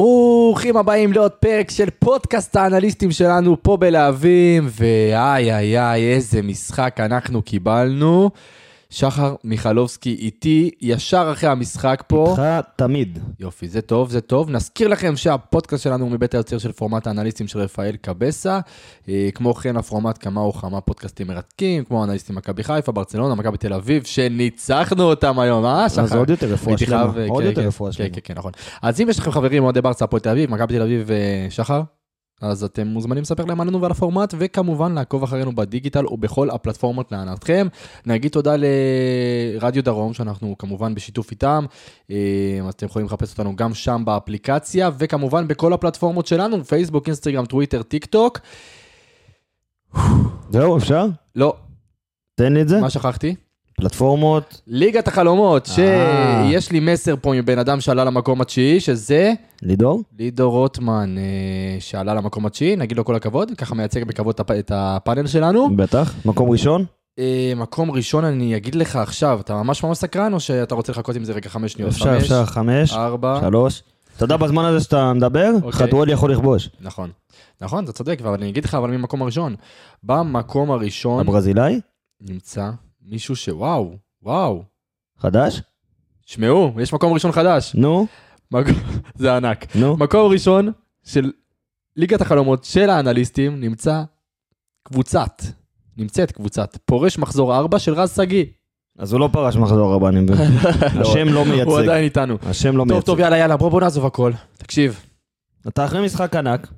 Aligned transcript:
ברוכים 0.00 0.76
הבאים 0.76 1.12
לעוד 1.12 1.30
פרק 1.30 1.70
של 1.70 1.90
פודקאסט 1.98 2.56
האנליסטים 2.56 3.10
שלנו 3.10 3.56
פה 3.62 3.76
בלהבים, 3.76 4.68
ואיי 4.70 5.54
איי 5.54 5.80
איי 5.80 6.14
איזה 6.14 6.42
משחק 6.42 6.96
אנחנו 6.98 7.42
קיבלנו. 7.42 8.30
שחר 8.90 9.34
מיכלובסקי 9.44 10.14
איתי 10.14 10.70
ישר 10.80 11.30
אחרי 11.32 11.48
המשחק 11.48 12.04
פה. 12.06 12.26
איתך 12.30 12.68
תמיד. 12.76 13.18
יופי, 13.40 13.68
זה 13.68 13.80
טוב, 13.80 14.10
זה 14.10 14.20
טוב. 14.20 14.50
נזכיר 14.50 14.88
לכם 14.88 15.16
שהפודקאסט 15.16 15.84
שלנו 15.84 16.04
הוא 16.04 16.12
מבית 16.12 16.34
היוצר 16.34 16.58
של 16.58 16.72
פורמט 16.72 17.06
האנליסטים 17.06 17.46
של 17.46 17.58
רפאל 17.58 17.96
קבסה. 17.96 18.60
אה, 19.08 19.28
כמו 19.34 19.54
כן, 19.54 19.76
הפורמט 19.76 20.18
כמה 20.20 20.46
וכמה 20.46 20.80
פודקאסטים 20.80 21.26
מרתקים, 21.26 21.84
כמו 21.84 22.04
אנליסטים 22.04 22.36
מכבי 22.36 22.64
חיפה, 22.64 22.92
ברצלונה, 22.92 23.34
מכבי 23.34 23.56
תל 23.56 23.72
אביב, 23.72 24.04
שניצחנו 24.04 25.02
אותם 25.02 25.38
היום, 25.38 25.64
אה, 25.64 25.88
שחר? 25.88 26.02
אז 26.02 26.12
עוד 26.12 26.30
יותר 26.30 26.52
רפואה 26.52 26.78
שלמה. 26.78 27.12
אה, 27.18 27.26
עוד 27.28 27.42
כן, 27.42 27.48
יותר 27.48 27.60
כן, 27.60 27.66
רפואה 27.66 27.90
כן, 27.90 27.96
שלמה. 27.96 28.08
כן, 28.08 28.20
כן, 28.24 28.34
נכון. 28.36 28.52
אז 28.82 29.00
אם 29.00 29.08
יש 29.08 29.18
לכם 29.18 29.30
חברים 29.30 29.64
אוהדי 29.64 29.80
ברצה, 29.80 30.04
הפועל 30.04 30.20
תל 30.20 30.28
אביב, 30.28 30.50
מכבי 30.50 30.74
תל 30.74 30.82
אביב 30.82 31.10
ושחר, 31.48 31.82
אז 32.40 32.64
אתם 32.64 32.86
מוזמנים 32.86 33.22
לספר 33.22 33.44
להם 33.44 33.60
עלינו 33.60 33.80
ועל 33.80 33.90
הפורמט, 33.90 34.34
וכמובן 34.38 34.92
לעקוב 34.92 35.22
אחרינו 35.22 35.52
בדיגיטל 35.52 36.06
ובכל 36.06 36.50
הפלטפורמות 36.50 37.12
להנאתכם. 37.12 37.66
נגיד 38.06 38.32
תודה 38.32 38.54
לרדיו 38.56 39.84
דרום, 39.84 40.12
שאנחנו 40.12 40.58
כמובן 40.58 40.94
בשיתוף 40.94 41.30
איתם, 41.30 41.64
אה, 42.10 42.16
אז 42.68 42.74
אתם 42.74 42.86
יכולים 42.86 43.06
לחפש 43.06 43.32
אותנו 43.32 43.56
גם 43.56 43.74
שם 43.74 44.02
באפליקציה, 44.04 44.90
וכמובן 44.98 45.48
בכל 45.48 45.72
הפלטפורמות 45.72 46.26
שלנו, 46.26 46.64
פייסבוק, 46.64 47.06
אינסטגרם, 47.06 47.46
טוויטר, 47.46 47.82
טיק 47.82 48.04
טוק. 48.04 48.38
זהו, 50.50 50.76
אפשר? 50.76 51.06
לא, 51.36 51.56
תן 52.34 52.52
לי 52.52 52.62
את 52.62 52.68
זה. 52.68 52.80
מה 52.80 52.90
שכחתי? 52.90 53.34
פלטפורמות, 53.80 54.60
ליגת 54.66 55.08
החלומות, 55.08 55.68
אה. 55.68 55.74
שיש 55.74 56.72
לי 56.72 56.80
מסר 56.80 57.14
פה 57.20 57.32
מבן 57.36 57.58
אדם 57.58 57.80
שעלה 57.80 58.04
למקום 58.04 58.40
התשיעי, 58.40 58.80
שזה... 58.80 59.32
לידור? 59.62 60.02
לידור 60.18 60.52
רוטמן 60.52 61.14
אה, 61.18 61.22
שעלה 61.80 62.14
למקום 62.14 62.46
התשיעי, 62.46 62.76
נגיד 62.76 62.96
לו 62.96 63.04
כל 63.04 63.14
הכבוד, 63.14 63.52
ככה 63.58 63.74
מייצג 63.74 64.04
בכבוד 64.04 64.34
את 64.34 64.40
הפ- 64.40 64.50
את 64.50 64.72
הפאנל 64.74 65.26
שלנו. 65.26 65.76
בטח. 65.76 66.14
מקום 66.24 66.50
ראשון? 66.50 66.84
אה, 67.18 67.52
מקום 67.56 67.90
ראשון 67.90 68.24
אני 68.24 68.56
אגיד 68.56 68.74
לך 68.74 68.96
עכשיו, 68.96 69.40
אתה 69.40 69.54
ממש 69.54 69.84
ממש 69.84 69.98
סקרן 69.98 70.32
או 70.32 70.40
שאתה 70.40 70.74
רוצה 70.74 70.92
לחכות 70.92 71.16
עם 71.16 71.24
זה 71.24 71.32
רגע 71.32 71.48
חמש 71.50 71.72
שניות? 71.72 71.90
אפשר, 71.90 72.16
אפשר. 72.18 72.44
חמש, 72.46 72.92
ארבע, 72.92 73.40
שלוש. 73.40 73.82
אתה 74.16 74.24
יודע, 74.24 74.36
בזמן 74.36 74.64
הזה 74.64 74.84
שאתה 74.84 75.12
מדבר, 75.12 75.50
אוקיי. 75.62 75.72
חתואל 75.72 76.08
יכול 76.08 76.32
לכבוש. 76.32 76.70
נכון. 76.80 77.10
נכון, 77.60 77.84
אתה 77.84 77.92
צודק, 77.92 78.18
אבל 78.22 78.32
אני 78.34 78.48
אגיד 78.48 78.64
לך, 78.64 78.74
אבל 78.74 78.90
ממקום 78.90 79.22
הראשון. 79.22 79.54
במקום 80.02 80.70
הראשון 80.70 81.20
הברזילאי? 81.20 81.80
נמצא 82.20 82.70
מישהו 83.02 83.36
שוואו, 83.36 83.96
וואו. 84.22 84.62
חדש? 85.18 85.62
שמעו, 86.26 86.72
יש 86.80 86.92
מקום 86.92 87.12
ראשון 87.12 87.32
חדש. 87.32 87.74
נו, 87.74 88.06
זה 89.18 89.36
ענק. 89.36 89.76
נו. 89.76 89.96
מקום 89.96 90.32
ראשון 90.32 90.72
של 91.04 91.32
ליגת 91.96 92.20
החלומות 92.20 92.64
של 92.64 92.90
האנליסטים 92.90 93.60
נמצא 93.60 94.02
קבוצת, 94.82 95.42
נמצאת 95.96 96.32
קבוצת, 96.32 96.76
פורש 96.84 97.18
מחזור 97.18 97.56
4 97.56 97.78
של 97.78 97.94
רז 97.94 98.16
שגיא. 98.16 98.44
אז 98.98 99.12
הוא 99.12 99.20
לא 99.20 99.28
פרש 99.32 99.56
מחזור 99.56 99.94
הבא, 99.94 100.08
אני 100.08 100.20
מבין. 100.20 100.36
השם 101.00 101.28
לא 101.28 101.38
הוא 101.38 101.46
מייצג. 101.48 101.70
עדיין 101.82 102.04
איתנו. 102.04 102.36
השם 102.42 102.76
לא 102.76 102.82
טוב, 102.82 102.92
מייצג. 102.92 103.06
טוב, 103.06 103.20
יאללה, 103.20 103.36
יאללה, 103.38 103.56
בוא 103.56 103.68
בוא 103.68 103.80
נעזוב 103.80 104.06
הכל. 104.06 104.32
תקשיב, 104.58 105.00
אתה 105.68 105.84
אחרי 105.84 106.04
משחק 106.04 106.36
ענק, 106.36 106.68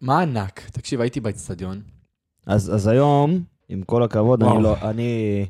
מה- 0.00 0.20
ענק? 0.20 0.60
תקשיב, 0.72 1.00
הייתי 1.00 1.20
באצטדיון. 1.20 1.80
אז 2.46 2.74
אז 2.74 2.86
היום, 2.86 3.42
עם 3.68 3.82
כל 3.82 4.02
הכבוד. 4.02 4.42
אני 4.42 4.62
לא... 4.62 4.76
אני... 4.82 5.46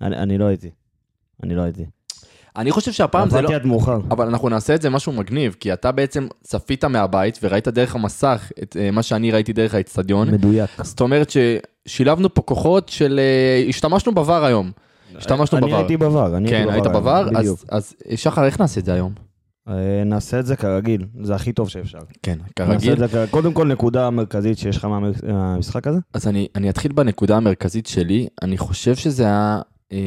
אני 0.00 0.16
אני 0.16 0.38
לא 0.38 0.44
הייתי. 0.44 0.70
אני 1.42 1.54
לא 1.54 1.62
הייתי. 1.62 1.84
אני 2.56 2.70
חושב 2.70 2.92
שהפעם 2.92 3.30
זה 3.30 3.36
לא... 3.36 3.40
עבדתי 3.40 3.54
עד 3.54 3.66
מאוחר. 3.66 3.98
אבל 4.10 4.26
אנחנו 4.28 4.48
נעשה 4.48 4.74
את 4.74 4.82
זה 4.82 4.90
משהו 4.90 5.12
מגניב, 5.12 5.56
כי 5.60 5.72
אתה 5.72 5.92
בעצם 5.92 6.26
צפית 6.42 6.84
מהבית 6.84 7.38
וראית 7.42 7.68
דרך 7.68 7.94
המסך 7.94 8.52
את 8.62 8.76
אה, 8.80 8.90
מה 8.90 9.02
שאני 9.02 9.30
ראיתי 9.30 9.52
דרך 9.52 9.74
האצטדיון. 9.74 10.30
מדויק. 10.30 10.70
זאת 10.82 11.00
אומרת 11.00 11.30
ששילבנו 11.86 12.34
פה 12.34 12.42
כוחות 12.42 12.88
של... 12.88 13.20
אה, 13.22 13.64
השתמשנו 13.68 14.12
בVAR 14.12 14.44
היום. 14.44 14.70
השתמשנו 15.16 15.58
אני 15.58 15.72
בVAR. 15.72 15.76
הייתי 15.76 15.96
בVAR. 15.96 16.36
אני 16.36 16.48
כן, 16.48 16.66
היית 16.70 16.86
הייתי 16.86 16.98
בVAR, 16.98 17.30
בדיוק. 17.38 17.58
אז- 17.60 17.64
אז 17.68 17.94
אה, 18.10 18.16
שחר, 18.16 18.44
איך 18.44 18.60
נעשה 18.60 18.80
את 18.80 18.84
זה 18.84 18.92
היום? 18.94 19.12
אה, 19.70 20.04
נעשה 20.04 20.40
את 20.40 20.46
זה 20.46 20.56
כרגיל, 20.56 21.06
זה 21.22 21.34
הכי 21.34 21.52
טוב 21.52 21.68
שאפשר. 21.68 21.98
כן, 22.22 22.38
נעשה 22.38 22.52
כרגיל. 22.56 23.04
את 23.04 23.10
זה 23.10 23.24
קודם 23.30 23.52
כל 23.52 23.66
נקודה 23.68 24.10
מרכזית 24.10 24.58
שיש 24.58 24.76
לך 24.76 24.84
מהמ- 24.84 25.26
מהמשחק 25.32 25.86
הזה. 25.86 25.98
אז 26.14 26.28
אני, 26.28 26.48
אני 26.54 26.70
אתחיל 26.70 26.92
בנקודה 26.92 27.36
המרכזית 27.36 27.86
שלי. 27.86 28.28
אני 28.42 28.58
חושב 28.58 28.96
שזה 28.96 29.24
היה 29.24 29.60
אה, 29.92 29.98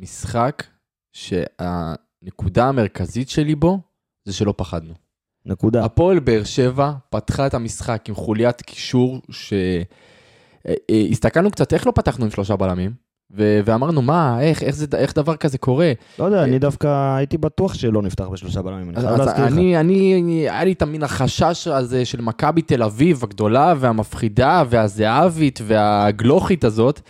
משחק 0.00 0.64
שהנקודה 1.12 2.68
המרכזית 2.68 3.28
שלי 3.28 3.54
בו 3.54 3.78
זה 4.24 4.32
שלא 4.32 4.54
פחדנו. 4.56 4.94
נקודה. 5.46 5.84
הפועל 5.84 6.18
באר 6.18 6.44
שבע 6.44 6.92
פתחה 7.10 7.46
את 7.46 7.54
המשחק 7.54 8.04
עם 8.08 8.14
חוליית 8.14 8.62
קישור 8.62 9.20
שהסתכלנו 10.90 11.50
קצת 11.50 11.72
איך 11.72 11.86
לא 11.86 11.92
פתחנו 11.92 12.24
עם 12.24 12.30
שלושה 12.30 12.56
בלמים. 12.56 13.07
ו- 13.36 13.60
ואמרנו 13.64 14.02
מה 14.02 14.40
איך 14.40 14.62
איך 14.62 14.74
זה 14.74 14.86
איך 14.96 15.14
דבר 15.14 15.36
כזה 15.36 15.58
קורה 15.58 15.92
לא 16.18 16.24
יודע, 16.24 16.44
אני 16.44 16.58
דווקא 16.58 17.16
הייתי 17.16 17.38
בטוח 17.38 17.74
שלא 17.74 18.02
נפתח 18.02 18.24
בשלושה 18.24 18.62
בלמים. 18.62 18.88
אני 18.88 18.96
אז, 18.96 19.04
חייב 19.04 19.20
אז 19.20 19.26
להזכיר 19.26 19.44
לך. 19.44 19.52
אני, 19.52 19.80
אני, 19.80 20.20
אני, 20.22 20.50
היה 20.50 20.64
לי 20.64 20.72
את 20.72 20.82
המין 20.82 21.02
החשש 21.02 21.68
הזה 21.68 22.04
של 22.04 22.20
מכבי 22.20 22.62
תל 22.62 22.82
אביב 22.82 23.24
הגדולה 23.24 23.74
והמפחידה 23.78 24.62
והזהבית 24.68 25.60
והגלוכית 25.62 26.64
הזאת, 26.64 27.00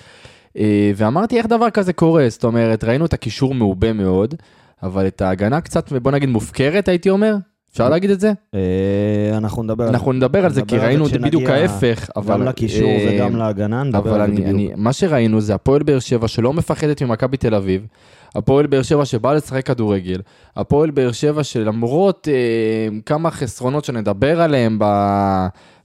אה, 0.58 0.92
ואמרתי 0.96 1.38
איך 1.38 1.46
דבר 1.46 1.70
כזה 1.70 1.92
קורה, 1.92 2.28
זאת 2.28 2.44
אומרת, 2.44 2.84
ראינו 2.84 3.06
את 3.06 3.12
הקישור 3.12 3.54
מעובה 3.54 3.92
מאוד, 3.92 4.34
אבל 4.82 5.06
את 5.06 5.20
ההגנה 5.20 5.60
קצת, 5.60 5.92
בוא 5.92 6.12
נגיד 6.12 6.28
מופקרת 6.28 6.88
הייתי 6.88 7.10
אומר, 7.10 7.34
אפשר 7.80 7.88
להגיד 7.88 8.10
את 8.10 8.20
זה? 8.20 8.32
אה, 8.54 9.36
אנחנו 9.36 9.62
נדבר 9.62 9.84
על 9.84 9.90
אנחנו 9.90 10.12
נדבר 10.12 10.44
על 10.44 10.52
זה, 10.52 10.62
כי 10.62 10.78
זה 10.78 10.86
ראינו 10.86 11.06
את 11.06 11.10
זה 11.10 11.18
בדיוק 11.18 11.48
ההפך, 11.48 12.10
אבל... 12.16 12.34
גם 12.34 12.42
לקישור 12.42 12.88
אה, 12.88 13.14
וגם 13.14 13.36
להגנה, 13.36 13.82
נדבר 13.82 14.10
אבל 14.10 14.20
על 14.20 14.30
זה 14.30 14.36
אני, 14.36 14.50
אני, 14.50 14.64
בדיוק. 14.64 14.78
מה 14.78 14.92
שראינו 14.92 15.40
זה 15.40 15.54
הפועל 15.54 15.82
באר 15.82 15.98
שבע 15.98 16.28
שלא 16.28 16.52
מפחדת 16.52 17.02
ממכבי 17.02 17.36
תל 17.36 17.54
אביב, 17.54 17.86
הפועל 18.34 18.66
באר 18.66 18.82
שבע 18.82 19.04
שבא 19.04 19.32
לשחק 19.32 19.66
כדורגל, 19.66 20.20
הפועל 20.56 20.90
באר 20.90 21.12
שבע 21.12 21.44
שלמרות 21.44 22.28
אה, 22.28 22.98
כמה 23.06 23.30
חסרונות 23.30 23.84
שנדבר 23.84 24.40
עליהם 24.40 24.78
ב, 24.80 24.84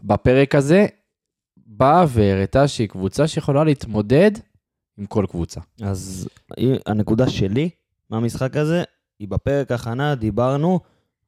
בפרק 0.03 0.55
הזה, 0.55 0.85
באה 1.57 2.05
והראתה 2.07 2.67
שהיא 2.67 2.87
קבוצה 2.87 3.27
שיכולה 3.27 3.63
להתמודד 3.63 4.31
עם 4.97 5.05
כל 5.05 5.25
קבוצה. 5.29 5.61
אז 5.81 6.29
הנקודה 6.85 7.29
שלי 7.29 7.69
מהמשחק 8.09 8.57
הזה, 8.57 8.83
היא 9.19 9.27
בפרק 9.27 9.71
הכנה 9.71 10.15
דיברנו 10.15 10.79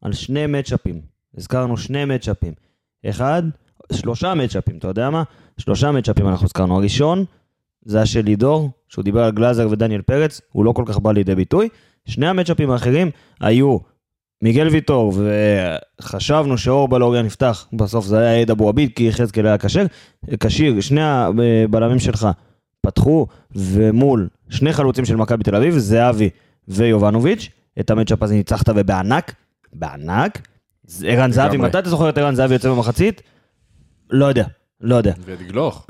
על 0.05 0.13
שני 0.13 0.47
מצ'אפים. 0.47 1.01
הזכרנו 1.37 1.77
שני 1.77 2.05
מצ'אפים. 2.05 2.53
אחד, 3.05 3.43
שלושה 3.91 4.33
מצ'אפים, 4.33 4.77
אתה 4.77 4.87
יודע 4.87 5.09
מה? 5.09 5.23
שלושה 5.57 5.91
מצ'אפים 5.91 6.27
אנחנו 6.27 6.45
הזכרנו. 6.45 6.77
הראשון, 6.77 7.25
זה 7.85 7.97
היה 7.97 8.05
של 8.05 8.21
לידור, 8.21 8.69
שהוא 8.89 9.03
דיבר 9.03 9.23
על 9.23 9.31
גלאזר 9.31 9.67
ודניאל 9.71 10.01
פרץ, 10.01 10.41
הוא 10.51 10.65
לא 10.65 10.71
כל 10.71 10.83
כך 10.85 10.99
בא 10.99 11.11
לידי 11.11 11.35
ביטוי. 11.35 11.69
שני 12.05 12.27
המצ'אפים 12.27 12.71
האחרים 12.71 13.11
היו 13.41 13.77
מיגל 14.41 14.67
ויטור, 14.67 15.13
וחשבנו 16.01 16.57
שאור 16.57 16.87
בלוריאן 16.87 17.25
יפתח, 17.25 17.67
בסוף 17.73 18.05
זה 18.05 18.19
היה 18.19 18.41
עד 18.41 18.51
אבו 18.51 18.69
עביד, 18.69 18.91
כי 18.95 19.03
יחזקאל 19.03 19.47
היה 19.47 19.57
כשיר. 19.57 19.87
כשיר, 20.39 20.81
שני 20.81 21.01
הבלמים 21.03 21.99
שלך 21.99 22.27
פתחו, 22.81 23.27
ומול 23.55 24.29
שני 24.49 24.73
חלוצים 24.73 25.05
של 25.05 25.15
מכבי 25.15 25.43
תל 25.43 25.55
אביב, 25.55 25.77
זהבי 25.77 26.29
ויובנוביץ', 26.67 27.49
את 27.79 27.91
המצ'אפ 27.91 28.23
הזה 28.23 28.33
ניצחת 28.33 28.69
ובענק, 28.75 29.35
בענק. 29.79 30.47
ערן 31.03 31.31
זהבי. 31.31 31.57
מתי 31.57 31.79
אתה 31.79 31.89
זוכר 31.89 32.09
את 32.09 32.17
ערן 32.17 32.35
זהבי 32.35 32.53
יוצא 32.53 32.69
במחצית? 32.69 33.21
לא 34.09 34.25
יודע, 34.25 34.45
לא 34.81 34.95
יודע. 34.95 35.13
ולגלוך. 35.25 35.85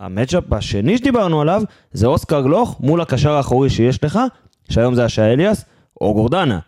והמצ'אפ 0.00 0.52
השני 0.52 0.98
שדיברנו 0.98 1.40
עליו, 1.40 1.62
זה 1.92 2.06
אוסקר 2.06 2.42
גלוך 2.42 2.80
מול 2.80 3.00
הקשר 3.00 3.32
האחורי 3.32 3.70
שיש 3.70 4.04
לך, 4.04 4.18
שהיום 4.70 4.94
זה 4.94 5.04
השעה 5.04 5.32
אליאס, 5.32 5.64
או 6.00 6.14
גורדנה. 6.14 6.58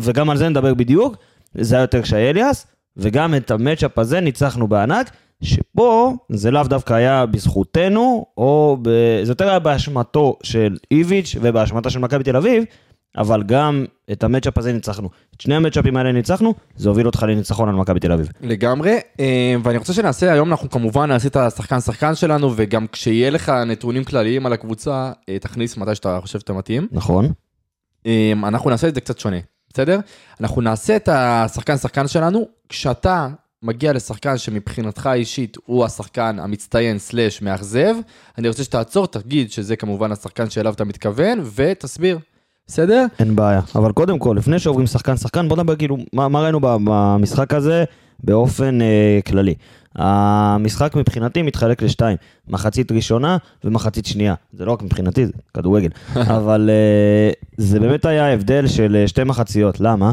וגם 0.00 0.30
על 0.30 0.36
זה 0.36 0.48
נדבר 0.48 0.74
בדיוק, 0.74 1.16
זה 1.54 1.74
היה 1.74 1.82
יותר 1.82 2.02
קשיי 2.02 2.30
אליאס, 2.30 2.66
וגם 2.96 3.34
את 3.34 3.50
המצ'אפ 3.50 3.98
הזה 3.98 4.20
ניצחנו 4.20 4.68
בענק, 4.68 5.10
שפה 5.42 6.14
זה 6.28 6.50
לאו 6.50 6.62
דווקא 6.62 6.94
היה 6.94 7.26
בזכותנו, 7.26 8.26
או 8.36 8.78
ב... 8.82 8.88
זה 9.22 9.30
יותר 9.30 9.48
היה 9.48 9.58
באשמתו 9.58 10.36
של 10.42 10.76
איביץ' 10.90 11.36
ובאשמתה 11.40 11.90
של 11.90 11.98
מכבי 11.98 12.24
תל 12.24 12.36
אביב, 12.36 12.64
אבל 13.18 13.42
גם 13.42 13.84
את 14.12 14.24
המצ'אפ 14.24 14.58
הזה 14.58 14.72
ניצחנו. 14.72 15.08
את 15.36 15.40
שני 15.40 15.54
המצ'אפים 15.54 15.96
האלה 15.96 16.12
ניצחנו, 16.12 16.54
זה 16.76 16.88
הוביל 16.88 17.06
אותך 17.06 17.22
לניצחון 17.22 17.68
על 17.68 17.74
מכבי 17.74 18.00
תל 18.00 18.12
אביב. 18.12 18.28
לגמרי, 18.40 18.98
אה, 19.20 19.54
ואני 19.62 19.78
רוצה 19.78 19.92
שנעשה, 19.92 20.32
היום 20.32 20.50
אנחנו 20.50 20.70
כמובן 20.70 21.08
נעשה 21.08 21.28
את 21.28 21.36
השחקן 21.36 21.80
שחקן 21.80 22.14
שלנו, 22.14 22.52
וגם 22.56 22.86
כשיהיה 22.92 23.30
לך 23.30 23.48
נתונים 23.48 24.04
כלליים 24.04 24.46
על 24.46 24.52
הקבוצה, 24.52 25.12
אה, 25.28 25.38
תכניס 25.38 25.76
מתי 25.76 25.94
שאתה 25.94 26.18
חושב 26.22 26.38
שאתה 26.38 26.52
מתאים. 26.52 26.86
נכון? 26.92 27.32
אה, 28.06 28.32
אנחנו 28.42 28.70
נעשה 28.70 28.88
את 28.88 28.94
זה 28.94 29.00
קצת 29.00 29.18
שונה, 29.18 29.36
בסדר? 29.72 30.00
אנחנו 30.40 30.60
נעשה 30.62 30.96
את 30.96 31.08
השחקן 31.12 31.76
שחקן 31.76 32.08
שלנו, 32.08 32.48
כשאתה 32.68 33.28
מגיע 33.62 33.92
לשחקן 33.92 34.38
שמבחינתך 34.38 35.10
אישית 35.12 35.56
הוא 35.66 35.84
השחקן 35.84 36.38
המצטיין 36.38 36.98
סלאש 36.98 37.42
מאכזב, 37.42 37.94
אני 38.38 38.48
רוצה 38.48 38.64
שתעצור, 38.64 39.06
תגיד 39.06 39.50
שזה 39.50 39.76
כמובן 39.76 40.12
השחקן 40.12 40.50
שאליו 40.50 40.72
אתה 40.72 40.84
מתכוון, 40.84 41.40
ותסביר, 41.54 42.18
בסדר? 42.68 43.06
אין 43.18 43.36
בעיה. 43.36 43.60
אבל 43.74 43.92
קודם 43.92 44.18
כל, 44.18 44.34
לפני 44.38 44.58
שעוברים 44.58 44.86
שחקן-שחקן, 44.86 45.48
בוא 45.48 45.56
נדבר 45.56 45.76
כאילו, 45.76 45.98
מה, 46.12 46.28
מה 46.28 46.40
ראינו 46.40 46.60
במשחק 46.62 47.54
הזה 47.54 47.84
באופן 48.24 48.82
אה, 48.82 49.18
כללי. 49.26 49.54
המשחק 49.94 50.96
מבחינתי 50.96 51.42
מתחלק 51.42 51.82
לשתיים, 51.82 52.16
מחצית 52.48 52.92
ראשונה 52.92 53.36
ומחצית 53.64 54.06
שנייה. 54.06 54.34
זה 54.52 54.64
לא 54.64 54.72
רק 54.72 54.82
מבחינתי, 54.82 55.26
זה 55.26 55.32
כדורגל. 55.54 55.88
אבל 56.36 56.70
אה, 56.72 57.30
זה 57.56 57.80
באמת 57.80 58.04
היה 58.04 58.32
הבדל 58.32 58.66
של 58.66 58.96
אה, 58.96 59.08
שתי 59.08 59.24
מחציות. 59.24 59.80
למה? 59.80 60.12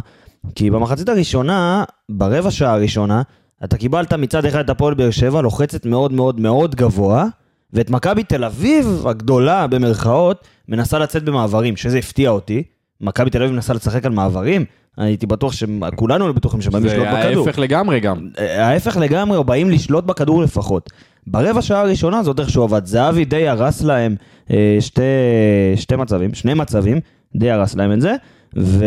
כי 0.55 0.69
במחצית 0.69 1.09
הראשונה, 1.09 1.83
ברבע 2.09 2.51
שעה 2.51 2.73
הראשונה, 2.73 3.21
אתה 3.63 3.77
קיבלת 3.77 4.13
מצד 4.13 4.45
אחד 4.45 4.59
את 4.59 4.69
הפועל 4.69 4.93
באר 4.93 5.11
שבע, 5.11 5.41
לוחצת 5.41 5.85
מאוד 5.85 6.13
מאוד 6.13 6.39
מאוד 6.39 6.75
גבוה, 6.75 7.25
ואת 7.73 7.89
מכבי 7.89 8.23
תל 8.23 8.43
אביב 8.43 9.03
הגדולה, 9.07 9.67
במרכאות, 9.67 10.47
מנסה 10.67 10.99
לצאת 10.99 11.23
במעברים, 11.23 11.75
שזה 11.75 11.97
הפתיע 11.97 12.29
אותי. 12.29 12.63
מכבי 13.01 13.29
תל 13.29 13.41
אביב 13.41 13.53
מנסה 13.55 13.73
לשחק 13.73 14.05
על 14.05 14.11
מעברים, 14.11 14.65
הייתי 14.97 15.25
בטוח 15.25 15.53
שכולנו 15.53 16.25
היו 16.25 16.33
בטוחים 16.33 16.61
שבאים 16.61 16.83
זה 16.83 16.89
לשלוט 16.89 17.07
בכדור. 17.07 17.47
ההפך 17.47 17.59
לגמרי 17.59 17.99
גם. 17.99 18.27
אה, 18.39 18.67
ההפך 18.67 18.97
לגמרי, 18.97 19.37
או 19.37 19.43
באים 19.43 19.69
לשלוט 19.69 20.03
בכדור 20.03 20.41
לפחות. 20.43 20.89
ברבע 21.27 21.61
שעה 21.61 21.81
הראשונה 21.81 22.23
זאת 22.23 22.39
איך 22.39 22.49
שהוא 22.49 22.63
עבד. 22.63 22.85
זהבי 22.85 23.25
די 23.25 23.47
הרס 23.47 23.81
להם 23.81 24.15
אה, 24.51 24.77
שתי, 24.79 25.01
שתי 25.75 25.95
מצבים, 25.95 26.33
שני 26.33 26.53
מצבים, 26.53 26.99
די 27.35 27.51
הרס 27.51 27.75
להם 27.75 27.91
את 27.91 28.01
זה, 28.01 28.15
ו... 28.57 28.85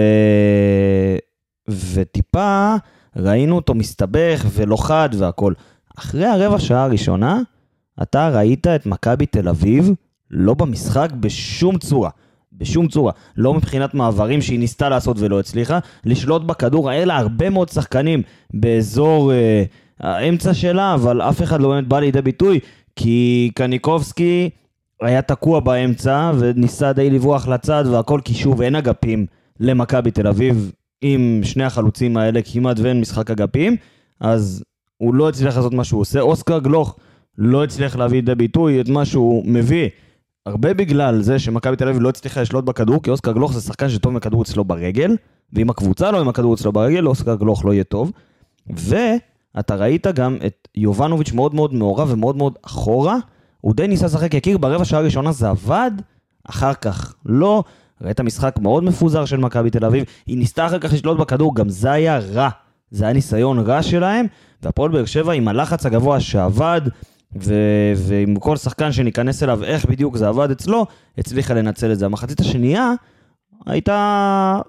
וטיפה 1.68 2.74
ראינו 3.16 3.56
אותו 3.56 3.74
מסתבך 3.74 4.46
ולא 4.52 4.76
חד 4.76 5.08
והכל. 5.18 5.52
אחרי 5.98 6.26
הרבע 6.26 6.58
שעה 6.58 6.84
הראשונה, 6.84 7.40
אתה 8.02 8.28
ראית 8.28 8.66
את 8.66 8.86
מכבי 8.86 9.26
תל 9.26 9.48
אביב 9.48 9.92
לא 10.30 10.54
במשחק 10.54 11.08
בשום 11.20 11.78
צורה. 11.78 12.10
בשום 12.52 12.88
צורה. 12.88 13.12
לא 13.36 13.54
מבחינת 13.54 13.94
מעברים 13.94 14.42
שהיא 14.42 14.58
ניסתה 14.58 14.88
לעשות 14.88 15.16
ולא 15.18 15.40
הצליחה. 15.40 15.78
לשלוט 16.04 16.42
בכדור, 16.42 16.90
היה 16.90 17.04
לה 17.04 17.16
הרבה 17.16 17.50
מאוד 17.50 17.68
שחקנים 17.68 18.22
באזור 18.54 19.32
אה, 19.32 19.64
האמצע 20.00 20.54
שלה, 20.54 20.94
אבל 20.94 21.22
אף 21.22 21.42
אחד 21.42 21.60
לא 21.60 21.68
באמת 21.68 21.88
בא 21.88 22.00
לידי 22.00 22.22
ביטוי, 22.22 22.60
כי 22.96 23.50
קניקובסקי 23.54 24.50
היה 25.02 25.22
תקוע 25.22 25.60
באמצע 25.60 26.32
וניסה 26.38 26.92
די 26.92 27.10
לברוח 27.10 27.48
לצד 27.48 27.84
והכל, 27.90 28.20
כי 28.24 28.34
שוב 28.34 28.62
אין 28.62 28.74
אגפים 28.74 29.26
למכבי 29.60 30.10
תל 30.10 30.26
אביב 30.26 30.72
עם 31.00 31.40
שני 31.44 31.64
החלוצים 31.64 32.16
האלה, 32.16 32.40
כמעט 32.44 32.78
ואין 32.78 33.00
משחק 33.00 33.30
אגפים, 33.30 33.76
אז 34.20 34.64
הוא 34.96 35.14
לא 35.14 35.28
הצליח 35.28 35.56
לעשות 35.56 35.74
מה 35.74 35.84
שהוא 35.84 36.00
עושה. 36.00 36.20
אוסקר 36.20 36.58
גלוך 36.58 36.96
לא 37.38 37.64
הצליח 37.64 37.96
להביא 37.96 38.18
לידי 38.18 38.34
ביטוי 38.34 38.80
את 38.80 38.88
מה 38.88 39.04
שהוא 39.04 39.42
מביא. 39.46 39.88
הרבה 40.46 40.74
בגלל 40.74 41.22
זה 41.22 41.38
שמכבי 41.38 41.76
תל 41.76 41.88
אביב 41.88 42.02
לא 42.02 42.08
הצליחה 42.08 42.42
לשלוט 42.42 42.64
בכדור, 42.64 43.02
כי 43.02 43.10
אוסקר 43.10 43.32
גלוך 43.32 43.52
זה 43.52 43.60
שחקן 43.60 43.88
שטוב 43.88 44.12
מכדור 44.12 44.42
אצלו 44.42 44.64
ברגל, 44.64 45.16
ואם 45.52 45.70
הקבוצה 45.70 46.10
לא 46.10 46.20
עם 46.20 46.28
הכדור 46.28 46.54
אצלו 46.54 46.72
ברגל, 46.72 47.06
אוסקר 47.06 47.34
גלוך 47.34 47.64
לא 47.64 47.72
יהיה 47.72 47.84
טוב. 47.84 48.12
ואתה 48.66 49.74
ראית 49.74 50.06
גם 50.06 50.36
את 50.46 50.68
יובנוביץ' 50.74 51.32
מאוד 51.32 51.54
מאוד 51.54 51.74
מעורב 51.74 52.08
ומאוד 52.12 52.36
מאוד 52.36 52.58
אחורה, 52.62 53.16
הוא 53.60 53.74
די 53.74 53.88
ניסה 53.88 54.06
לשחק 54.06 54.34
יקיר, 54.34 54.58
ברבע 54.58 54.84
שעה 54.84 55.00
הראשונה 55.00 55.32
זה 55.32 55.48
עבד, 55.48 55.90
אחר 56.44 56.74
כך 56.74 57.14
לא. 57.26 57.64
ראית 58.02 58.20
משחק 58.20 58.58
מאוד 58.62 58.84
מפוזר 58.84 59.24
של 59.24 59.36
מכבי 59.36 59.70
תל 59.70 59.84
אביב, 59.84 60.04
היא 60.26 60.38
ניסתה 60.38 60.66
אחר 60.66 60.78
כך 60.78 60.92
לשלוט 60.92 61.18
בכדור, 61.18 61.54
גם 61.54 61.68
זה 61.68 61.90
היה 61.90 62.18
רע. 62.18 62.48
זה 62.90 63.04
היה 63.04 63.12
ניסיון 63.12 63.58
רע 63.58 63.82
שלהם, 63.82 64.26
והפועל 64.62 64.90
באר 64.90 65.04
שבע 65.04 65.32
עם 65.32 65.48
הלחץ 65.48 65.86
הגבוה 65.86 66.20
שעבד, 66.20 66.80
ו- 67.36 67.92
ועם 67.96 68.36
כל 68.36 68.56
שחקן 68.56 68.92
שניכנס 68.92 69.42
אליו, 69.42 69.64
איך 69.64 69.84
בדיוק 69.84 70.16
זה 70.16 70.28
עבד 70.28 70.50
אצלו, 70.50 70.86
הצליחה 71.18 71.54
לנצל 71.54 71.92
את 71.92 71.98
זה. 71.98 72.06
המחצית 72.06 72.40
השנייה 72.40 72.92
הייתה 73.66 74.60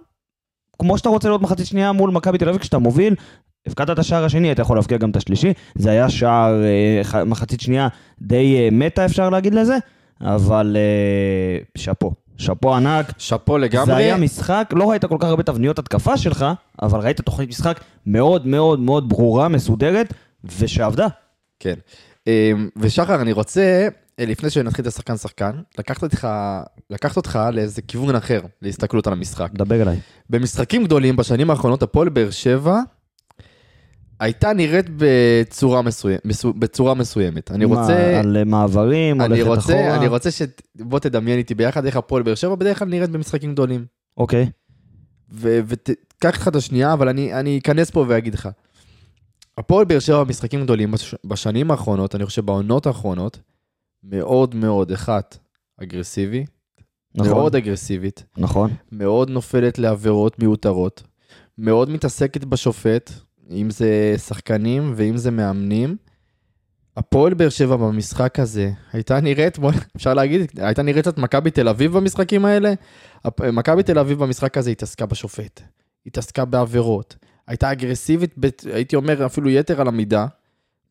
כמו 0.80 0.98
שאתה 0.98 1.10
רוצה 1.10 1.28
לראות 1.28 1.42
מחצית 1.42 1.66
שנייה 1.66 1.92
מול 1.92 2.12
מכבי 2.12 2.38
תל 2.38 2.50
אביב, 2.50 2.62
כשאתה 2.62 2.78
מוביל, 2.78 3.16
הפקדת 3.68 3.90
את 3.90 4.00
השער 4.00 4.26
השני, 4.26 4.48
היית 4.48 4.60
יכול 4.60 4.78
להבקיע 4.78 4.98
גם 4.98 5.10
את 5.10 5.16
השלישי. 5.16 5.54
זה 5.76 5.90
היה 5.90 6.10
שער, 6.10 6.64
אה, 7.16 7.24
מחצית 7.24 7.62
שנייה 7.62 7.88
די 8.22 8.58
אה, 8.58 8.70
מתה, 8.72 9.06
אפשר 9.06 9.30
להגיד 9.30 9.54
לזה, 9.54 9.78
אבל 10.22 10.78
אה, 10.80 11.64
שאפו. 11.78 12.12
שאפו 12.38 12.76
ענק. 12.76 13.14
שאפו 13.18 13.58
לגמרי. 13.58 13.86
זה 13.86 13.96
היה 13.96 14.18
משחק, 14.18 14.74
לא 14.76 14.90
ראית 14.90 15.06
כל 15.06 15.18
כך 15.20 15.28
הרבה 15.28 15.44
תבניות 15.44 15.80
התקפה 15.80 16.18
שלך, 16.18 16.46
אבל 16.82 17.00
ראית 17.00 17.22
תוכנית 17.22 17.50
משחק 17.50 17.80
מאוד 18.06 18.48
מאוד 18.48 18.80
מאוד 18.80 19.10
ברורה, 19.10 19.48
מסודרת, 19.48 20.14
ושעבדה. 20.60 21.08
כן. 21.60 21.74
אמ, 22.30 22.70
ושחר, 22.76 23.22
אני 23.22 23.32
רוצה, 23.32 23.88
אה, 24.20 24.26
לפני 24.26 24.50
שנתחיל 24.50 24.84
את 24.84 24.88
השחקן 24.88 25.18
שחקן, 25.18 25.52
לקחת 25.80 26.04
אותך, 26.04 26.28
לקחת 26.90 27.18
אותך 27.18 27.40
לאיזה 27.54 27.82
כיוון 27.82 28.16
אחר, 28.16 28.42
להסתכלות 28.62 29.08
על 29.08 29.14
המשחק. 29.14 29.50
דבר 29.54 29.82
אליי. 29.82 30.00
במשחקים 30.30 30.84
גדולים 30.84 31.16
בשנים 31.16 31.50
האחרונות, 31.50 31.84
הפועל 31.84 32.10
באר 32.10 32.30
שבע 32.30 32.80
הייתה 34.20 34.54
נראית 34.54 34.86
בצורה, 34.98 35.82
מסוים, 35.82 36.20
מסו, 36.26 36.54
בצורה 36.54 36.94
מסוימת. 36.94 37.52
אני 37.52 37.66
מה, 37.66 37.82
רוצה... 37.82 38.20
על 38.20 38.38
אה, 38.38 38.44
מעברים, 38.44 39.22
אני 39.22 39.42
הולכת 39.42 39.48
רוצה, 39.48 39.74
אחורה? 39.74 39.96
אני 39.98 40.08
רוצה 40.08 40.32
ש... 40.32 40.42
בוא 40.76 41.00
תדמיין 41.00 41.38
איתי 41.38 41.56
ביחד 41.56 41.86
איך 41.86 41.96
הפועל 41.96 42.24
באר 42.24 42.36
שבע 42.36 42.56
בדרך 42.56 42.80
כלל 42.80 42.88
נראית 42.88 43.10
במשחקים 43.10 43.54
גדולים. 43.54 43.86
אוקיי. 44.18 44.50
ותיקח 45.32 46.36
לך 46.36 46.48
את 46.48 46.56
השנייה, 46.56 46.94
אבל 46.94 47.10
אני, 47.10 47.34
אני 47.34 47.58
אכנס 47.58 47.90
פה 47.90 48.06
ואגיד 48.08 48.34
לך. 48.34 48.50
הפועל 49.60 49.86
באר 49.86 50.00
שבע 50.00 50.24
במשחקים 50.24 50.64
גדולים 50.64 50.92
בש, 50.92 51.16
בשנים 51.26 51.72
האחרונות, 51.72 52.16
אני 52.16 52.26
חושב 52.26 52.46
בעונות 52.46 52.88
האחרונות, 52.88 53.40
מאוד 54.04 54.56
מאוד, 54.56 54.92
אחת, 54.92 55.38
אגרסיבי, 55.84 56.46
נכון, 57.16 57.32
מאוד 57.34 57.56
אגרסיבית, 57.56 58.24
נכון. 58.38 58.72
מאוד 58.92 59.30
נופלת 59.30 59.80
לעבירות 59.80 60.40
מיותרות, 60.40 61.04
מאוד 61.58 61.90
מתעסקת 61.90 62.44
בשופט, 62.44 63.12
אם 63.52 63.70
זה 63.70 64.16
שחקנים 64.18 64.94
ואם 64.96 65.18
זה 65.18 65.32
מאמנים. 65.32 65.98
הפועל 66.98 67.34
באר 67.34 67.50
שבע 67.50 67.76
במשחק 67.76 68.40
הזה 68.40 68.72
הייתה 68.94 69.22
נראית, 69.22 69.60
בוא, 69.60 69.72
אפשר 69.98 70.14
להגיד, 70.14 70.52
הייתה 70.58 70.82
נראית 70.82 71.02
קצת 71.08 71.18
מכבי 71.18 71.52
תל 71.52 71.68
אביב 71.68 71.98
במשחקים 71.98 72.46
האלה. 72.46 72.74
מכבי 73.54 73.84
תל 73.84 74.00
אביב 74.00 74.20
במשחק 74.20 74.58
הזה 74.58 74.72
התעסקה 74.72 75.06
בשופט, 75.06 75.62
התעסקה 76.06 76.46
בעבירות, 76.46 77.16
הייתה 77.50 77.72
אגרסיבית, 77.72 78.36
הייתי 78.74 78.96
אומר 78.96 79.26
אפילו 79.26 79.50
יתר 79.50 79.82
על 79.82 79.88
המידה, 79.88 80.26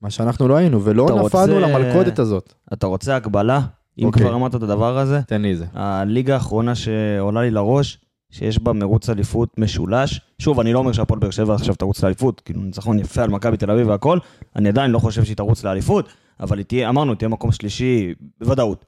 מה 0.03 0.11
שאנחנו 0.11 0.49
לא 0.49 0.57
היינו, 0.57 0.85
ולא 0.85 1.05
נפלנו 1.05 1.23
רוצה- 1.23 1.47
למלכודת 1.47 2.19
הזאת. 2.19 2.55
אתה 2.73 2.87
רוצה 2.87 3.17
הגבלה? 3.17 3.61
אם 3.99 4.07
אוקיי. 4.07 4.23
כבר 4.23 4.35
אמרת 4.35 4.55
את 4.55 4.63
הדבר 4.63 4.99
הזה, 4.99 5.21
תן 5.23 5.43
לי 5.43 5.53
את 5.53 5.59
זה. 5.59 5.67
הליגה 5.75 6.35
האחרונה 6.35 6.75
שעולה 6.75 7.43
לי 7.43 7.51
לראש, 7.51 7.99
שיש 8.31 8.59
בה 8.59 8.73
מרוץ 8.73 9.11
אליפות 9.11 9.59
משולש. 9.59 10.21
שוב, 10.39 10.61
אני 10.61 10.73
לא 10.73 10.79
אומר 10.79 10.93
שהפועל 10.93 11.21
באר 11.21 11.31
שבע 11.31 11.55
עכשיו 11.55 11.75
תרוץ 11.75 12.03
לאליפות, 12.03 12.41
כאילו 12.45 12.61
ניצחון 12.61 12.99
יפה 12.99 13.23
על 13.23 13.31
מכבי 13.31 13.57
תל 13.57 13.71
אביב 13.71 13.89
והכל, 13.89 14.19
אני 14.57 14.69
עדיין 14.69 14.91
לא 14.91 14.99
חושב 14.99 15.25
שהיא 15.25 15.37
תרוץ 15.37 15.65
לאליפות, 15.65 16.09
אבל 16.41 16.59
היא 16.59 16.67
תהיה, 16.67 16.89
אמרנו, 16.89 17.15
תהיה 17.15 17.29
מקום 17.29 17.53
שלישי 17.53 18.15
בוודאות. 18.41 18.85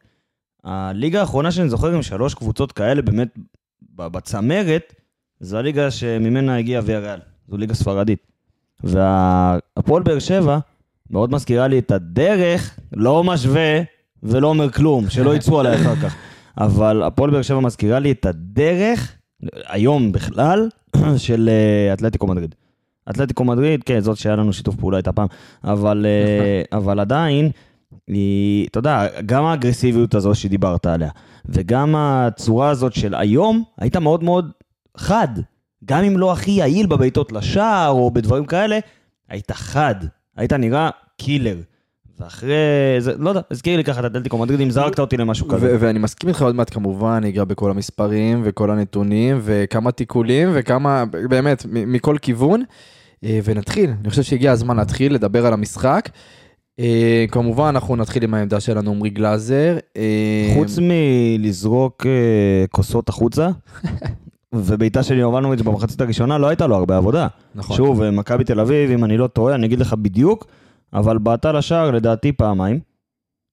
הליגה 0.64 1.20
האחרונה 1.20 1.52
שאני 1.52 1.68
זוכר 1.68 1.94
עם 1.94 2.02
שלוש 2.02 2.34
קבוצות 2.34 2.72
כאלה, 2.72 3.02
באמת, 3.02 3.28
בצמרת, 3.96 4.94
זו 5.40 5.58
הליגה 5.58 5.90
שממנה 5.90 6.56
הגיע 6.56 6.80
ויאריאל, 6.84 7.18
זו 7.50 7.56
ליגה 7.56 7.74
ספרדית. 7.74 8.26
והפועל 8.84 10.02
באר 10.02 10.18
שבע 10.18 10.58
מאוד 11.10 11.32
מזכירה 11.32 11.68
לי 11.68 11.78
את 11.78 11.90
הדרך, 11.90 12.78
לא 12.92 13.24
משווה 13.24 13.80
ולא 14.22 14.48
אומר 14.48 14.70
כלום, 14.70 15.08
שלא 15.08 15.34
יצאו 15.34 15.60
עליי 15.60 15.74
אחר 15.74 15.96
כך. 15.96 16.16
אבל 16.58 17.02
הפועל 17.02 17.30
באר 17.30 17.42
שבע 17.42 17.60
מזכירה 17.60 17.98
לי 17.98 18.12
את 18.12 18.26
הדרך, 18.26 19.16
היום 19.66 20.12
בכלל, 20.12 20.68
של 21.16 21.48
אה, 21.48 21.94
אתלטיקו 21.94 22.26
מדריד. 22.26 22.54
אתלטיקו 23.10 23.44
מדריד, 23.44 23.84
כן, 23.84 24.00
זאת 24.00 24.16
שהיה 24.16 24.36
לנו 24.36 24.52
שיתוף 24.52 24.76
פעולה 24.76 24.96
איתה 24.98 25.12
פעם, 25.12 25.26
אבל, 25.64 26.06
אה, 26.06 26.78
אבל 26.78 27.00
עדיין, 27.00 27.50
היא, 28.08 28.66
אתה 28.68 28.78
יודע, 28.78 29.06
גם 29.26 29.44
האגרסיביות 29.44 30.14
הזו 30.14 30.34
שדיברת 30.34 30.86
עליה, 30.86 31.10
וגם 31.46 31.94
הצורה 31.96 32.68
הזאת 32.68 32.92
של 32.92 33.14
היום, 33.14 33.64
היית 33.78 33.96
מאוד 33.96 34.24
מאוד 34.24 34.50
חד. 34.96 35.28
גם 35.84 36.04
אם 36.04 36.18
לא 36.18 36.32
הכי 36.32 36.50
יעיל 36.50 36.86
בבעיטות 36.86 37.32
לשער 37.32 37.90
או 37.90 38.10
בדברים 38.10 38.44
כאלה, 38.44 38.78
היית 39.28 39.52
חד, 39.52 39.94
היית 40.36 40.52
נראה 40.52 40.90
קילר. 41.16 41.56
ואחרי, 42.20 42.54
זה, 42.98 43.12
לא 43.18 43.28
יודע, 43.28 43.40
הזכיר 43.50 43.76
לי 43.76 43.84
ככה 43.84 44.00
את 44.00 44.04
אתלטיקו 44.04 44.38
מדריד, 44.38 44.60
אם 44.60 44.70
זרקת 44.70 44.98
אותי 44.98 45.16
למשהו 45.16 45.48
כזה. 45.48 45.76
ואני 45.80 45.98
מסכים 45.98 46.28
איתך 46.28 46.42
עוד 46.42 46.54
מעט 46.54 46.74
כמובן, 46.74 47.18
ניגע 47.22 47.44
בכל 47.44 47.70
המספרים 47.70 48.40
וכל 48.44 48.70
הנתונים 48.70 49.40
וכמה 49.42 49.92
תיקולים 49.92 50.48
וכמה, 50.52 51.04
באמת, 51.04 51.66
מכל 51.68 52.16
כיוון. 52.22 52.62
אה, 53.24 53.40
ונתחיל, 53.44 53.90
אני 54.00 54.10
חושב 54.10 54.22
שהגיע 54.22 54.52
הזמן 54.52 54.76
להתחיל 54.76 55.14
לדבר 55.14 55.46
על 55.46 55.52
המשחק. 55.52 56.08
אה, 56.80 57.24
כמובן, 57.30 57.64
אנחנו 57.64 57.96
נתחיל 57.96 58.24
עם 58.24 58.34
העמדה 58.34 58.60
שלנו, 58.60 58.90
עמרי 58.90 59.10
גלאזר. 59.10 59.78
אה, 59.96 60.50
חוץ 60.54 60.78
מלזרוק 60.82 62.06
כוסות 62.70 63.08
החוצה, 63.08 63.48
ובעיטה 64.54 65.02
של 65.02 65.18
יובנוביץ' 65.18 65.60
במחצית 65.60 66.00
הראשונה, 66.00 66.38
לא 66.38 66.46
הייתה 66.48 66.66
לו 66.66 66.76
הרבה 66.76 66.96
עבודה. 66.96 67.26
נכון. 67.54 67.76
שוב, 67.76 68.02
אה, 68.02 68.10
מכבי 68.10 68.44
תל 68.44 68.60
אביב, 68.60 68.90
אם 68.90 69.04
אני 69.04 69.16
לא 69.16 69.26
טועה, 69.26 69.54
אני 69.54 69.66
אגיד 69.66 69.80
לך 69.80 69.94
בדיוק, 69.94 70.46
אבל 70.92 71.18
בעטה 71.18 71.52
לשער 71.52 71.90
לדעתי 71.90 72.32
פעמיים, 72.32 72.80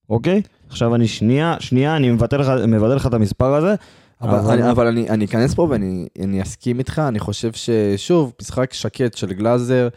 אוקיי? 0.10 0.42
עכשיו 0.70 0.96
אני 0.96 1.08
שנייה, 1.08 1.56
שנייה, 1.60 1.96
אני 1.96 2.12
מבטל 2.12 2.38
לך, 2.38 2.52
מבטל 2.68 2.96
לך 2.96 3.08
את 3.08 3.14
המספר 3.14 3.54
הזה. 3.54 3.76
אבל, 4.22 4.36
אבל- 4.40 4.54
אני, 4.62 4.72
אבל 4.72 4.88
אני, 4.88 5.10
אני 5.10 5.26
אכנס 5.26 5.54
פה 5.54 5.68
ואני 5.70 6.08
אני 6.24 6.42
אסכים 6.42 6.80
איתך, 6.80 7.02
אני 7.08 7.20
חושב 7.20 7.52
ששוב, 7.54 8.34
משחק 8.42 8.74
שקט 8.74 9.18
של 9.18 9.34
גלאזר. 9.34 9.88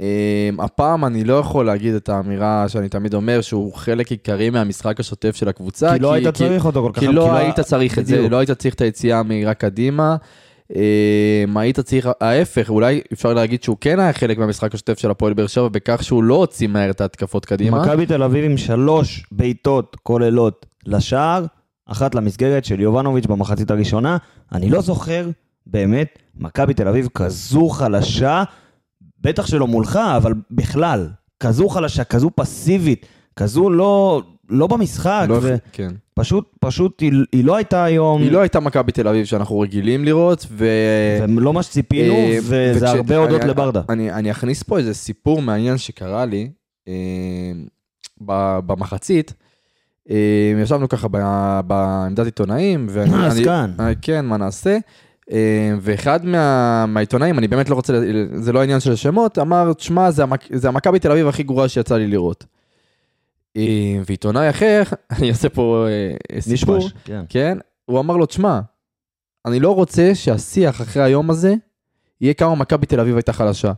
אה, 0.00 0.50
הפעם 0.58 1.04
אני 1.04 1.24
לא 1.24 1.34
יכול 1.34 1.66
להגיד 1.66 1.94
את 1.94 2.08
האמירה 2.08 2.68
שאני 2.68 2.88
תמיד 2.88 3.14
אומר 3.14 3.40
שהוא 3.40 3.74
חלק 3.74 4.10
עיקרי 4.10 4.50
מהמשחק 4.50 5.00
השוטף 5.00 5.36
של 5.36 5.48
הקבוצה. 5.48 5.92
כי 5.92 5.98
לא 5.98 6.12
היית 6.12 6.28
צריך 6.28 6.64
אותו 6.64 6.82
כל 6.82 6.90
כך. 6.92 7.00
כי 7.00 7.06
לא 7.06 7.36
היית 7.36 7.60
צריך 7.60 7.98
את 7.98 8.06
זה. 8.06 8.28
לא 8.28 8.36
היית 8.36 8.50
צריך 8.50 8.74
את 8.74 8.80
היציאה 8.80 9.18
המהירה 9.18 9.54
קדימה. 9.54 10.16
אה, 10.76 11.44
היית 11.56 11.80
צריך, 11.80 12.08
ההפך, 12.20 12.70
אולי 12.70 13.00
אפשר 13.12 13.34
להגיד 13.34 13.62
שהוא 13.62 13.76
כן 13.80 14.00
היה 14.00 14.12
חלק 14.12 14.38
מהמשחק 14.38 14.74
השוטף 14.74 14.98
של 14.98 15.10
הפועל 15.10 15.34
באר 15.34 15.46
שבע, 15.46 15.68
בכך 15.68 16.02
שהוא 16.02 16.22
לא 16.22 16.34
הוציא 16.34 16.68
מהר 16.68 16.90
את 16.90 17.00
ההתקפות 17.00 17.44
קדימה. 17.44 17.82
מכבי 17.82 18.06
תל 18.06 18.22
אביב 18.22 18.44
עם 18.44 18.56
שלוש 18.56 19.26
בעיטות 19.32 19.96
כוללות 20.02 20.66
לשער, 20.86 21.44
אחת 21.86 22.14
למסגרת 22.14 22.64
של 22.64 22.80
יובנוביץ' 22.80 23.26
במחצית 23.26 23.70
הראשונה. 23.70 24.16
אני 24.52 24.70
לא 24.70 24.80
זוכר 24.80 25.28
באמת 25.66 26.18
מכבי 26.36 26.74
תל 26.74 26.88
אביב 26.88 27.08
כזו 27.14 27.68
חלשה, 27.68 28.44
בטח 29.26 29.46
שלא 29.46 29.66
מולך, 29.66 29.96
אבל 30.16 30.34
בכלל, 30.50 31.08
כזו 31.40 31.68
חלשה, 31.68 32.04
כזו 32.04 32.30
פסיבית, 32.34 33.06
כזו 33.36 33.70
לא, 33.70 34.22
לא 34.48 34.66
במשחק, 34.66 35.26
לא, 35.28 35.34
ופשוט, 35.34 35.60
כן. 35.72 35.92
פשוט 36.60 37.00
היא, 37.00 37.12
היא 37.32 37.44
לא 37.44 37.56
הייתה 37.56 37.84
היום, 37.84 38.22
היא 38.22 38.32
לא 38.32 38.40
הייתה 38.40 38.60
מכבי 38.60 38.92
תל 38.92 39.08
אביב 39.08 39.24
שאנחנו 39.24 39.60
רגילים 39.60 40.04
לראות, 40.04 40.46
ו... 40.50 40.66
ולא 41.36 41.52
מה 41.52 41.62
שציפינו, 41.62 42.14
אה, 42.14 42.38
וזה 42.42 42.86
וכש- 42.86 42.96
הרבה 42.96 43.16
הודות 43.16 43.40
אני- 43.40 43.50
לברדה. 43.50 43.80
אני, 43.88 44.12
אני 44.12 44.30
אכניס 44.30 44.62
פה 44.62 44.78
איזה 44.78 44.94
סיפור 44.94 45.42
מעניין 45.42 45.78
שקרה 45.78 46.24
לי 46.24 46.50
אה, 46.88 46.92
במחצית. 48.66 49.32
אה, 50.10 50.16
ישבנו 50.62 50.88
ככה 50.88 51.08
בעמדת 51.66 52.24
עיתונאים, 52.26 52.86
ואני... 52.90 53.14
אה, 53.14 53.26
אז 53.26 53.36
אני- 53.36 53.44
כאן. 53.44 53.70
אה, 53.80 53.92
כן, 54.02 54.24
מה 54.24 54.36
נעשה? 54.36 54.78
אה, 55.32 55.74
ואחד 55.80 56.24
מה, 56.24 56.86
מהעיתונאים, 56.86 57.38
אני 57.38 57.48
באמת 57.48 57.68
לא 57.68 57.74
רוצה, 57.74 57.92
זה 58.34 58.52
לא 58.52 58.60
העניין 58.60 58.80
של 58.80 58.92
השמות, 58.92 59.38
אמר, 59.38 59.72
תשמע, 59.72 60.10
זה, 60.10 60.22
המק, 60.22 60.44
זה 60.52 60.68
המכבי 60.68 60.98
תל 60.98 61.10
אביב 61.10 61.28
הכי 61.28 61.42
גרועה 61.42 61.68
שיצא 61.68 61.96
לי 61.96 62.06
לראות. 62.06 62.44
אה, 63.56 64.00
ועיתונאי 64.06 64.50
אחר, 64.50 64.82
אני 65.18 65.30
אעשה 65.30 65.48
פה 65.48 65.86
אה, 66.32 66.40
סיפור, 66.40 66.88
כן. 67.04 67.24
כן? 67.28 67.58
הוא 67.84 68.00
אמר 68.00 68.16
לו, 68.16 68.26
תשמע, 68.26 68.60
אני 69.46 69.60
לא 69.60 69.74
רוצה 69.74 70.14
שהשיח 70.14 70.80
אחרי 70.80 71.02
היום 71.02 71.30
הזה 71.30 71.54
יהיה 72.20 72.34
כמה 72.34 72.54
מכבי 72.54 72.86
תל 72.86 73.00
אביב 73.00 73.16
הייתה 73.16 73.32
חלשה. 73.32 73.72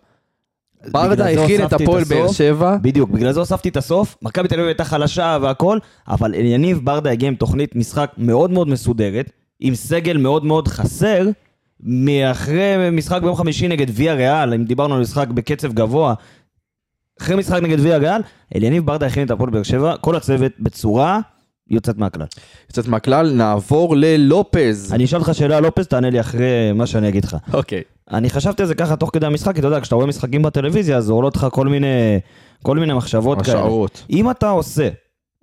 ברדה 0.86 1.28
הכין 1.28 1.64
את 1.64 1.72
הפועל. 1.72 2.04
באר 2.04 2.32
שבע, 2.32 2.76
בדיוק, 2.76 3.10
בגלל 3.10 3.32
זה 3.32 3.40
הוספתי 3.40 3.68
את 3.68 3.76
הסוף, 3.76 4.16
מכבי 4.22 4.48
תל 4.48 4.54
אביב 4.54 4.66
הייתה 4.66 4.84
חלשה 4.84 5.38
והכל, 5.42 5.78
אבל 6.08 6.34
יניב 6.34 6.80
ברדה 6.84 7.10
הגיע 7.10 7.28
עם 7.28 7.34
תוכנית 7.34 7.76
משחק 7.76 8.12
מאוד 8.18 8.50
מאוד 8.50 8.68
מסודרת, 8.68 9.30
עם 9.60 9.74
סגל 9.74 10.16
מאוד 10.16 10.44
מאוד 10.44 10.68
חסר, 10.68 11.26
מאחרי 11.80 12.90
משחק 12.92 13.22
ביום 13.22 13.36
חמישי 13.36 13.68
נגד 13.68 13.86
ויה 13.92 14.14
ריאל, 14.14 14.54
אם 14.54 14.64
דיברנו 14.64 14.94
על 14.94 15.00
משחק 15.00 15.28
בקצב 15.28 15.72
גבוה, 15.72 16.14
אחרי 17.20 17.36
משחק 17.36 17.62
נגד 17.62 17.80
ויה 17.80 17.96
ריאל, 17.96 18.22
אליניב 18.56 18.86
ברדה 18.86 19.06
הכין 19.06 19.26
את 19.26 19.30
הפועל 19.30 19.50
באר 19.50 19.62
שבע, 19.62 19.96
כל 19.96 20.16
הצוות 20.16 20.52
בצורה 20.60 21.20
יוצאת 21.70 21.98
מהכלל. 21.98 22.26
יוצאת 22.68 22.86
מהכלל, 22.86 23.32
נעבור 23.32 23.96
ללופז. 23.96 24.92
אני 24.92 25.04
אשאל 25.04 25.18
אותך 25.18 25.34
שאלה 25.34 25.56
על 25.56 25.62
לופס, 25.62 25.86
תענה 25.86 26.10
לי 26.10 26.20
אחרי 26.20 26.72
מה 26.74 26.86
שאני 26.86 27.08
אגיד 27.08 27.24
לך. 27.24 27.36
אוקיי. 27.52 27.82
אני 28.10 28.30
חשבתי 28.30 28.62
על 28.62 28.68
זה 28.68 28.74
ככה 28.74 28.96
תוך 28.96 29.10
כדי 29.12 29.26
המשחק, 29.26 29.54
כי 29.54 29.60
אתה 29.60 29.68
יודע, 29.68 29.80
כשאתה 29.80 29.94
רואה 29.94 30.06
משחקים 30.06 30.42
בטלוויזיה, 30.42 30.96
אז 30.96 31.10
עולות 31.10 31.36
לך 31.36 31.46
כל 31.50 31.66
מיני, 31.66 32.18
כל 32.62 32.78
מיני 32.78 32.92
מחשבות 32.94 33.42
כאלה. 33.42 33.58
השערות. 33.58 34.04
אם 34.10 34.30
אתה 34.30 34.48
עושה 34.48 34.88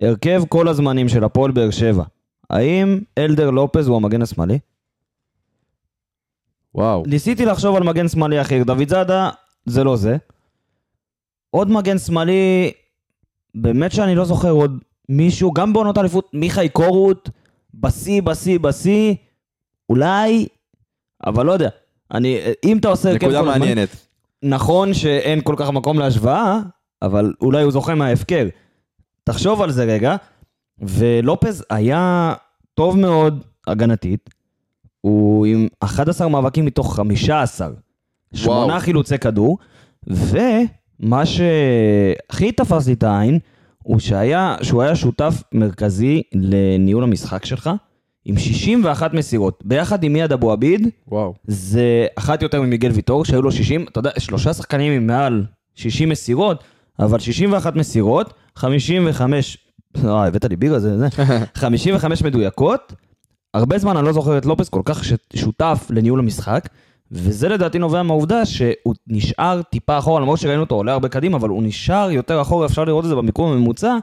הרכב 0.02 0.42
כל 0.48 0.68
הזמנים 0.68 1.08
של 1.08 1.24
הפועל 1.24 1.50
באר 1.50 1.70
שבע, 1.70 2.04
האם 2.50 3.00
אלדר 3.18 3.50
לופז 3.50 3.88
הוא 3.88 3.96
המגן 3.96 4.22
השמאלי? 4.22 4.58
וואו. 6.74 7.02
ניסיתי 7.06 7.44
לחשוב 7.44 7.76
על 7.76 7.82
מגן 7.82 8.08
שמאלי 8.08 8.40
אחר, 8.40 8.62
דוד 8.62 8.88
זאדה 8.88 9.30
זה 9.66 9.84
לא 9.84 9.96
זה. 9.96 10.16
עוד 11.50 11.70
מגן 11.70 11.98
שמאלי, 11.98 12.72
באמת 13.54 13.92
שאני 13.92 14.14
לא 14.14 14.24
זוכר 14.24 14.50
עוד 14.50 14.78
מישהו, 15.08 15.52
גם 15.52 15.72
בעונות 15.72 15.96
האליפות, 15.96 16.30
מיכאי 16.32 16.68
קורות, 16.68 17.30
בשיא, 17.74 18.22
בשיא, 18.22 18.58
בשיא, 18.58 19.14
אולי, 19.88 20.46
אבל 21.26 21.46
לא 21.46 21.52
יודע. 21.52 21.68
אני, 22.14 22.38
אם 22.64 22.78
אתה 22.78 22.88
עושה 22.88 23.14
נקודה 23.14 23.40
הזמנים, 23.40 23.60
מעניינת. 23.60 23.88
נכון 24.42 24.94
שאין 24.94 25.40
כל 25.40 25.54
כך 25.58 25.70
מקום 25.70 25.98
להשוואה, 25.98 26.60
אבל 27.02 27.34
אולי 27.40 27.62
הוא 27.62 27.72
זוכה 27.72 27.94
מההפקר. 27.94 28.48
תחשוב 29.24 29.62
על 29.62 29.70
זה 29.70 29.84
רגע, 29.84 30.16
ולופז 30.78 31.64
היה 31.70 32.34
טוב 32.74 32.98
מאוד 32.98 33.44
הגנתית, 33.66 34.30
הוא 35.00 35.46
עם 35.46 35.68
11 35.80 36.28
מאבקים 36.28 36.64
מתוך 36.64 36.96
15, 36.96 37.68
שמונה. 38.34 38.80
חילוצי 38.80 39.18
כדור, 39.18 39.58
ומה 40.06 41.26
שהכי 41.26 42.52
תפס 42.52 42.86
לי 42.86 42.92
את 42.92 43.02
העין, 43.02 43.38
הוא 43.82 43.98
שהיה, 43.98 44.56
שהוא 44.62 44.82
היה 44.82 44.96
שותף 44.96 45.42
מרכזי 45.52 46.22
לניהול 46.34 47.04
המשחק 47.04 47.44
שלך, 47.44 47.70
עם 48.24 48.38
61 48.38 49.14
מסירות, 49.14 49.62
ביחד 49.64 50.04
עם 50.04 50.12
מיד 50.12 50.32
אבו 50.32 50.52
עביד, 50.52 50.88
וואו. 51.08 51.34
זה 51.46 52.06
אחת 52.18 52.42
יותר 52.42 52.62
ממיגל 52.62 52.90
ויטור, 52.90 53.24
שהיו 53.24 53.42
לו 53.42 53.52
60, 53.52 53.84
אתה 53.88 53.98
יודע, 53.98 54.10
שלושה 54.18 54.54
שחקנים 54.54 54.92
עם 54.92 55.06
מעל 55.06 55.44
60 55.74 56.08
מסירות, 56.08 56.64
אבל 56.98 57.18
61 57.18 57.76
מסירות, 57.76 58.34
55, 58.56 59.58
אה, 60.04 60.26
הבאת 60.26 60.44
לי 60.44 60.56
בירה, 60.56 60.78
זה, 60.78 60.98
זה, 60.98 61.08
55 61.54 62.22
מדויקות. 62.22 62.92
הרבה 63.54 63.78
זמן 63.78 63.96
אני 63.96 64.06
לא 64.06 64.12
זוכר 64.12 64.38
את 64.38 64.46
לופס 64.46 64.68
כל 64.68 64.82
כך 64.84 65.02
שותף 65.36 65.86
לניהול 65.90 66.18
המשחק, 66.18 66.68
וזה 67.12 67.48
לדעתי 67.48 67.78
נובע 67.78 68.02
מהעובדה 68.02 68.46
שהוא 68.46 68.94
נשאר 69.06 69.62
טיפה 69.62 69.98
אחורה, 69.98 70.20
למרות 70.20 70.38
שראינו 70.38 70.62
אותו 70.62 70.74
עולה 70.74 70.92
הרבה 70.92 71.08
קדימה, 71.08 71.36
אבל 71.36 71.48
הוא 71.48 71.62
נשאר 71.62 72.10
יותר 72.10 72.40
אחורה, 72.42 72.66
אפשר 72.66 72.84
לראות 72.84 73.04
את 73.04 73.08
זה 73.08 73.14
במיקום 73.14 73.52
הממוצע, 73.52 73.96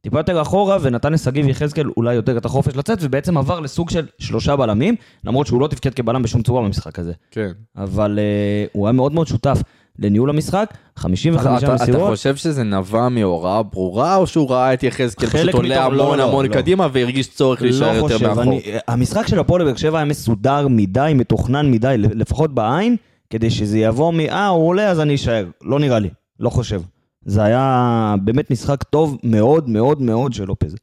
טיפה 0.00 0.18
יותר 0.18 0.42
אחורה, 0.42 0.76
ונתן 0.82 1.12
לשגיב 1.12 1.48
יחזקאל 1.48 1.90
אולי 1.96 2.14
יותר 2.14 2.38
את 2.38 2.44
החופש 2.44 2.76
לצאת, 2.76 2.98
ובעצם 3.00 3.38
עבר 3.38 3.60
לסוג 3.60 3.90
של 3.90 4.06
שלושה 4.18 4.56
בלמים, 4.56 4.94
למרות 5.24 5.46
שהוא 5.46 5.60
לא 5.60 5.68
תפקד 5.68 5.94
כבלם 5.94 6.22
בשום 6.22 6.42
צורה 6.42 6.62
במשחק 6.62 6.98
הזה. 6.98 7.12
כן. 7.30 7.50
אבל 7.76 8.18
uh, 8.18 8.70
הוא 8.72 8.86
היה 8.86 8.92
מאוד 8.92 9.12
מאוד 9.12 9.26
שותף 9.26 9.62
לניהול 9.98 10.30
המשחק, 10.30 10.70
55 10.96 11.46
אתה, 11.64 11.74
אתה 11.74 11.84
מסירות. 11.84 12.10
חושב 12.10 12.36
שזה 12.36 12.62
נבע 12.62 13.08
מהוראה 13.08 13.62
ברורה, 13.62 14.16
או 14.16 14.26
שהוא 14.26 14.50
ראה 14.50 14.74
את 14.74 14.82
יחזקאל 14.82 15.28
פשוט 15.28 15.54
עולה 15.54 15.68
מתוך- 15.80 15.92
לא, 15.92 16.04
המון 16.04 16.18
לא, 16.18 16.28
המון 16.28 16.46
לא. 16.46 16.52
קדימה 16.52 16.88
והרגיש 16.92 17.28
צורך 17.28 17.62
להישאר 17.62 17.92
לא 17.92 17.96
יותר 17.96 18.14
חושב, 18.14 18.26
מאחור? 18.28 18.42
אני, 18.42 18.62
המשחק 18.88 19.26
של 19.26 19.38
הפועל 19.38 19.64
באר 19.64 19.76
שבע 19.76 19.98
היה 19.98 20.04
מסודר 20.04 20.68
מדי, 20.68 21.12
מתוכנן 21.14 21.70
מדי, 21.70 21.94
לפחות 21.98 22.54
בעין, 22.54 22.96
כדי 23.30 23.50
שזה 23.50 23.78
יבוא 23.78 24.12
מ... 24.12 24.20
אה, 24.20 24.46
הוא 24.46 24.68
עולה 24.68 24.88
אז 24.90 25.00
אני 25.00 25.14
אשאר. 25.14 25.46
לא 25.62 25.78
נראה 25.78 25.98
לי, 25.98 26.08
לא 26.40 26.50
חושב. 26.50 26.82
זה 27.24 27.42
היה 27.44 28.14
באמת 28.24 28.50
משחק 28.50 28.82
טוב 28.82 29.18
מאוד 29.22 29.68
מאוד 29.68 30.02
מאוד 30.02 30.32
של 30.32 30.44
לופז. 30.44 30.74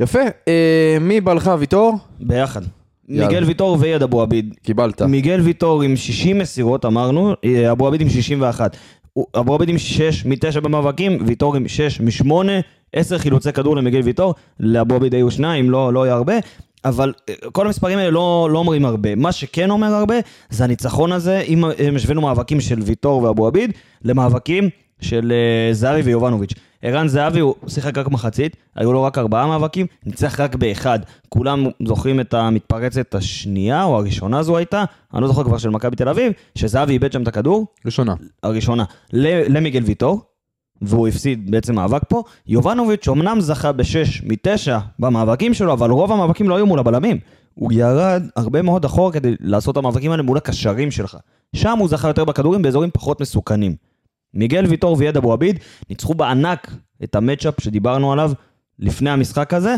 יפה. 0.00 0.18
אה, 0.48 0.96
מי 1.00 1.20
בא 1.20 1.32
לך, 1.34 1.50
ויטור? 1.58 1.94
ביחד. 2.20 2.62
מיגל 3.08 3.44
ויטור 3.44 3.76
ויד 3.80 4.02
אבו 4.02 4.22
עביד. 4.22 4.54
קיבלת. 4.62 5.02
מיגל 5.02 5.40
ויטור 5.40 5.82
עם 5.82 5.96
60 5.96 6.38
מסירות, 6.38 6.84
אמרנו, 6.84 7.32
אה, 7.44 7.70
אבו 7.72 7.86
עביד 7.86 8.00
עם 8.00 8.08
61. 8.08 8.76
הוא- 9.12 9.26
אבו 9.38 9.54
עביד 9.54 9.68
עם 9.68 9.78
6 9.78 10.24
מ-9 10.26 10.60
במאבקים, 10.60 11.18
ויטור 11.26 11.56
עם 11.56 11.68
6 11.68 12.00
מ-8, 12.00 12.32
10 12.92 13.18
חילוצי 13.18 13.52
כדור 13.52 13.76
למיגל 13.76 14.00
ויטור, 14.04 14.34
לאבו 14.60 14.94
עביד 14.94 15.14
היו 15.14 15.30
שניים, 15.30 15.70
לא, 15.70 15.92
לא 15.92 16.02
היה 16.02 16.14
הרבה, 16.14 16.34
אבל 16.84 17.12
אה, 17.28 17.34
כל 17.52 17.66
המספרים 17.66 17.98
האלה 17.98 18.10
לא, 18.10 18.48
לא 18.52 18.58
אומרים 18.58 18.84
הרבה. 18.84 19.14
מה 19.14 19.32
שכן 19.32 19.70
אומר 19.70 19.94
הרבה, 19.94 20.14
זה 20.50 20.64
הניצחון 20.64 21.12
הזה, 21.12 21.40
אם 21.40 21.64
אה, 21.64 21.70
השווינו 21.96 22.20
מאבקים 22.20 22.60
של 22.60 22.78
ויטור 22.82 23.22
ואבו 23.22 23.46
עביד, 23.46 23.72
למאבקים 24.04 24.68
של 25.00 25.32
אה, 25.32 25.74
זהבי 25.74 26.00
ויובנוביץ'. 26.00 26.54
ערן 26.82 27.08
זהבי, 27.08 27.40
הוא 27.40 27.54
שיחק 27.68 27.98
רק 27.98 28.08
מחצית, 28.08 28.56
היו 28.76 28.92
לו 28.92 29.02
רק 29.02 29.18
ארבעה 29.18 29.46
מאבקים, 29.46 29.86
ניצח 30.06 30.40
רק 30.40 30.54
באחד. 30.54 30.98
כולם 31.28 31.66
זוכרים 31.86 32.20
את 32.20 32.34
המתפרצת 32.34 33.14
השנייה, 33.14 33.84
או 33.84 33.96
הראשונה 33.96 34.42
זו 34.42 34.56
הייתה, 34.56 34.84
אני 35.14 35.22
לא 35.22 35.28
זוכר 35.28 35.44
כבר 35.44 35.58
של 35.58 35.70
מכבי 35.70 35.96
תל 35.96 36.08
אביב, 36.08 36.32
שזהבי 36.54 36.92
איבד 36.92 37.12
שם 37.12 37.22
את 37.22 37.28
הכדור, 37.28 37.66
ראשונה. 37.86 38.14
הראשונה, 38.42 38.84
למיגל 39.12 39.82
ויטור, 39.82 40.22
והוא 40.82 41.08
הפסיד 41.08 41.50
בעצם 41.50 41.74
מאבק 41.74 42.02
פה. 42.08 42.22
יובנוביץ' 42.46 43.08
אמנם 43.08 43.40
זכה 43.40 43.72
בשש 43.72 44.22
מתשע 44.22 44.78
במאבקים 44.98 45.54
שלו, 45.54 45.72
אבל 45.72 45.90
רוב 45.90 46.12
המאבקים 46.12 46.48
לא 46.48 46.56
היו 46.56 46.66
מול 46.66 46.78
הבלמים. 46.78 47.18
הוא 47.54 47.72
ירד 47.72 48.22
הרבה 48.36 48.62
מאוד 48.62 48.84
אחורה 48.84 49.12
כדי 49.12 49.34
לעשות 49.40 49.72
את 49.72 49.76
המאבקים 49.76 50.10
האלה 50.10 50.22
מול 50.22 50.36
הקשרים 50.36 50.90
שלך. 50.90 51.16
שם 51.56 51.78
הוא 51.78 51.88
זכה 51.88 52.08
יותר 52.08 52.24
בכדורים 52.24 52.62
באזורים 52.62 52.90
פחות 52.92 53.20
מסוכנים. 53.20 53.74
מיגל 54.34 54.66
ויטור 54.66 54.96
ויד 54.98 55.16
אבו 55.16 55.32
עביד 55.32 55.58
ניצחו 55.90 56.14
בענק 56.14 56.74
את 57.04 57.14
המצ'אפ 57.14 57.54
שדיברנו 57.60 58.12
עליו 58.12 58.32
לפני 58.78 59.10
המשחק 59.10 59.54
הזה, 59.54 59.74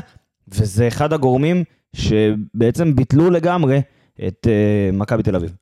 וזה 0.48 0.88
אחד 0.88 1.12
הגורמים 1.12 1.64
שבעצם 1.96 2.96
ביטלו 2.96 3.30
לגמרי 3.30 3.80
את 4.26 4.46
uh, 4.46 4.96
מכבי 4.96 5.22
תל 5.22 5.36
אביב. 5.36 5.54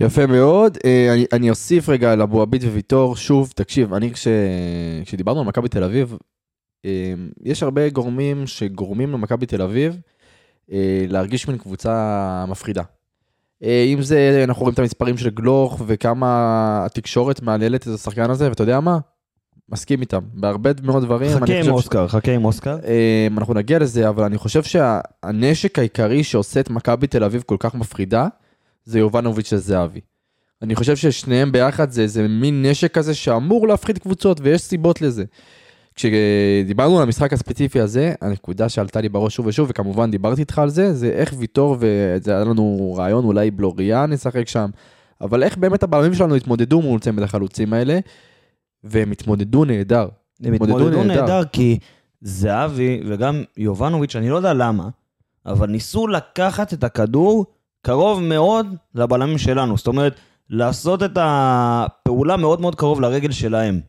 יפה 0.00 0.26
מאוד. 0.26 0.78
אה, 0.84 1.14
אני, 1.14 1.26
אני 1.32 1.50
אוסיף 1.50 1.88
רגע 1.88 2.12
על 2.12 2.22
אבו 2.22 2.42
עביד 2.42 2.64
וויטור, 2.64 3.16
שוב, 3.16 3.52
תקשיב, 3.54 3.94
אני 3.94 4.12
כש, 4.12 4.28
כשדיברנו 5.04 5.40
על 5.40 5.46
מכבי 5.46 5.68
תל 5.68 5.84
אביב, 5.84 6.16
אה, 6.84 7.14
יש 7.44 7.62
הרבה 7.62 7.88
גורמים 7.88 8.46
שגורמים 8.46 9.12
למכבי 9.12 9.46
תל 9.46 9.62
אביב 9.62 10.00
אה, 10.72 11.04
להרגיש 11.08 11.48
מין 11.48 11.58
קבוצה 11.58 12.44
מפחידה. 12.48 12.82
אה, 13.62 13.84
אם 13.86 14.02
זה, 14.02 14.44
אנחנו 14.44 14.62
רואים 14.62 14.74
את 14.74 14.78
המספרים 14.78 15.16
של 15.16 15.30
גלוך 15.30 15.82
וכמה 15.86 16.26
התקשורת 16.86 17.42
מהללת 17.42 17.82
את 17.82 17.94
השחקן 17.94 18.30
הזה, 18.30 18.48
ואתה 18.48 18.62
יודע 18.62 18.80
מה? 18.80 18.98
מסכים 19.68 20.00
איתם, 20.00 20.20
בהרבה 20.34 20.70
מאוד 20.82 21.04
דברים. 21.04 21.30
חכה 21.30 21.38
עם 21.38 21.60
חושב 21.60 21.64
ש- 21.64 21.68
אוסקר, 21.68 22.08
חכה 22.08 22.32
עם 22.32 22.44
אוסקר. 22.44 22.78
אה, 22.84 23.28
אנחנו 23.38 23.54
נגיע 23.54 23.78
לזה, 23.78 24.08
אבל 24.08 24.24
אני 24.24 24.38
חושב 24.38 24.62
שהנשק 24.62 25.78
העיקרי 25.78 26.24
שעושה 26.24 26.60
את 26.60 26.70
מכבי 26.70 27.06
תל 27.06 27.24
אביב 27.24 27.42
כל 27.46 27.56
כך 27.58 27.74
מפחידה, 27.74 28.28
זה 28.84 28.98
יובנוביץ' 28.98 29.52
וזהבי. 29.52 30.00
אני 30.62 30.74
חושב 30.74 30.96
ששניהם 30.96 31.52
ביחד 31.52 31.90
זה 31.90 32.02
איזה 32.02 32.28
מין 32.28 32.66
נשק 32.66 32.94
כזה 32.94 33.14
שאמור 33.14 33.68
להפחיד 33.68 33.98
קבוצות, 33.98 34.40
ויש 34.42 34.60
סיבות 34.60 35.02
לזה. 35.02 35.24
כשדיברנו 35.98 36.96
על 36.96 37.02
המשחק 37.02 37.32
הספציפי 37.32 37.80
הזה, 37.80 38.14
הנקודה 38.20 38.68
שעלתה 38.68 39.00
לי 39.00 39.08
בראש 39.08 39.34
שוב 39.34 39.46
ושוב, 39.46 39.66
וכמובן 39.70 40.10
דיברתי 40.10 40.40
איתך 40.40 40.58
על 40.58 40.68
זה, 40.68 40.94
זה 40.94 41.08
איך 41.08 41.34
ויטור, 41.38 41.76
וזה 41.80 42.30
היה 42.36 42.44
לנו 42.44 42.94
רעיון, 42.98 43.24
אולי 43.24 43.50
בלוריאן 43.50 44.12
נשחק 44.12 44.48
שם, 44.48 44.70
אבל 45.20 45.42
איך 45.42 45.56
באמת 45.56 45.82
הבלמים 45.82 46.14
שלנו 46.14 46.34
התמודדו 46.34 46.82
מול 46.82 47.00
צמד 47.00 47.22
החלוצים 47.22 47.72
האלה, 47.72 47.98
והם 48.84 49.10
התמודדו 49.10 49.64
נהדר. 49.64 50.08
הם 50.42 50.52
התמודדו 50.52 51.04
נהדר 51.04 51.44
כי 51.52 51.78
זהבי 52.20 53.00
וגם 53.06 53.42
יובנוביץ', 53.56 54.16
אני 54.16 54.30
לא 54.30 54.36
יודע 54.36 54.54
למה, 54.54 54.88
אבל 55.46 55.66
ניסו 55.66 56.06
לקחת 56.06 56.72
את 56.72 56.84
הכדור 56.84 57.46
קרוב 57.82 58.22
מאוד 58.22 58.66
לבלמים 58.94 59.38
שלנו. 59.38 59.76
זאת 59.76 59.86
אומרת, 59.86 60.14
לעשות 60.50 61.02
את 61.02 61.18
הפעולה 61.20 62.36
מאוד 62.36 62.60
מאוד 62.60 62.74
קרוב 62.74 63.00
לרגל 63.00 63.30
שלהם. 63.30 63.80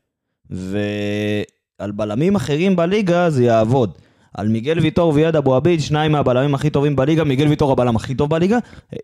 ועל 1.80 1.92
בלמים 1.92 2.36
אחרים 2.36 2.76
בליגה 2.76 3.30
זה 3.30 3.44
יעבוד. 3.44 3.92
על 4.34 4.48
מיגל 4.48 4.80
ויטור 4.80 5.14
ויד 5.14 5.36
אבו 5.36 5.56
עביד, 5.56 5.82
שניים 5.82 6.12
מהבלמים 6.12 6.56
הכי 6.56 6.70
טובים 6.70 6.96
בליגה, 6.96 7.24
מיגל 7.24 7.48
ויטור 7.48 7.72
הבלם 7.72 7.96
הכי 7.96 8.16
טוב 8.16 8.30
בליגה, 8.30 8.58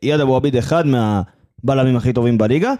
יד 0.03 0.19
אבו 0.19 0.35
עביד 0.35 0.55
אחד 0.55 0.83
מהבלמים 0.87 1.95
הכי 1.95 2.13
טובים 2.13 2.37
בליגה, 2.37 2.73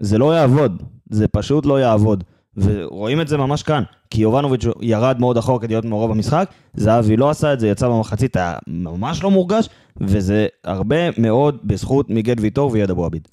זה 0.00 0.18
לא 0.18 0.36
יעבוד, 0.36 0.82
זה 1.10 1.28
פשוט 1.28 1.66
לא 1.66 1.80
יעבוד. 1.80 2.24
ורואים 2.56 3.20
את 3.20 3.28
זה 3.28 3.36
ממש 3.36 3.62
כאן, 3.62 3.82
כי 4.10 4.22
יובנוביץ' 4.22 4.64
ירד 4.80 5.20
מאוד 5.20 5.38
אחורה 5.38 5.60
כדי 5.60 5.74
להיות 5.74 5.84
מעורב 5.84 6.10
במשחק, 6.10 6.50
זהבי 6.74 7.16
לא 7.16 7.30
עשה 7.30 7.52
את 7.52 7.60
זה, 7.60 7.68
יצא 7.68 7.88
במחצית, 7.88 8.36
היה 8.36 8.56
ממש 8.66 9.22
לא 9.22 9.30
מורגש, 9.30 9.68
וזה 9.96 10.46
הרבה 10.64 10.96
מאוד 11.18 11.58
בזכות 11.64 12.10
מיגל 12.10 12.34
ויטור 12.40 12.70
ויד 12.72 12.90
אבו 12.90 13.04
עביד. 13.04 13.28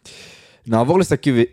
נעבור 0.67 0.99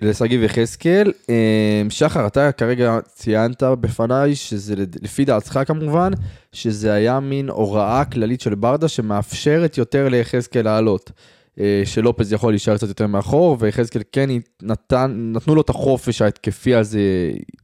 לשגיב 0.02 0.42
יחזקאל. 0.42 1.12
אה, 1.30 1.82
שחר, 1.90 2.26
אתה 2.26 2.52
כרגע 2.52 2.98
ציינת 3.14 3.62
בפניי 3.62 4.34
שזה 4.34 4.74
לפי 5.02 5.24
דעתך 5.24 5.60
כמובן, 5.66 6.10
שזה 6.52 6.92
היה 6.92 7.20
מין 7.20 7.48
הוראה 7.48 8.04
כללית 8.04 8.40
של 8.40 8.54
ברדה 8.54 8.88
שמאפשרת 8.88 9.78
יותר 9.78 10.08
ליחזקאל 10.08 10.64
לעלות. 10.64 11.12
אה, 11.60 11.82
שלופז 11.84 12.32
יכול 12.32 12.52
להישאר 12.52 12.76
קצת 12.76 12.88
יותר 12.88 13.06
מאחור, 13.06 13.56
ויחזקאל 13.60 14.02
כן 14.12 14.28
נתן, 14.62 15.30
נתנו 15.34 15.54
לו 15.54 15.60
את 15.60 15.70
החופש 15.70 16.22
ההתקפי 16.22 16.74
הזה. 16.74 17.00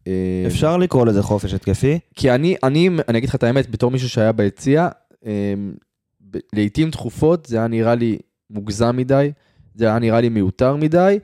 אה, 0.07 0.12
אפשר 0.47 0.77
לקרוא 0.77 1.07
לזה 1.07 1.23
חופש 1.23 1.55
התקפי? 1.55 1.99
כי 2.16 2.31
אני, 2.31 2.57
אני, 2.62 2.90
אני 3.09 3.19
אגיד 3.19 3.29
לך 3.29 3.35
את 3.35 3.42
האמת, 3.42 3.71
בתור 3.71 3.90
מישהו 3.90 4.09
שהיה 4.09 4.33
ביציע, 4.33 4.88
ב- 6.31 6.38
לעיתים 6.53 6.90
תכופות 6.90 7.47
זה 7.47 7.57
היה 7.57 7.69
נראה 7.69 7.95
לי 7.95 8.19
מוגזם 8.51 8.97
מדי, 8.97 9.31
זה 9.75 9.87
היה 9.87 9.99
נראה 9.99 10.21
לי 10.21 10.29
מיותר 10.29 10.77
מדי, 10.77 11.19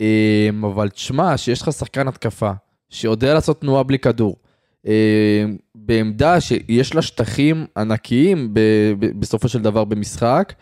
אה, 0.00 0.48
אבל 0.62 0.88
תשמע, 0.88 1.36
שיש 1.36 1.62
לך 1.62 1.72
שחקן 1.72 2.08
התקפה, 2.08 2.50
שיודע 2.90 3.34
לעשות 3.34 3.60
תנועה 3.60 3.82
בלי 3.82 3.98
כדור, 3.98 4.36
אה, 4.86 5.44
בעמדה 5.74 6.40
שיש 6.40 6.94
לה 6.94 7.02
שטחים 7.02 7.66
ענקיים 7.76 8.54
ב- 8.54 8.60
בסופו 9.18 9.48
של 9.48 9.62
דבר 9.62 9.84
במשחק, 9.84 10.52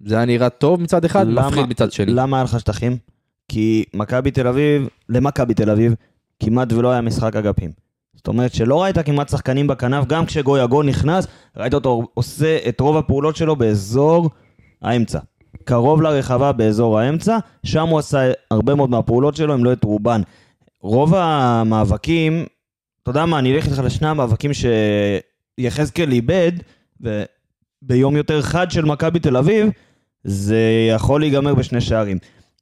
זה 0.00 0.16
היה 0.16 0.24
נראה 0.24 0.48
טוב 0.50 0.80
מצד 0.80 1.04
אחד, 1.04 1.26
למה- 1.26 1.48
מפחיד 1.48 1.66
מצד 1.66 1.92
שני. 1.92 2.12
למה 2.12 2.36
היה 2.36 2.44
לך 2.44 2.60
שטחים? 2.60 2.96
כי 3.48 3.84
מכבי 3.94 4.30
תל 4.30 4.46
אביב, 4.46 4.88
למכבי 5.08 5.54
תל 5.54 5.70
אביב, 5.70 5.94
כמעט 6.42 6.72
ולא 6.72 6.90
היה 6.92 7.00
משחק 7.00 7.36
אגפים. 7.36 7.70
זאת 8.14 8.28
אומרת 8.28 8.54
שלא 8.54 8.82
ראית 8.82 8.98
כמעט 8.98 9.28
שחקנים 9.28 9.66
בכנף, 9.66 10.06
גם 10.06 10.26
כשגויגון 10.26 10.88
נכנס, 10.88 11.26
ראית 11.56 11.74
אותו 11.74 12.02
עושה 12.14 12.58
את 12.68 12.80
רוב 12.80 12.96
הפעולות 12.96 13.36
שלו 13.36 13.56
באזור 13.56 14.30
האמצע. 14.82 15.18
קרוב 15.64 16.02
לרחבה 16.02 16.52
באזור 16.52 16.98
האמצע, 16.98 17.38
שם 17.64 17.88
הוא 17.88 17.98
עשה 17.98 18.32
הרבה 18.50 18.74
מאוד 18.74 18.90
מהפעולות 18.90 19.36
שלו, 19.36 19.54
אם 19.54 19.64
לא 19.64 19.72
את 19.72 19.84
רובן. 19.84 20.22
רוב 20.80 21.14
המאבקים, 21.14 22.46
אתה 23.02 23.10
יודע 23.10 23.26
מה, 23.26 23.38
אני 23.38 23.54
אלך 23.54 23.66
איתך 23.66 23.78
לשני 23.84 24.08
המאבקים 24.08 24.50
שיחזקאל 25.60 26.12
איבד, 26.12 26.52
וביום 27.00 28.16
יותר 28.16 28.42
חד 28.42 28.70
של 28.70 28.84
מכבי 28.84 29.18
תל 29.18 29.36
אביב, 29.36 29.70
זה 30.24 30.88
יכול 30.90 31.20
להיגמר 31.20 31.54
בשני 31.54 31.80
שערים. 31.80 32.18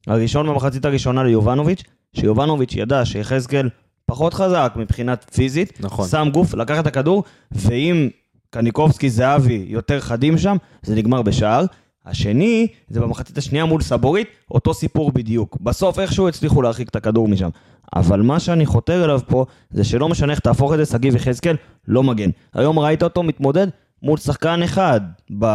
הראשון 0.06 0.48
במחצית 0.48 0.84
הראשונה 0.84 1.24
ליובנוביץ', 1.24 1.82
שיובנוביץ' 2.12 2.72
ידע 2.76 3.04
שיחזקאל 3.04 3.68
פחות 4.06 4.34
חזק 4.34 4.72
מבחינת 4.76 5.26
פיזית, 5.34 5.80
נכון. 5.80 6.08
שם 6.08 6.28
גוף, 6.32 6.54
לקח 6.54 6.80
את 6.80 6.86
הכדור, 6.86 7.24
ואם 7.52 8.08
קניקובסקי 8.50 9.10
זהבי 9.10 9.64
יותר 9.68 10.00
חדים 10.00 10.38
שם, 10.38 10.56
זה 10.82 10.94
נגמר 10.94 11.22
בשער. 11.22 11.64
השני, 12.06 12.66
זה 12.88 13.00
במחצית 13.00 13.38
השנייה 13.38 13.64
מול 13.64 13.82
סבורית, 13.82 14.28
אותו 14.50 14.74
סיפור 14.74 15.12
בדיוק. 15.12 15.56
בסוף 15.60 15.98
איכשהו 15.98 16.28
הצליחו 16.28 16.62
להרחיק 16.62 16.88
את 16.88 16.96
הכדור 16.96 17.28
משם. 17.28 17.48
אבל 17.96 18.22
מה 18.22 18.40
שאני 18.40 18.66
חותר 18.66 19.04
אליו 19.04 19.20
פה, 19.28 19.44
זה 19.70 19.84
שלא 19.84 20.08
משנה 20.08 20.32
איך 20.32 20.40
תהפוך 20.40 20.72
את 20.72 20.78
זה, 20.78 20.86
שגיב 20.86 21.16
יחזקאל 21.16 21.56
לא 21.88 22.02
מגן. 22.02 22.30
היום 22.54 22.78
ראית 22.78 23.02
אותו 23.02 23.22
מתמודד 23.22 23.66
מול 24.02 24.18
שחקן 24.18 24.62
אחד 24.62 25.00
ב... 25.38 25.46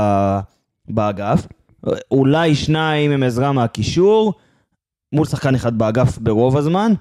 באגף, 0.87 1.47
אולי 2.11 2.55
שניים 2.55 3.11
עם 3.11 3.23
עזרה 3.23 3.51
מהקישור, 3.51 4.33
מול 5.13 5.25
שחקן 5.25 5.55
אחד 5.55 5.77
באגף 5.77 6.17
ברוב 6.17 6.57
הזמן, 6.57 6.91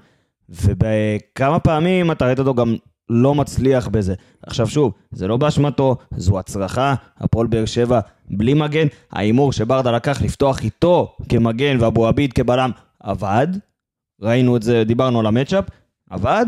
ובכמה 0.49 1.59
פעמים 1.59 2.11
אתה 2.11 2.25
ראית 2.25 2.39
אותו 2.39 2.53
גם 2.53 2.75
לא 3.09 3.35
מצליח 3.35 3.87
בזה. 3.87 4.13
עכשיו 4.47 4.67
שוב, 4.67 4.93
זה 5.11 5.27
לא 5.27 5.37
באשמתו, 5.37 5.97
זו 6.17 6.39
הצלחה, 6.39 6.95
הפועל 7.17 7.47
באר 7.47 7.65
שבע 7.65 7.99
בלי 8.29 8.53
מגן, 8.53 8.87
ההימור 9.11 9.53
שברדה 9.53 9.91
לקח 9.91 10.21
לפתוח 10.21 10.61
איתו 10.63 11.15
כמגן 11.29 11.77
ואבו 11.79 12.07
עביד 12.07 12.33
כבלם 12.33 12.71
עבד, 12.99 13.47
ראינו 14.21 14.57
את 14.57 14.63
זה, 14.63 14.83
דיברנו 14.83 15.19
על 15.19 15.25
המצ'אפ, 15.25 15.65
עבד, 16.09 16.45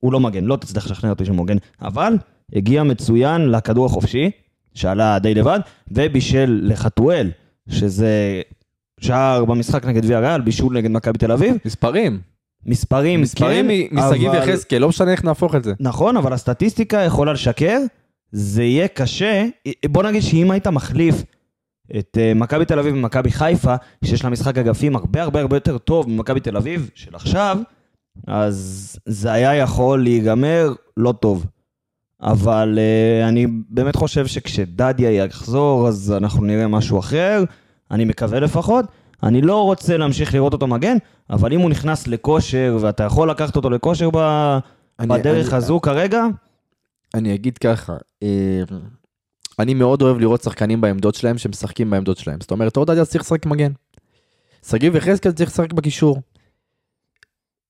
הוא 0.00 0.12
לא 0.12 0.20
מגן, 0.20 0.44
לא 0.44 0.56
תצטרך 0.56 0.90
לשכנע 0.90 1.10
אותי 1.10 1.24
שהוא 1.24 1.36
מגן, 1.36 1.56
אבל 1.82 2.16
הגיע 2.52 2.82
מצוין 2.82 3.50
לכדור 3.50 3.86
החופשי, 3.86 4.30
שעלה 4.74 5.18
די 5.18 5.34
לבד, 5.34 5.60
ובישל 5.90 6.60
לחתואל, 6.62 7.30
שזה 7.68 8.42
שער 9.00 9.44
במשחק 9.44 9.84
נגד 9.84 10.04
ויה 10.04 10.20
ריאל, 10.20 10.40
בישול 10.40 10.76
נגד 10.76 10.90
מכבי 10.90 11.18
תל 11.18 11.32
אביב, 11.32 11.56
מספרים, 11.64 12.20
מספרים, 12.66 13.20
מספרים 13.20 13.68
כן, 13.68 13.96
משגיב 13.96 14.30
אבל- 14.30 14.48
יחזקאל, 14.48 14.78
לא 14.78 14.88
משנה 14.88 15.12
איך 15.12 15.24
נהפוך 15.24 15.54
את 15.54 15.64
זה. 15.64 15.72
נכון, 15.80 16.16
אבל 16.16 16.32
הסטטיסטיקה 16.32 16.98
יכולה 17.00 17.32
לשקר, 17.32 17.78
זה 18.32 18.62
יהיה 18.62 18.88
קשה. 18.88 19.44
בוא 19.86 20.02
נגיד 20.02 20.22
שאם 20.22 20.50
היית 20.50 20.66
מחליף 20.66 21.22
את 21.98 22.18
אה, 22.20 22.34
מכבי 22.34 22.64
תל 22.64 22.78
אביב 22.78 22.94
ומכבי 22.94 23.30
חיפה, 23.30 23.74
שיש 24.04 24.24
לה 24.24 24.30
משחק 24.30 24.58
אגפים 24.58 24.96
הרבה 24.96 25.22
הרבה 25.22 25.40
הרבה 25.40 25.56
יותר 25.56 25.78
טוב 25.78 26.08
ממכבי 26.10 26.40
תל 26.40 26.56
אביב 26.56 26.90
של 26.94 27.14
עכשיו, 27.14 27.58
אז 28.26 28.96
זה 29.06 29.32
היה 29.32 29.54
יכול 29.54 30.02
להיגמר 30.02 30.72
לא 30.96 31.12
טוב. 31.12 31.46
אבל 32.22 32.78
uh, 32.78 33.28
אני 33.28 33.46
באמת 33.70 33.96
חושב 33.96 34.26
שכשדדיה 34.26 35.10
יחזור, 35.10 35.88
אז 35.88 36.14
אנחנו 36.16 36.44
נראה 36.44 36.68
משהו 36.68 36.98
אחר, 36.98 37.44
אני 37.90 38.04
מקווה 38.04 38.40
לפחות, 38.40 38.84
אני 39.22 39.40
לא 39.42 39.62
רוצה 39.64 39.96
להמשיך 39.96 40.34
לראות 40.34 40.52
אותו 40.52 40.66
מגן, 40.66 40.96
אבל 41.30 41.52
אם 41.52 41.60
הוא 41.60 41.70
נכנס 41.70 42.06
לכושר, 42.06 42.76
ואתה 42.80 43.02
יכול 43.04 43.30
לקחת 43.30 43.56
אותו 43.56 43.70
לכושר 43.70 44.08
ב... 44.12 44.16
אני- 45.00 45.08
בדרך 45.08 45.48
אני- 45.48 45.56
הזו 45.56 45.80
כרגע, 45.80 46.24
אני 47.14 47.34
אגיד 47.34 47.58
ככה, 47.58 47.96
אה, 48.22 48.28
אני 49.58 49.74
מאוד 49.74 50.02
אוהב 50.02 50.18
לראות 50.18 50.42
שחקנים 50.42 50.80
בעמדות 50.80 51.14
שלהם 51.14 51.38
שמשחקים 51.38 51.90
בעמדות 51.90 52.16
שלהם. 52.18 52.38
זאת 52.40 52.50
אומרת, 52.50 52.76
עוד 52.76 52.90
עדיין 52.90 53.04
צריך 53.06 53.24
לשחק 53.24 53.46
מגן. 53.46 53.72
שגיב 54.68 54.96
יחזקאל 54.96 55.32
צריך 55.32 55.50
לשחק 55.50 55.72
בקישור. 55.72 56.20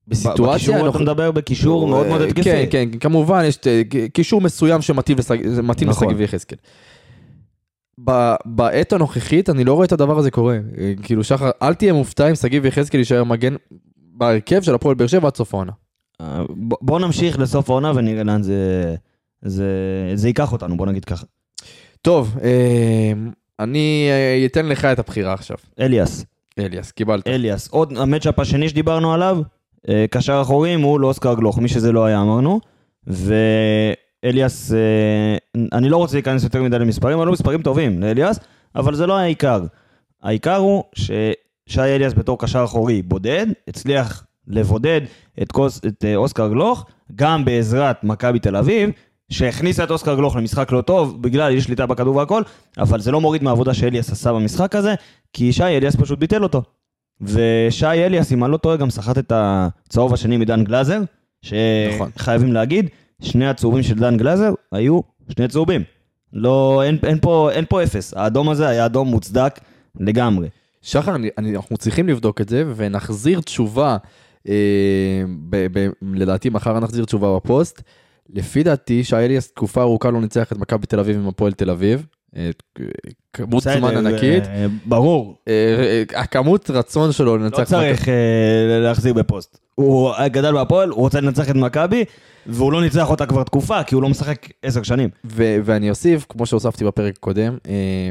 בסיטואציה... 0.08 0.44
בקישור 0.54 0.76
אתה 0.76 0.86
אנחנו- 0.86 1.00
מדבר 1.00 1.30
בקישור 1.30 1.86
מאוד 1.88 2.06
מאוד 2.06 2.20
אה, 2.20 2.26
התקפי. 2.26 2.42
כן, 2.44 2.64
כן, 2.70 2.98
כמובן, 2.98 3.44
יש 3.44 3.58
אה, 3.66 3.82
קישור 4.12 4.40
מסוים 4.40 4.82
שמתאים 4.82 5.18
לשג- 5.18 5.48
זה 5.48 5.62
מתאים 5.62 5.88
נכון. 5.88 6.08
לשגיב 6.08 6.20
יחזקאל. 6.20 6.58
ב- 8.04 8.34
בעת 8.44 8.92
הנוכחית 8.92 9.50
אני 9.50 9.64
לא 9.64 9.74
רואה 9.74 9.86
את 9.86 9.92
הדבר 9.92 10.18
הזה 10.18 10.30
קורה. 10.30 10.58
אה, 10.78 10.92
כאילו 11.02 11.24
שחר, 11.24 11.50
אל 11.62 11.74
תהיה 11.74 11.92
מופתע 11.92 12.30
אם 12.30 12.34
שגיב 12.34 12.64
יחזקאל 12.66 12.98
יישאר 13.00 13.24
מגן 13.24 13.54
בהרכב 13.96 14.62
של 14.62 14.74
הפועל 14.74 14.94
באר 14.94 15.06
שבע 15.06 15.26
עד 15.26 15.36
סוף 15.36 15.54
העונה. 15.54 15.72
אה, 16.20 16.42
ב- 16.68 16.74
בוא 16.80 17.00
נמשיך 17.00 17.38
לסוף 17.38 17.70
העונה 17.70 17.92
ונראה 17.94 18.24
לאן 18.24 18.42
זה, 18.42 18.94
זה, 19.42 19.66
זה 20.14 20.28
ייקח 20.28 20.52
אותנו, 20.52 20.76
בוא 20.76 20.86
נגיד 20.86 21.04
ככה. 21.04 21.26
טוב, 22.02 22.36
אה, 22.42 23.12
אני 23.60 24.08
אתן 24.46 24.66
לך 24.66 24.84
את 24.84 24.98
הבחירה 24.98 25.32
עכשיו. 25.32 25.56
אליאס, 25.80 26.24
אליאס, 26.58 26.90
קיבלת. 26.90 27.28
אליאס. 27.28 27.68
עוד 27.68 27.92
המצ'אפ 27.96 28.38
השני 28.38 28.68
שדיברנו 28.68 29.14
עליו, 29.14 29.38
קשר 30.10 30.38
אחורי 30.42 30.76
מול 30.76 31.04
אוסקר 31.04 31.34
גלוך, 31.34 31.58
מי 31.58 31.68
שזה 31.68 31.92
לא 31.92 32.04
היה 32.04 32.20
אמרנו. 32.22 32.60
אה, 34.24 35.36
אני 35.72 35.88
לא 35.88 35.96
רוצה 35.96 36.16
להיכנס 36.16 36.44
יותר 36.44 36.62
מדי 36.62 36.78
למספרים, 36.78 37.18
אבל 37.18 37.26
לא 37.26 37.32
מספרים 37.32 37.62
טובים 37.62 38.02
לאליאס, 38.02 38.38
אבל 38.74 38.94
זה 38.94 39.06
לא 39.06 39.18
העיקר. 39.18 39.62
העיקר 40.22 40.56
הוא 40.56 40.84
ששי 40.94 41.80
אליאס 41.80 42.12
בתור 42.12 42.38
קשר 42.38 42.64
אחורי 42.64 43.02
בודד, 43.02 43.46
הצליח 43.68 44.26
לבודד 44.48 45.00
את, 45.42 45.52
קוס, 45.52 45.80
את 45.86 46.04
אה, 46.04 46.16
אוסקר 46.16 46.48
גלוך, 46.48 46.86
גם 47.14 47.44
בעזרת 47.44 48.04
מכבי 48.04 48.38
תל 48.38 48.56
אביב, 48.56 48.90
שהכניסה 49.30 49.84
את 49.84 49.90
אוסקר 49.90 50.14
גלוך 50.14 50.36
למשחק 50.36 50.72
לא 50.72 50.80
טוב, 50.80 51.22
בגלל 51.22 51.52
אי 51.52 51.60
שליטה 51.60 51.86
בכדור 51.86 52.16
והכל, 52.16 52.42
אבל 52.78 53.00
זה 53.00 53.12
לא 53.12 53.20
מוריד 53.20 53.42
מהעבודה 53.42 53.74
שאליאס 53.74 54.12
עשה 54.12 54.32
במשחק 54.32 54.74
הזה, 54.74 54.94
כי 55.32 55.52
שי 55.52 55.64
אליאס 55.64 55.96
פשוט 55.96 56.18
ביטל 56.18 56.42
אותו. 56.42 56.62
ושי 57.20 57.86
אליאס, 57.86 58.32
אם 58.32 58.44
אני 58.44 58.52
לא 58.52 58.56
טועה, 58.56 58.76
גם 58.76 58.90
סחט 58.90 59.18
את 59.18 59.32
הצהוב 59.34 60.14
השני 60.14 60.36
מדן 60.36 60.64
גלאזר, 60.64 61.00
נכון. 61.94 62.10
שחייבים 62.18 62.52
להגיד, 62.52 62.88
שני 63.20 63.46
הצהובים 63.46 63.82
של 63.82 63.94
דן 63.94 64.16
גלאזר 64.16 64.52
היו 64.72 65.00
שני 65.28 65.48
צהובים. 65.48 65.82
לא, 66.32 66.82
אין, 66.84 66.98
אין, 67.06 67.18
פה, 67.20 67.50
אין 67.52 67.64
פה 67.68 67.82
אפס. 67.82 68.14
האדום 68.14 68.48
הזה 68.50 68.68
היה 68.68 68.86
אדום 68.86 69.08
מוצדק 69.08 69.60
לגמרי. 70.00 70.48
שחר, 70.82 71.14
אני, 71.14 71.28
אני, 71.38 71.56
אנחנו 71.56 71.76
צריכים 71.76 72.08
לבדוק 72.08 72.40
את 72.40 72.48
זה 72.48 72.64
ונחזיר 72.76 73.40
תשובה, 73.40 73.96
אה, 74.48 75.22
ב, 75.50 75.66
ב, 75.78 75.88
לדעתי 76.14 76.48
מחר 76.48 76.80
נחזיר 76.80 77.04
תשובה 77.04 77.36
בפוסט. 77.36 77.82
לפי 78.30 78.62
דעתי 78.62 79.04
שי 79.04 79.16
אליאס 79.16 79.48
תקופה 79.52 79.82
ארוכה 79.82 80.10
לא 80.10 80.20
ניצח 80.20 80.52
את 80.52 80.58
מכבי 80.58 80.86
תל 80.86 81.00
אביב 81.00 81.16
עם 81.16 81.28
הפועל 81.28 81.52
תל 81.52 81.70
אביב. 81.70 82.06
אה, 82.36 82.50
כמות 83.32 83.62
זמן 83.62 83.96
ענקית. 83.96 84.46
אה, 84.46 84.66
ברור. 84.86 85.36
אה, 85.48 85.52
אה, 86.12 86.20
הכמות 86.20 86.70
רצון 86.70 87.12
שלו 87.12 87.36
לנצח 87.36 87.58
לא 87.58 87.64
צריך 87.64 88.08
להחזיר 88.82 89.14
בפוסט. 89.14 89.58
הוא 89.74 90.12
גדל 90.26 90.52
בהפועל, 90.52 90.88
הוא 90.88 91.00
רוצה 91.00 91.20
לנצח 91.20 91.50
את 91.50 91.54
מכבי, 91.54 92.04
והוא 92.46 92.72
לא 92.72 92.82
ניצח 92.82 93.10
אותה 93.10 93.26
כבר 93.26 93.42
תקופה, 93.42 93.84
כי 93.84 93.94
הוא 93.94 94.02
לא 94.02 94.08
משחק 94.08 94.48
עשר 94.62 94.82
שנים. 94.82 95.08
ו- 95.24 95.56
ואני 95.64 95.90
אוסיף, 95.90 96.26
כמו 96.28 96.46
שהוספתי 96.46 96.84
בפרק 96.84 97.14
הקודם, 97.16 97.56
אה, 97.68 98.10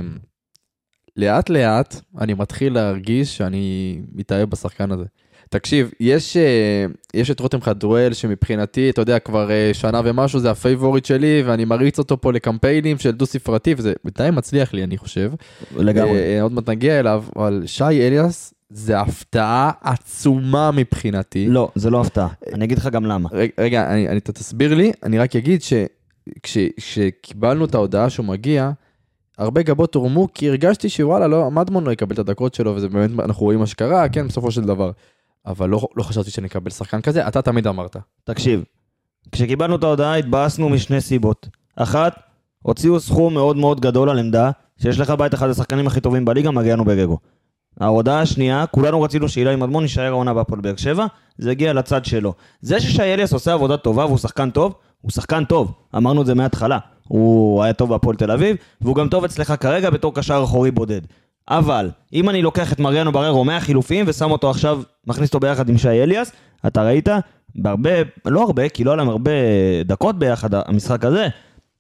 לאט 1.17 1.49
לאט 1.49 1.95
אני 2.19 2.33
מתחיל 2.33 2.73
להרגיש 2.73 3.37
שאני 3.37 3.99
מתאהב 4.11 4.49
בשחקן 4.49 4.91
הזה. 4.91 5.05
תקשיב, 5.49 5.91
יש, 5.99 6.37
אה, 6.37 6.85
יש 7.13 7.31
את 7.31 7.39
רותם 7.39 7.61
חטואל 7.61 8.13
שמבחינתי, 8.13 8.89
אתה 8.89 9.01
יודע, 9.01 9.19
כבר 9.19 9.51
אה, 9.51 9.69
שנה 9.73 10.01
ומשהו 10.03 10.39
זה 10.39 10.51
ה 10.51 10.57
favorite 10.57 11.05
שלי, 11.05 11.43
ואני 11.45 11.65
מריץ 11.65 11.99
אותו 11.99 12.21
פה 12.21 12.31
לקמפיינים 12.33 12.97
של 12.97 13.11
דו 13.11 13.25
ספרתי, 13.25 13.75
וזה 13.77 13.93
בינתיים 14.03 14.35
מצליח 14.35 14.73
לי, 14.73 14.83
אני 14.83 14.97
חושב. 14.97 15.31
לגמרי. 15.75 16.17
אה, 16.17 16.41
עוד 16.41 16.51
מעט 16.51 16.69
נגיע 16.69 16.99
אליו, 16.99 17.23
אבל 17.35 17.63
שי 17.65 17.83
אליאס 17.83 18.53
זה 18.73 18.99
הפתעה 18.99 19.71
עצומה 19.81 20.71
מבחינתי. 20.71 21.47
לא, 21.47 21.69
זה 21.75 21.89
לא 21.89 22.01
הפתעה. 22.01 22.27
אני 22.53 22.65
אגיד 22.65 22.77
לך 22.77 22.87
גם 22.87 23.05
למה. 23.05 23.29
רגע, 23.31 23.53
רגע 23.59 23.91
אני, 23.91 24.07
אני, 24.09 24.17
אתה 24.17 24.31
תסביר 24.31 24.73
לי, 24.73 24.91
אני 25.03 25.19
רק 25.19 25.35
אגיד 25.35 25.61
שכשקיבלנו 26.43 27.65
את 27.65 27.75
ההודעה 27.75 28.09
שהוא 28.09 28.25
מגיע, 28.25 28.71
הרבה 29.37 29.61
גבות 29.61 29.95
הורמו, 29.95 30.27
כי 30.33 30.49
הרגשתי 30.49 30.89
שוואלה, 30.89 31.27
לא, 31.27 31.51
מדמון 31.51 31.83
לא 31.83 31.91
יקבל 31.91 32.13
את 32.13 32.19
הדקות 32.19 32.53
שלו, 32.53 32.75
וזה 32.75 32.89
באמת, 32.89 33.19
אנחנו 33.19 33.43
רואים 33.43 33.59
מה 33.59 33.67
שקרה, 33.67 34.09
כן, 34.09 34.27
בסופו 34.27 34.51
של 34.51 34.61
דבר. 34.61 34.91
אבל 35.45 35.69
לא, 35.69 35.87
לא 35.95 36.03
חשבתי 36.03 36.31
שנקבל 36.31 36.71
שחקן 36.71 37.01
כזה, 37.01 37.27
אתה 37.27 37.41
תמיד 37.41 37.67
אמרת. 37.67 37.97
תקשיב, 38.23 38.63
כשקיבלנו 39.31 39.75
את 39.75 39.83
ההודעה 39.83 40.15
התבאסנו 40.15 40.69
משני 40.69 41.01
סיבות. 41.01 41.47
אחת, 41.75 42.15
הוציאו 42.61 42.99
סכום 42.99 43.33
מאוד 43.33 43.57
מאוד 43.57 43.81
גדול 43.81 44.09
על 44.09 44.19
עמדה, 44.19 44.51
שיש 44.77 44.99
לך 44.99 45.09
בה 45.09 45.25
את 45.25 45.33
אחד 45.33 45.49
השחקנים 45.49 45.87
הכי 45.87 46.01
טובים 46.01 46.25
בליגה, 46.25 46.51
מגיענו 46.51 46.85
בגגו. 46.85 47.17
ההודעה 47.79 48.21
השנייה, 48.21 48.65
כולנו 48.65 49.01
רצינו 49.01 49.29
שאילי 49.29 49.55
מדמון 49.55 49.83
יישאר 49.83 50.03
העונה 50.11 50.33
בהפועל 50.33 50.61
באר 50.61 50.75
שבע, 50.75 51.05
זה 51.37 51.51
הגיע 51.51 51.73
לצד 51.73 52.05
שלו. 52.05 52.33
זה 52.61 52.79
ששי 52.79 53.01
אליאס 53.01 53.33
עושה 53.33 53.53
עבודה 53.53 53.77
טובה 53.77 54.05
והוא 54.05 54.17
שחקן 54.17 54.49
טוב, 54.49 54.73
הוא 55.01 55.11
שחקן 55.11 55.45
טוב, 55.45 55.71
אמרנו 55.97 56.21
את 56.21 56.25
זה 56.25 56.33
מההתחלה. 56.33 56.77
הוא 57.07 57.63
היה 57.63 57.73
טוב 57.73 57.89
בהפועל 57.89 58.15
תל 58.15 58.31
אביב, 58.31 58.57
והוא 58.81 58.95
גם 58.95 59.09
טוב 59.09 59.23
אצלך 59.23 59.53
כרגע 59.59 59.89
בתור 59.89 60.15
קשר 60.15 60.41
אחורי 60.43 60.71
בודד. 60.71 61.01
אבל, 61.49 61.89
אם 62.13 62.29
אני 62.29 62.41
לוקח 62.41 62.73
את 62.73 62.79
מריאנו 62.79 63.11
בררו 63.11 63.45
מהחילופים 63.45 64.05
ושם 64.07 64.31
אותו 64.31 64.49
עכשיו, 64.49 64.81
מכניס 65.07 65.29
אותו 65.29 65.39
ביחד 65.39 65.69
עם 65.69 65.77
שי 65.77 65.89
אליאס, 65.89 66.31
אתה 66.67 66.83
ראית, 66.83 67.09
בהרבה, 67.55 67.89
לא 68.25 68.43
הרבה, 68.43 68.69
כי 68.69 68.83
לא 68.83 68.91
היה 68.91 68.97
להם 68.97 69.09
הרבה 69.09 69.31
דקות 69.85 70.19
ביחד 70.19 70.49
המשחק 70.53 71.05
הזה, 71.05 71.27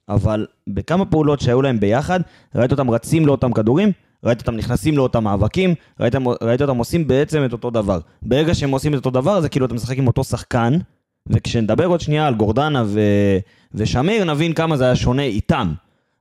אבל 0.09 0.45
בכמה 0.67 1.05
פעולות 1.05 1.39
שהיו 1.39 1.61
להם 1.61 1.79
ביחד, 1.79 2.19
ראית 2.55 2.71
אותם 2.71 2.89
רצים 2.89 3.25
לאותם 3.27 3.53
כדורים, 3.53 3.91
ראית 4.23 4.39
אותם 4.39 4.55
נכנסים 4.55 4.97
לאותם 4.97 5.23
מאבקים, 5.23 5.75
ראית, 5.99 6.13
ראית 6.41 6.61
אותם 6.61 6.77
עושים 6.77 7.07
בעצם 7.07 7.45
את 7.45 7.53
אותו 7.53 7.69
דבר. 7.69 7.99
ברגע 8.21 8.55
שהם 8.55 8.71
עושים 8.71 8.93
את 8.93 8.97
אותו 8.97 9.11
דבר, 9.11 9.41
זה 9.41 9.49
כאילו 9.49 9.65
אתה 9.65 9.73
משחק 9.73 9.97
עם 9.97 10.07
אותו 10.07 10.23
שחקן, 10.23 10.77
וכשנדבר 11.29 11.85
עוד 11.85 12.01
שנייה 12.01 12.27
על 12.27 12.35
גורדנה 12.35 12.83
ו... 12.85 12.99
ושמיר, 13.73 14.23
נבין 14.23 14.53
כמה 14.53 14.77
זה 14.77 14.85
היה 14.85 14.95
שונה 14.95 15.21
איתם. 15.21 15.73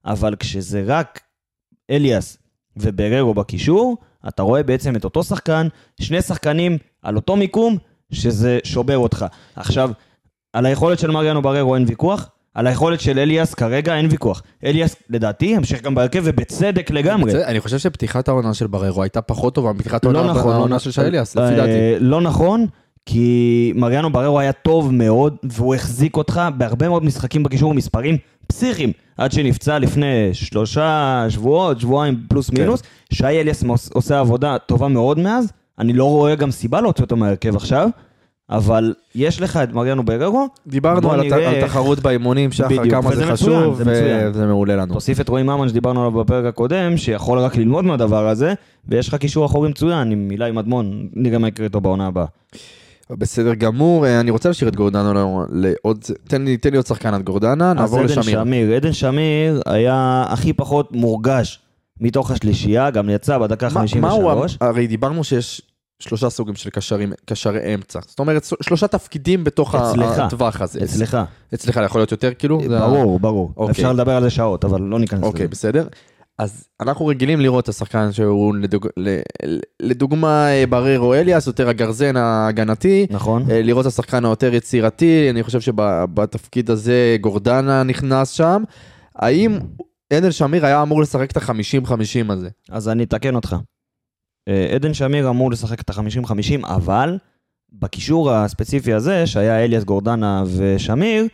אבל 0.05 0.37
כשזה 0.39 0.85
רק 0.87 1.21
אליאס 1.91 2.39
ובררו 2.77 3.35
בקישור, 3.35 3.97
אתה 4.29 4.43
רואה 4.43 4.63
בעצם 4.63 4.97
את 4.97 5.05
אותו 5.05 5.25
שחקן, 5.25 5.69
שני 6.01 6.23
שחקנים 6.23 6.79
על 7.03 7.17
אותו 7.17 7.37
מיקום, 7.37 7.79
שזה 8.13 8.59
שובר 8.65 8.99
אותך. 8.99 9.27
עכשיו, 9.57 9.91
על 10.53 10.67
היכולת 10.67 10.99
של 10.99 11.11
מריאנו 11.11 11.43
בררו 11.43 11.75
אין 11.75 11.85
ויכוח, 11.89 12.31
על 12.55 12.67
היכולת 12.67 13.01
של 13.01 13.19
אליאס 13.19 13.55
כרגע 13.55 13.97
אין 13.97 14.07
ויכוח. 14.11 14.43
אליאס, 14.65 14.97
לדעתי, 15.11 15.47
ימשיך 15.47 15.83
גם 15.83 15.95
בהרכב, 15.95 16.23
ובצדק 16.25 16.91
לגמרי. 16.91 17.45
אני 17.45 17.61
חושב 17.61 17.79
שפתיחת 17.79 18.29
העונה 18.29 18.55
של 18.55 18.67
בררו 18.67 19.03
הייתה 19.03 19.23
פחות 19.23 19.55
טובה 19.55 19.73
מפתיחת 19.73 20.05
העונה 20.05 20.23
לא 20.23 20.31
נכון, 20.31 20.53
העונה 20.53 20.75
לא 20.75 20.79
של 20.79 20.91
נכון. 20.91 21.05
שי 21.05 21.09
אליאס, 21.09 21.37
אה, 21.37 21.47
לפי 21.47 21.57
דעתי. 21.57 21.71
לא 22.01 22.21
נכון, 22.21 22.67
כי 23.07 23.73
מריאנו 23.77 24.13
בררו 24.13 24.41
היה 24.41 24.53
טוב 24.53 24.93
מאוד, 24.93 25.37
והוא 25.43 25.75
החזיק 25.75 26.17
אותך 26.17 26.41
בהרבה 26.57 26.89
מאוד 26.89 27.05
משחקים 27.05 27.43
בקישור, 27.43 27.75
מספרים 27.75 28.17
פסיכיים, 28.47 28.93
עד 29.17 29.33
שנפצע 29.33 29.79
לפני 29.79 30.31
שלושה 30.33 31.27
שבועות, 31.29 31.81
שבועיים 31.81 32.21
פלוס 32.29 32.51
כן. 32.51 32.61
מינוס. 32.61 32.83
שי 33.13 33.27
אליאס 33.27 33.65
עושה 33.93 34.21
עבודה 34.21 34.59
טובה 34.59 34.89
מאוד 34.89 35.19
מאז, 35.19 35.53
אני 35.79 35.93
לא 35.93 36.05
רואה 36.05 36.35
גם 36.35 36.51
סיבה 36.51 36.81
להוציא 36.81 37.05
אותו 37.05 37.17
מהרכב 37.17 37.57
עכשיו, 37.57 37.89
אבל 38.51 38.95
יש 39.15 39.41
לך 39.41 39.57
את 39.57 39.73
מריאנו 39.73 40.03
בררו, 40.05 40.47
דיברנו 40.67 41.13
על 41.13 41.21
נראה 41.21 41.49
על 41.51 41.67
תחרות 41.67 42.01
באימונים, 42.01 42.53
שחר, 42.53 42.69
בדיוק, 42.69 42.91
כמה 42.91 43.03
זה 43.03 43.23
מצוין, 43.23 43.33
חשוב, 43.37 43.75
זה 43.77 43.85
מצוין. 43.85 44.29
וזה 44.31 44.47
מעולה 44.47 44.77
לנו. 44.77 44.95
תוסיף 44.95 45.21
את 45.21 45.29
רועי 45.29 45.43
ממן 45.43 45.69
שדיברנו 45.69 46.01
עליו 46.01 46.13
בפרק 46.25 46.45
הקודם, 46.45 46.97
שיכול 46.97 47.39
רק 47.39 47.57
ללמוד 47.57 47.85
מהדבר 47.85 48.29
הזה, 48.29 48.55
ויש 48.89 49.09
לך 49.09 49.15
קישור 49.15 49.47
אחורי 49.47 49.69
מצוין 49.71 50.11
עם 50.13 50.29
אילי 50.31 50.51
מדמון, 50.51 51.09
נראה 51.13 51.39
מה 51.39 51.49
יקרה 51.49 51.67
איתו 51.67 51.81
בעונה 51.81 52.07
הבאה. 52.07 52.27
בסדר 53.11 53.55
גמור, 53.55 54.07
אה, 54.07 54.21
אני 54.21 54.31
רוצה 54.31 54.49
להשאיר 54.49 54.69
את 54.71 54.77
גורדנה 54.77 55.13
לעוד, 55.53 55.99
תן 56.29 56.45
לי 56.45 56.57
תן 56.57 56.71
לי 56.71 56.77
עוד 56.77 56.87
שחקן 56.87 57.15
עד 57.15 57.23
גורדנה, 57.23 57.71
אז 57.71 57.77
נעבור 57.77 57.99
עדן 57.99 58.09
לשמיר. 58.09 58.41
שמיר. 58.45 58.73
עדן 58.77 58.93
שמיר 58.93 59.63
היה 59.67 60.25
הכי 60.29 60.53
פחות 60.53 60.93
מורגש 60.93 61.59
מתוך 62.01 62.31
השלישייה, 62.31 62.91
גם 62.91 63.11
יצא 63.11 63.39
בדקה 63.39 63.69
מה- 63.75 63.85
מה 64.01 64.11
הוא, 64.11 64.21
53. 64.31 64.59
הרי 64.61 64.87
דיברנו 64.87 65.25
שיש 65.25 65.63
שלושה 66.03 66.31
סוגים 66.31 66.55
של 66.55 66.71
קשרים, 66.71 67.13
קשרי 67.27 67.75
אמצע, 67.75 68.01
זאת 68.07 68.19
אומרת 68.19 68.47
שלושה 68.61 68.87
תפקידים 68.89 69.45
בתוך 69.45 69.75
אצלך. 69.75 70.19
הטווח 70.19 70.61
הזה. 70.61 70.81
אצלך. 70.85 71.19
אצלך 71.55 71.81
יכול 71.85 72.01
להיות 72.01 72.13
יותר 72.13 72.35
כאילו? 72.39 72.61
זה 72.69 72.77
ה- 72.79 72.89
ברור, 72.89 73.21
ברור. 73.21 73.53
אוקיי. 73.57 73.71
אפשר 73.73 73.93
לדבר 73.93 74.13
על 74.17 74.23
זה 74.23 74.31
שעות, 74.31 74.65
אבל 74.65 74.81
לא 74.81 74.99
ניכנס 74.99 75.23
אוקיי, 75.23 75.41
לזה. 75.41 75.49
בסדר. 75.49 75.87
אז 76.39 76.65
אנחנו 76.81 77.07
רגילים 77.07 77.41
לראות 77.41 77.65
את 77.65 77.69
השחקן 77.69 78.13
שהוא 78.13 78.55
לדוג... 78.57 78.87
לדוגמה 79.83 80.49
אה, 80.51 80.65
בררו 80.67 81.15
אליאס, 81.15 81.47
יותר 81.47 81.69
הגרזן 81.69 82.17
ההגנתי. 82.17 83.07
נכון? 83.11 83.51
אה, 83.51 83.63
לראות 83.63 83.87
את 83.87 83.93
השחקן 83.93 84.25
היותר 84.25 84.55
יצירתי, 84.55 85.31
אני 85.31 85.43
חושב 85.43 85.61
שבתפקיד 85.61 86.71
הזה 86.71 87.17
גורדנה 87.21 87.83
נכנס 87.83 88.31
שם. 88.31 88.63
האם 89.17 89.59
עדן 90.13 90.33
שמיר 90.33 90.67
היה 90.67 90.83
אמור 90.83 91.03
לשחק 91.03 91.31
את 91.31 91.37
ה-50-50 91.37 91.93
הזה? 92.33 92.49
אז 92.71 92.89
אני 92.89 93.03
אתקן 93.05 93.35
אותך. 93.35 93.57
אה, 94.49 94.67
עדן 94.75 94.95
שמיר 94.95 95.31
אמור 95.31 95.51
לשחק 95.51 95.81
את 95.81 95.91
ה-50-50, 95.91 96.67
אבל 96.67 97.19
בקישור 97.73 98.31
הספציפי 98.31 98.93
הזה, 98.93 99.27
שהיה 99.27 99.65
אליאס 99.65 99.85
גורדנה 99.85 100.45
ושמיר, 100.57 101.27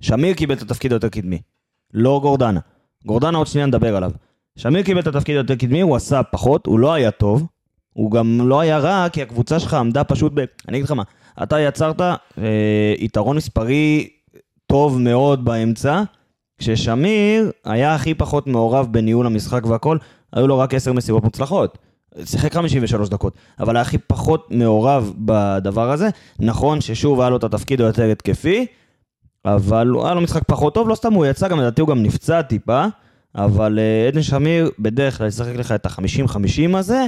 שמיר 0.00 0.34
קיבל 0.34 0.54
את 0.54 0.62
התפקיד 0.62 0.92
היותר 0.92 1.08
קדמי, 1.08 1.38
לא 1.94 2.18
גורדנה. 2.22 2.60
גורדנה 3.06 3.38
עוד 3.38 3.46
שנייה 3.46 3.66
נדבר 3.66 3.96
עליו. 3.96 4.10
שמיר 4.58 4.82
קיבל 4.82 5.00
את 5.00 5.06
התפקיד 5.06 5.36
היותר 5.36 5.54
קדמי, 5.54 5.80
הוא 5.80 5.96
עשה 5.96 6.22
פחות, 6.22 6.66
הוא 6.66 6.78
לא 6.78 6.92
היה 6.92 7.10
טוב, 7.10 7.46
הוא 7.92 8.10
גם 8.10 8.40
לא 8.48 8.60
היה 8.60 8.78
רע, 8.78 9.08
כי 9.08 9.22
הקבוצה 9.22 9.60
שלך 9.60 9.74
עמדה 9.74 10.04
פשוט 10.04 10.32
ב... 10.34 10.38
אני 10.38 10.76
אגיד 10.76 10.84
לך 10.84 10.90
מה, 10.90 11.02
אתה 11.42 11.60
יצרת 11.60 12.00
אה, 12.00 12.14
יתרון 12.98 13.36
מספרי 13.36 14.08
טוב 14.66 15.00
מאוד 15.00 15.44
באמצע, 15.44 16.02
כששמיר 16.58 17.50
היה 17.64 17.94
הכי 17.94 18.14
פחות 18.14 18.46
מעורב 18.46 18.88
בניהול 18.90 19.26
המשחק 19.26 19.66
והכל, 19.66 19.98
היו 20.32 20.46
לו 20.46 20.58
רק 20.58 20.74
10 20.74 20.92
מסירות 20.92 21.24
מוצלחות. 21.24 21.78
שיחק 22.24 22.52
53 22.54 23.08
דקות, 23.08 23.34
אבל 23.60 23.76
היה 23.76 23.82
הכי 23.82 23.98
פחות 23.98 24.48
מעורב 24.50 25.12
בדבר 25.18 25.90
הזה. 25.90 26.08
נכון 26.38 26.80
ששוב 26.80 27.20
היה 27.20 27.30
לו 27.30 27.36
את 27.36 27.44
התפקיד 27.44 27.80
היותר 27.80 28.10
התקפי, 28.10 28.66
אבל 29.44 29.94
היה 30.04 30.14
לו 30.14 30.20
משחק 30.20 30.42
פחות 30.46 30.74
טוב, 30.74 30.88
לא 30.88 30.94
סתם 30.94 31.12
הוא 31.12 31.26
יצא, 31.26 31.48
גם 31.48 31.60
לדעתי 31.60 31.80
הוא 31.80 31.88
גם 31.88 32.02
נפצע 32.02 32.42
טיפה, 32.42 32.84
אבל 33.34 33.78
אה, 33.78 34.08
עדן 34.08 34.22
שמיר 34.22 34.70
בדרך 34.78 35.18
כלל 35.18 35.26
ישחק 35.26 35.56
לך 35.56 35.72
את 35.72 35.86
ה-50-50 35.86 36.76
הזה. 36.76 37.06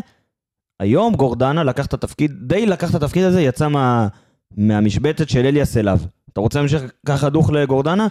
היום 0.80 1.14
גורדנה 1.14 1.64
לקח 1.64 1.86
את 1.86 1.94
התפקיד, 1.94 2.32
די 2.42 2.66
לקח 2.66 2.90
את 2.90 2.94
התפקיד 2.94 3.24
הזה, 3.24 3.42
יצא 3.42 3.68
מה, 3.68 4.08
מהמשבצת 4.56 5.28
של 5.28 5.46
אליאס 5.46 5.76
אליו. 5.76 5.98
אתה 6.32 6.40
רוצה 6.40 6.58
להמשיך 6.58 6.82
ככה 7.06 7.28
דוך 7.30 7.50
לגורדנה? 7.50 8.06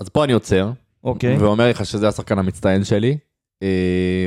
אז 0.00 0.08
פה 0.08 0.24
אני 0.24 0.32
עוצר, 0.32 0.70
אוקיי. 1.04 1.36
ואומר 1.36 1.70
לך 1.70 1.86
שזה 1.86 2.08
השחקן 2.08 2.38
המצטיין 2.38 2.84
שלי. 2.84 3.18
אה, 3.62 3.68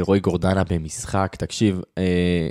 רועי 0.02 0.20
גורדנה 0.20 0.64
במשחק, 0.70 1.36
תקשיב, 1.40 1.82
אה, 1.98 2.50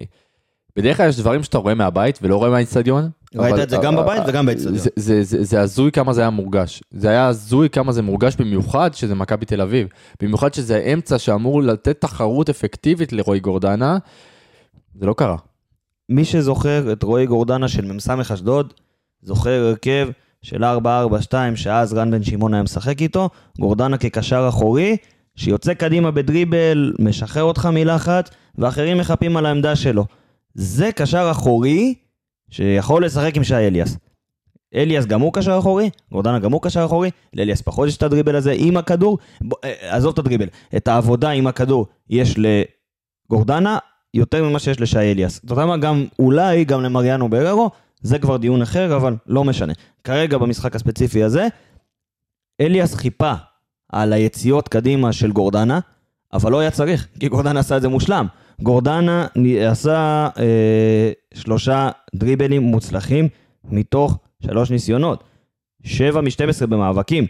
בדרך 0.77 0.97
כלל 0.97 1.09
יש 1.09 1.17
דברים 1.21 1.43
שאתה 1.43 1.59
רואה 1.59 1.75
מהבית 1.75 2.19
ולא 2.23 2.37
רואה 2.37 2.51
מהאיצטדיון. 2.51 3.11
ראית 3.37 3.59
את 3.59 3.71
זה 3.71 3.77
גם 3.83 3.97
בבית 3.97 4.23
וגם 4.27 4.47
באצטדיון. 4.47 4.79
זה- 4.97 5.61
הזוי 5.61 5.93
כמה 5.93 6.13
זה 6.13 6.21
היה 6.21 6.31
מורגש. 6.31 6.83
זה 6.91 7.09
היה 7.09 7.27
הזוי 7.27 7.71
כמה 7.71 7.93
זה 7.93 8.03
מורגש 8.03 8.37
במיוחד 8.37 8.95
שזה 8.95 9.15
מכבי 9.15 9.47
תל 9.47 9.61
אביב. 9.61 9.89
במיוחד 10.23 10.55
שזה 10.55 10.77
האמצע 10.77 11.19
שאמור 11.19 11.63
לתת 11.63 12.01
תחרות 12.01 12.49
אפקטיבית 12.51 13.13
לרועי 13.13 13.41
גורדנה. 13.41 13.99
זה 14.95 15.07
לא 15.07 15.13
קרה. 15.13 15.37
מי 16.09 16.25
שזוכר 16.25 16.93
את 16.93 17.03
רועי 17.03 17.27
גורדנה 17.27 17.69
של 17.69 17.93
מ"ס 17.93 18.09
אשדוד, 18.09 18.73
זוכר 19.23 19.51
הרכב 19.51 20.09
של 20.43 20.65
4-4-2 20.65 20.67
שאז 21.57 21.93
רן 21.93 22.11
בן 22.11 22.23
שמעון 22.23 22.55
היה 22.55 22.63
משחק 22.63 23.03
איתו, 23.03 23.29
גורדנה 23.61 23.99
כקשר 23.99 24.47
אחורי, 24.49 24.97
שיוצא 25.37 25.75
קדימה 25.75 26.11
בדריבל, 26.11 26.93
משחרר 26.99 27.43
אותך 27.43 27.67
מלחץ, 27.67 28.31
ואחרים 28.59 28.99
מחפים 28.99 29.37
על 29.37 29.47
העמדה 29.47 29.77
שלו. 29.77 30.05
זה 30.55 30.93
קשר 30.93 31.29
אחורי 31.31 31.95
שיכול 32.51 33.05
לשחק 33.05 33.37
עם 33.37 33.45
שי 33.45 33.55
אליאס. 33.55 33.97
אליאס 34.75 35.07
גם 35.07 35.21
הוא 35.21 35.33
קשר 35.33 35.59
אחורי, 35.59 35.91
גורדנה 36.13 36.39
גם 36.39 36.53
הוא 36.53 36.63
קשר 36.63 36.85
אחורי, 36.85 37.11
לאליאס 37.35 37.63
פחות 37.63 37.89
יש 37.89 37.97
את 37.97 38.03
הדריבל 38.03 38.37
הזה 38.37 38.55
עם 38.57 38.77
הכדור, 38.77 39.19
בוא, 39.41 39.59
אה, 39.65 39.97
עזוב 39.97 40.13
את 40.13 40.19
הדריבל, 40.19 40.47
את 40.77 40.89
העבודה 40.89 41.31
עם 41.31 41.47
הכדור 41.47 41.87
יש 42.11 42.35
לגורדנה 42.39 43.79
יותר 44.15 44.45
ממה 44.45 44.59
שיש 44.59 44.81
לשי 44.81 44.99
אליאס. 44.99 45.41
יודע 45.51 45.67
מה, 45.67 45.77
גם 45.77 46.05
אולי 46.19 46.65
גם 46.65 46.83
למריאנו 46.83 47.29
בררו, 47.29 47.71
זה 48.01 48.19
כבר 48.19 48.37
דיון 48.37 48.63
אחר, 48.63 48.97
אבל 48.97 49.17
לא 49.27 49.45
משנה. 49.45 49.73
כרגע 50.05 50.39
במשחק 50.39 50.77
הספציפי 50.77 51.23
הזה, 51.23 51.49
אליאס 52.61 52.95
חיפה 52.95 53.33
על 53.95 54.13
היציאות 54.13 54.69
קדימה 54.69 55.13
של 55.13 55.33
גורדנה, 55.33 55.79
אבל 56.33 56.53
לא 56.53 56.61
היה 56.61 56.71
צריך, 56.71 57.07
כי 57.21 57.29
גורדנה 57.29 57.61
עשה 57.61 57.77
את 57.77 57.83
זה 57.83 57.89
מושלם. 57.89 58.27
גורדנה 58.63 59.27
עשה 59.71 60.29
אה, 60.39 61.13
שלושה 61.35 61.91
דריבלים 62.15 62.63
מוצלחים 62.63 63.29
מתוך 63.65 64.19
שלוש 64.43 64.71
ניסיונות. 64.71 65.25
שבע 65.83 66.21
מ-12 66.21 66.67
במאבקים. 66.67 67.27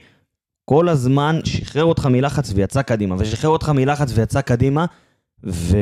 כל 0.65 0.89
הזמן 0.89 1.41
שחרר 1.45 1.85
אותך 1.85 2.07
מלחץ 2.07 2.53
ויצא 2.55 2.83
קדימה, 2.83 3.15
ושחרר 3.19 3.51
אותך 3.51 3.69
מלחץ 3.69 4.13
ויצא 4.15 4.41
קדימה, 4.41 4.85
ו... 5.45 5.77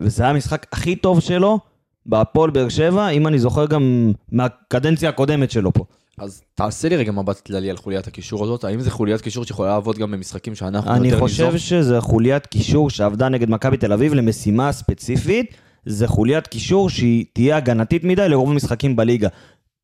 וזה 0.00 0.22
היה 0.22 0.30
המשחק 0.30 0.66
הכי 0.72 0.96
טוב 0.96 1.20
שלו 1.20 1.58
בהפועל 2.06 2.50
באר 2.50 2.68
שבע, 2.68 3.08
אם 3.08 3.26
אני 3.26 3.38
זוכר 3.38 3.66
גם 3.66 4.12
מהקדנציה 4.32 5.08
הקודמת 5.08 5.50
שלו 5.50 5.72
פה. 5.72 5.84
אז 6.18 6.42
תעשה 6.54 6.88
לי 6.88 6.96
רגע 6.96 7.12
מבט 7.12 7.40
כללי 7.40 7.70
על 7.70 7.76
חוליית 7.76 8.06
הקישור 8.06 8.44
הזאת, 8.44 8.64
האם 8.64 8.80
זה 8.80 8.90
חוליית 8.90 9.20
קישור 9.20 9.44
שיכולה 9.44 9.68
לעבוד 9.68 9.98
גם 9.98 10.10
במשחקים 10.10 10.54
שאנחנו 10.54 10.90
אני 10.90 11.08
יותר 11.08 11.20
חושב 11.20 11.44
ניזום? 11.44 11.58
שזה 11.58 12.00
חוליית 12.00 12.46
קישור 12.46 12.90
שעבדה 12.90 13.28
נגד 13.28 13.50
מכבי 13.50 13.76
תל 13.76 13.92
אביב 13.92 14.14
למשימה 14.14 14.72
ספציפית, 14.72 15.54
זה 15.86 16.08
חוליית 16.08 16.46
קישור 16.46 16.90
שהיא 16.90 17.24
תהיה 17.32 17.56
הגנתית 17.56 18.04
מדי 18.04 18.28
לרוב 18.28 18.50
המשחקים 18.50 18.96
בליגה. 18.96 19.28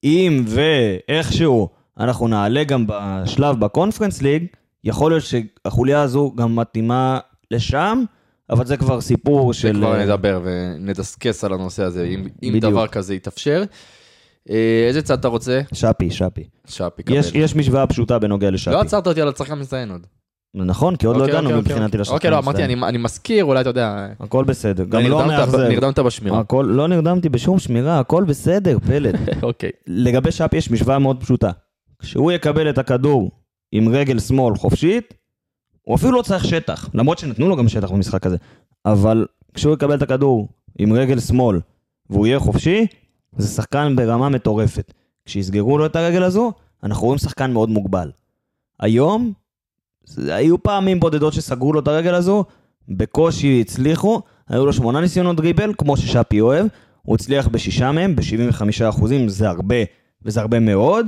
אם 0.05 0.45
ואיכשהו 0.47 1.69
אנחנו 2.01 2.29
נעלה 2.29 2.65
גם 2.65 2.85
בשלב 2.89 3.61
בקונפרנס 3.61 4.23
ליג, 4.23 4.45
יכול 4.85 5.11
להיות 5.11 5.25
שהחוליה 5.25 6.03
הזו 6.03 6.33
גם 6.37 6.57
מתאימה 6.57 7.19
לשם, 7.51 8.03
אבל 8.51 8.67
זה 8.67 8.77
כבר 8.77 9.01
סיפור 9.01 9.53
של... 9.53 9.77
שכבר 9.77 10.03
נדבר 10.03 10.41
ונדסקס 10.45 11.45
על 11.45 11.53
הנושא 11.53 11.83
הזה, 11.83 12.05
אם, 12.05 12.29
אם. 12.43 12.59
דבר 12.59 12.87
כזה 12.87 13.15
יתאפשר. 13.15 13.65
אה, 14.51 14.85
איזה 14.89 15.03
צד 15.03 15.19
אתה 15.19 15.29
רוצה? 15.29 15.61
שפי, 15.73 16.11
שפי. 16.11 16.45
שפי, 16.67 17.03
קבל. 17.03 17.17
יש, 17.17 17.33
יש 17.35 17.57
משוואה 17.57 17.87
פשוטה 17.87 18.19
בנוגע 18.19 18.51
לשפי. 18.51 18.75
לא 18.75 18.81
עצרת 18.81 19.07
אותי 19.07 19.21
על 19.21 19.29
הצרכן 19.29 19.55
מזדיין 19.55 19.91
עוד. 19.91 20.07
נכון, 20.55 20.97
כי 20.97 21.07
עוד 21.07 21.17
לא 21.17 21.21
אוקיי, 21.21 21.35
הגענו 21.35 21.49
אוקיי, 21.49 21.61
מבחינתי 21.61 21.85
אוקיי. 21.85 22.01
לשחקן. 22.01 22.15
אוקיי, 22.15 22.31
לא, 22.31 22.39
אמרתי. 22.39 22.65
אני, 22.65 22.75
אני 22.75 22.99
מזכיר, 22.99 23.45
אולי 23.45 23.61
אתה 23.61 23.69
יודע. 23.71 24.07
הכל 24.21 24.45
בסדר, 24.45 24.85
גם 24.85 25.03
לא 25.03 25.27
מאכזב. 25.27 25.59
נרדמת 25.59 25.99
בשמירה. 25.99 26.39
הכל, 26.41 26.67
לא 26.69 26.89
נרדמתי 26.89 27.29
בשום 27.29 27.59
שמירה, 27.59 27.99
הכל 28.01 28.25
בסדר, 28.25 28.79
פלד. 28.79 29.17
אוקיי. 29.43 29.71
לגבי 29.87 30.33
שפי 30.33 30.57
יש 30.57 30.71
משוואה 30.71 30.99
מאוד 30.99 31.21
פשוטה. 31.21 31.51
כשהוא 31.99 32.33
יקבל 32.33 32.71
את 32.71 32.79
הכדור 32.79 33.31
עם 33.73 33.89
רגל 33.89 34.19
שמאל 34.19 34.57
חופשית, 34.57 35.15
הוא 35.83 35.97
אפילו 35.97 36.13
לא 36.13 36.23
צריך 36.23 36.45
שטח, 36.45 36.89
למרות 36.95 37.19
שנתנו 37.19 37.49
לו 37.49 37.57
גם 37.57 37.69
שטח 37.69 37.91
במשחק 37.91 38.27
הזה, 38.27 38.37
אבל 38.87 39.27
כשהוא 39.55 39.75
יקבל 39.75 39.95
את 39.95 40.03
הכדור 40.03 40.49
עם 40.79 40.93
רגל 40.93 41.21
שמאל 41.21 41.61
והוא 42.11 42.27
יהיה 42.27 42.39
חופשי, 42.39 42.87
זה 43.37 43.49
שחקן 43.49 43.97
ברמה 43.97 44.29
מטורפת. 44.29 44.93
כשיסגרו 45.25 45.79
לו 45.79 45.87
את 45.87 45.97
הרגל 45.97 46.23
הזו, 46.23 46.53
אנחנו 46.83 47.07
רואים 47.07 47.19
שחקן 47.19 47.53
מאוד 47.53 47.71
מוגבל. 47.71 48.11
היום, 48.81 49.33
היו 50.17 50.63
פעמים 50.63 51.01
בודדות 51.01 51.33
שסגרו 51.33 51.73
לו 51.73 51.81
את 51.81 51.89
הרגל 51.89 52.15
הזו, 52.15 52.45
בקושי 52.89 53.61
הצליחו, 53.61 54.21
היו 54.49 54.67
לו 54.67 54.73
שמונה 54.73 55.01
ניסיונות 55.01 55.37
דריבל, 55.37 55.73
כמו 55.79 55.97
ששפי 55.97 56.41
אוהב, 56.41 56.67
הוא 57.03 57.15
הצליח 57.15 57.49
בשישה 57.49 57.93
מהם, 57.93 58.17
ב-75 58.17 58.89
אחוזים, 58.89 59.29
זה 59.29 59.49
הרבה, 59.49 59.77
וזה 60.23 60.41
הרבה 60.41 60.61
מאוד, 60.61 61.07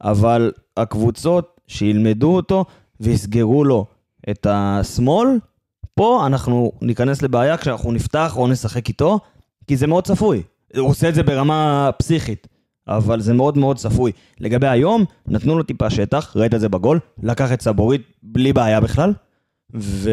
אבל 0.00 0.52
הקבוצות 0.76 1.60
שילמדו 1.66 2.36
אותו 2.36 2.64
ויסגרו 3.00 3.64
לו 3.64 3.86
את 4.30 4.46
השמאל, 4.50 5.28
פה 5.94 6.26
אנחנו 6.26 6.72
ניכנס 6.82 7.22
לבעיה 7.22 7.56
כשאנחנו 7.56 7.92
נפתח 7.92 8.36
או 8.36 8.48
נשחק 8.48 8.88
איתו, 8.88 9.20
כי 9.66 9.76
זה 9.76 9.86
מאוד 9.86 10.04
צפוי. 10.04 10.42
הוא 10.76 10.88
עושה 10.88 11.08
את 11.08 11.14
זה 11.14 11.22
ברמה 11.22 11.90
פסיכית, 11.98 12.46
אבל 12.88 13.20
זה 13.20 13.32
מאוד 13.32 13.58
מאוד 13.58 13.76
צפוי. 13.76 14.12
לגבי 14.40 14.68
היום, 14.68 15.04
נתנו 15.26 15.56
לו 15.56 15.62
טיפה 15.62 15.90
שטח, 15.90 16.32
ראית 16.36 16.54
את 16.54 16.60
זה 16.60 16.68
בגול, 16.68 16.98
לקח 17.22 17.52
את 17.52 17.60
סבורית 17.60 18.02
בלי 18.22 18.52
בעיה 18.52 18.80
בכלל, 18.80 19.12
והוא 19.70 20.10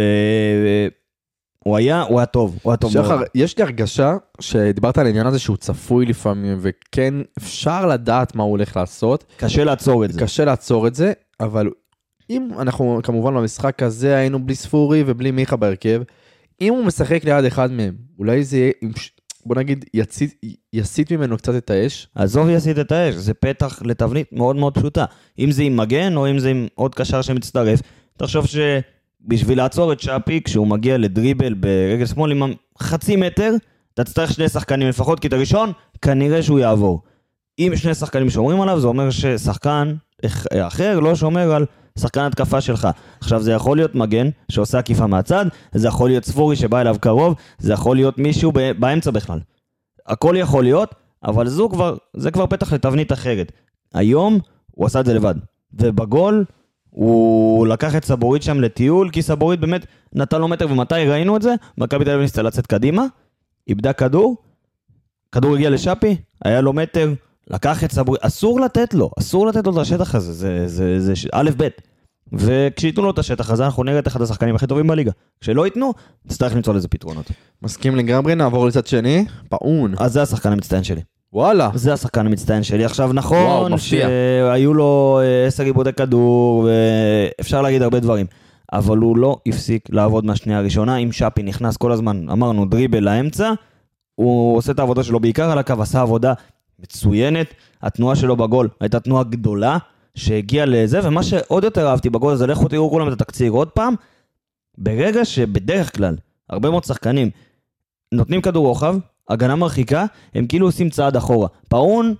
היה, 1.77 2.01
הוא 2.01 2.19
היה 2.19 2.25
טוב, 2.25 2.59
הוא 2.63 2.71
היה 2.71 2.77
טוב 2.77 2.91
שחר, 2.91 3.15
מאוד. 3.15 3.27
יש 3.35 3.57
לי 3.57 3.63
הרגשה 3.63 4.17
שדיברת 4.41 4.97
על 4.97 5.05
העניין 5.05 5.27
הזה 5.27 5.39
שהוא 5.39 5.57
צפוי 5.57 6.05
לפעמים, 6.05 6.57
וכן, 6.61 7.13
אפשר 7.37 7.85
לדעת 7.85 8.35
מה 8.35 8.43
הוא 8.43 8.51
הולך 8.51 8.77
לעשות. 8.77 9.25
קשה 9.37 9.63
לעצור 9.63 10.05
את 10.05 10.11
זה. 10.11 10.19
קשה 10.19 10.45
לעצור 10.45 10.87
את 10.87 10.95
זה, 10.95 11.13
אבל 11.39 11.69
אם 12.29 12.49
אנחנו 12.59 12.99
כמובן 13.03 13.33
במשחק 13.35 13.83
הזה 13.83 14.15
היינו 14.15 14.45
בלי 14.45 14.55
ספורי 14.55 15.03
ובלי 15.05 15.31
מיכה 15.31 15.55
בהרכב, 15.55 16.01
אם 16.61 16.73
הוא 16.73 16.85
משחק 16.85 17.23
ליד 17.23 17.45
אחד 17.45 17.71
מהם, 17.71 17.95
אולי 18.19 18.43
זה 18.43 18.57
יהיה, 18.57 18.71
בוא 19.49 19.55
נגיד, 19.55 19.85
יצית, 19.93 20.41
יסיט 20.73 21.11
ממנו 21.11 21.37
קצת 21.37 21.55
את 21.57 21.69
האש. 21.69 22.07
עזוב 22.15 22.49
יסיט 22.49 22.79
את 22.79 22.91
האש, 22.91 23.15
זה 23.15 23.33
פתח 23.33 23.79
לתבנית 23.85 24.33
מאוד 24.33 24.55
מאוד 24.55 24.75
פשוטה. 24.75 25.05
אם 25.39 25.51
זה 25.51 25.63
עם 25.63 25.77
מגן 25.77 26.15
או 26.15 26.29
אם 26.29 26.39
זה 26.39 26.49
עם 26.49 26.67
עוד 26.75 26.95
קשר 26.95 27.21
שמצטרף, 27.21 27.81
תחשוב 28.17 28.45
שבשביל 28.45 29.57
לעצור 29.57 29.93
את 29.93 29.99
שפי, 29.99 30.41
כשהוא 30.43 30.67
מגיע 30.67 30.97
לדריבל 30.97 31.53
ברגל 31.53 32.05
שמאל 32.05 32.31
עם 32.31 32.53
חצי 32.81 33.15
מטר, 33.15 33.53
אתה 33.93 34.03
תצטרך 34.03 34.33
שני 34.33 34.49
שחקנים 34.49 34.87
לפחות, 34.87 35.19
כי 35.19 35.27
את 35.27 35.33
הראשון, 35.33 35.71
כנראה 36.01 36.43
שהוא 36.43 36.59
יעבור. 36.59 37.01
אם 37.59 37.71
שני 37.75 37.95
שחקנים 37.95 38.29
שומרים 38.29 38.61
עליו, 38.61 38.79
זה 38.79 38.87
אומר 38.87 39.09
ששחקן 39.09 39.93
אח- 40.25 40.47
אחר 40.67 40.99
לא 40.99 41.15
שומר 41.15 41.51
על 41.51 41.65
שחקן 41.99 42.21
התקפה 42.21 42.61
שלך. 42.61 42.87
עכשיו, 43.19 43.41
זה 43.41 43.51
יכול 43.51 43.77
להיות 43.77 43.95
מגן 43.95 44.29
שעושה 44.51 44.79
עקיפה 44.79 45.07
מהצד, 45.07 45.45
זה 45.73 45.87
יכול 45.87 46.09
להיות 46.09 46.25
ספורי 46.25 46.55
שבא 46.55 46.81
אליו 46.81 46.95
קרוב, 47.01 47.35
זה 47.59 47.73
יכול 47.73 47.95
להיות 47.95 48.17
מישהו 48.17 48.51
באמצע 48.79 49.11
בכלל. 49.11 49.39
הכל 50.07 50.35
יכול 50.37 50.63
להיות, 50.63 50.95
אבל 51.23 51.47
זו 51.47 51.69
כבר, 51.69 51.97
זה 52.15 52.31
כבר 52.31 52.47
פתח 52.47 52.73
לתבנית 52.73 53.11
אחרת. 53.11 53.51
היום 53.93 54.39
הוא 54.71 54.85
עשה 54.85 54.99
את 54.99 55.05
זה 55.05 55.13
לבד. 55.13 55.35
ובגול 55.73 56.45
הוא 56.89 57.67
לקח 57.67 57.95
את 57.95 58.05
סבורית 58.05 58.43
שם 58.43 58.61
לטיול, 58.61 59.09
כי 59.09 59.21
סבורית 59.21 59.59
באמת 59.59 59.85
נתן 60.13 60.41
לו 60.41 60.47
מטר, 60.47 60.71
ומתי 60.71 60.95
ראינו 60.95 61.37
את 61.37 61.41
זה? 61.41 61.55
מכבי 61.77 62.05
תל 62.05 62.09
אביב 62.11 62.21
ניסתה 62.21 62.41
לצאת 62.41 62.67
קדימה, 62.67 63.05
איבדה 63.67 63.93
כדור, 63.93 64.37
כדור 65.31 65.55
הגיע 65.55 65.69
לשאפי, 65.69 66.15
היה 66.45 66.61
לו 66.61 66.73
מטר, 66.73 67.13
לקח 67.47 67.83
את 67.83 67.91
סברי, 67.91 68.17
אסור 68.21 68.59
לתת 68.59 68.93
לו, 68.93 69.11
אסור 69.19 69.47
לתת 69.47 69.67
לו 69.67 69.73
את 69.73 69.77
השטח 69.77 70.15
הזה, 70.15 70.33
זה, 70.33 70.67
זה, 70.67 70.99
זה, 70.99 71.13
זה 71.15 71.27
א' 71.31 71.49
ב'. 71.57 71.67
וכשייתנו 72.33 73.03
לו 73.03 73.11
את 73.11 73.19
השטח 73.19 73.51
הזה, 73.51 73.65
אנחנו 73.65 73.83
נראה 73.83 73.99
את 73.99 74.07
אחד 74.07 74.21
השחקנים 74.21 74.55
הכי 74.55 74.67
טובים 74.67 74.87
בליגה. 74.87 75.11
כשלא 75.41 75.65
ייתנו, 75.65 75.93
נצטרך 76.25 76.55
למצוא 76.55 76.73
לזה 76.73 76.87
פתרונות. 76.87 77.31
מסכים 77.61 77.95
לגמרי, 77.95 78.35
נעבור 78.35 78.67
לצד 78.67 78.87
שני, 78.87 79.25
פאון. 79.49 79.93
אז 79.97 80.13
זה 80.13 80.21
השחקן 80.21 80.51
המצטיין 80.51 80.83
שלי. 80.83 81.01
וואלה. 81.33 81.69
זה 81.73 81.93
השחקן 81.93 82.25
המצטיין 82.25 82.63
שלי. 82.63 82.85
עכשיו, 82.85 83.05
וואו, 83.05 83.13
נכון 83.13 83.73
מפתיע. 83.73 84.07
שהיו 84.07 84.73
לו 84.73 85.19
אה, 85.23 85.47
עשר 85.47 85.63
עיבודי 85.63 85.93
כדור, 85.93 86.67
ואפשר 86.67 87.61
להגיד 87.61 87.81
הרבה 87.81 87.99
דברים, 87.99 88.25
אבל 88.73 88.97
הוא 88.97 89.17
לא 89.17 89.37
הפסיק 89.45 89.89
לעבוד 89.89 90.25
מהשנייה 90.25 90.59
הראשונה. 90.59 90.97
אם 90.97 91.11
שפי 91.11 91.43
נכנס 91.43 91.77
כל 91.77 91.91
הזמן, 91.91 92.29
אמרנו, 92.31 92.65
דריבל 92.65 93.03
לאמצע, 93.03 93.51
הוא 94.15 94.57
עושה 94.57 94.71
את 94.71 94.79
העבודה 94.79 95.03
שלו 95.03 95.19
בעיקר 95.19 95.51
על 95.51 95.57
הקו, 95.57 95.73
עשה 95.81 96.01
עבודה 96.01 96.33
מצוינת. 96.79 97.53
התנועה 97.81 98.15
שלו 98.15 98.35
בגול 98.35 98.69
הייתה 98.79 98.99
תנועה 98.99 99.23
גדולה, 99.23 99.77
שהגיעה 100.19 100.65
לזה, 100.65 100.99
ומה 101.03 101.23
שעוד 101.23 101.63
יותר 101.63 101.87
אהבתי 101.87 102.09
בגול 102.09 102.33
הזה, 102.33 102.47
לכו 102.47 102.67
תראו 102.67 102.89
כולם 102.89 103.07
את 103.07 103.13
התקציר 103.13 103.51
עוד 103.51 103.69
פעם, 103.69 103.95
ברגע 104.77 105.25
שבדרך 105.25 105.95
כלל, 105.95 106.15
הרבה 106.49 106.69
מאוד 106.69 106.83
שחקנים 106.83 107.29
נותנים 108.11 108.41
כדור 108.41 108.67
רוחב, 108.67 108.95
הגנה 109.29 109.55
מרחיקה, 109.55 110.05
הם 110.35 110.47
כאילו 110.47 110.67
עושים 110.67 110.89
צעד 110.89 111.15
אחורה. 111.15 111.47
פאון 111.69 112.15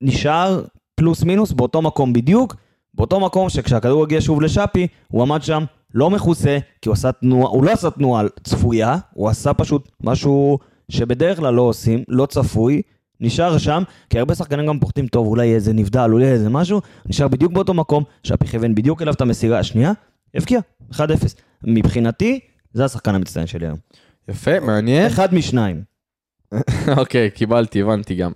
נשאר 0.00 0.62
פלוס 0.94 1.22
מינוס 1.22 1.52
באותו 1.52 1.82
מקום 1.82 2.12
בדיוק, 2.12 2.56
באותו 2.94 3.20
מקום 3.20 3.48
שכשהכדור 3.48 4.02
הגיע 4.02 4.20
שוב 4.20 4.42
לשאפי, 4.42 4.86
הוא 5.08 5.22
עמד 5.22 5.42
שם 5.42 5.64
לא 5.94 6.10
מכוסה, 6.10 6.58
כי 6.82 6.88
הוא 6.88 6.92
עשה 6.92 7.12
תנועה, 7.12 7.50
הוא 7.50 7.64
לא 7.64 7.70
עשה 7.70 7.90
תנועה 7.90 8.24
צפויה, 8.44 8.96
הוא 9.14 9.28
עשה 9.28 9.54
פשוט 9.54 9.88
משהו 10.02 10.58
שבדרך 10.88 11.38
כלל 11.38 11.54
לא 11.54 11.62
עושים, 11.62 12.04
לא 12.08 12.26
צפוי, 12.26 12.82
נשאר 13.20 13.58
שם, 13.58 13.82
כי 14.10 14.18
הרבה 14.18 14.34
שחקנים 14.34 14.66
גם 14.66 14.78
פוחדים 14.78 15.06
טוב, 15.06 15.26
אולי 15.26 15.54
איזה 15.54 15.72
נבדל, 15.72 16.08
אולי 16.12 16.26
איזה 16.26 16.48
משהו, 16.50 16.80
נשאר 17.06 17.28
בדיוק 17.28 17.52
באותו 17.52 17.74
מקום, 17.74 18.04
שאפי 18.22 18.46
כיוון 18.46 18.74
בדיוק 18.74 19.02
אליו 19.02 19.14
את 19.14 19.20
המסירה 19.20 19.58
השנייה, 19.58 19.92
הבקיע, 20.34 20.60
1-0. 20.92 20.96
מבחינתי, 21.64 22.40
זה 22.72 22.84
השחקן 22.84 23.14
המצטיין 23.14 23.46
שלי 23.46 23.66
היום. 23.66 23.78
יפה, 24.28 24.60
מעניין. 24.60 25.06
אחד 25.06 25.34
משניים. 25.34 25.82
אוקיי, 26.98 27.30
קיבלתי, 27.30 27.82
הבנתי 27.82 28.14
גם. 28.14 28.32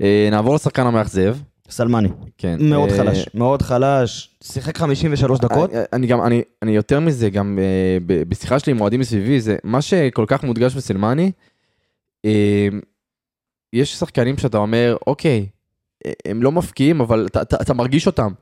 אה, 0.00 0.28
נעבור 0.30 0.54
לשחקן 0.54 0.86
המאכזב. 0.86 1.36
סלמני. 1.70 2.08
כן. 2.38 2.56
מאוד 2.60 2.90
אה, 2.90 2.96
חלש, 2.96 3.28
מאוד 3.34 3.62
חלש. 3.62 4.30
שיחק 4.42 4.78
53 4.78 5.38
דקות. 5.40 5.70
אני- 5.72 5.82
אני 5.92 6.06
גם, 6.06 6.22
אני, 6.22 6.42
אני 6.62 6.76
יותר 6.76 7.00
מזה, 7.00 7.30
גם 7.30 7.58
אה, 7.58 7.98
בשיחה 8.28 8.58
שלי 8.58 8.72
עם 8.72 8.80
אוהדים 8.80 9.00
מסביבי, 9.00 9.40
זה 9.40 9.56
מה 9.64 9.82
שכל 9.82 10.24
כך 10.28 10.44
מודגש 10.44 10.74
בסלמני, 10.74 11.32
אה, 12.24 12.68
יש 13.74 13.94
שחקנים 13.94 14.38
שאתה 14.38 14.58
אומר, 14.58 14.96
אוקיי, 15.06 15.46
הם 16.24 16.42
לא 16.42 16.52
מפקיעים, 16.52 17.00
אבל 17.00 17.26
אתה, 17.26 17.42
אתה, 17.42 17.56
אתה 17.62 17.74
מרגיש 17.74 18.06
אותם. 18.06 18.32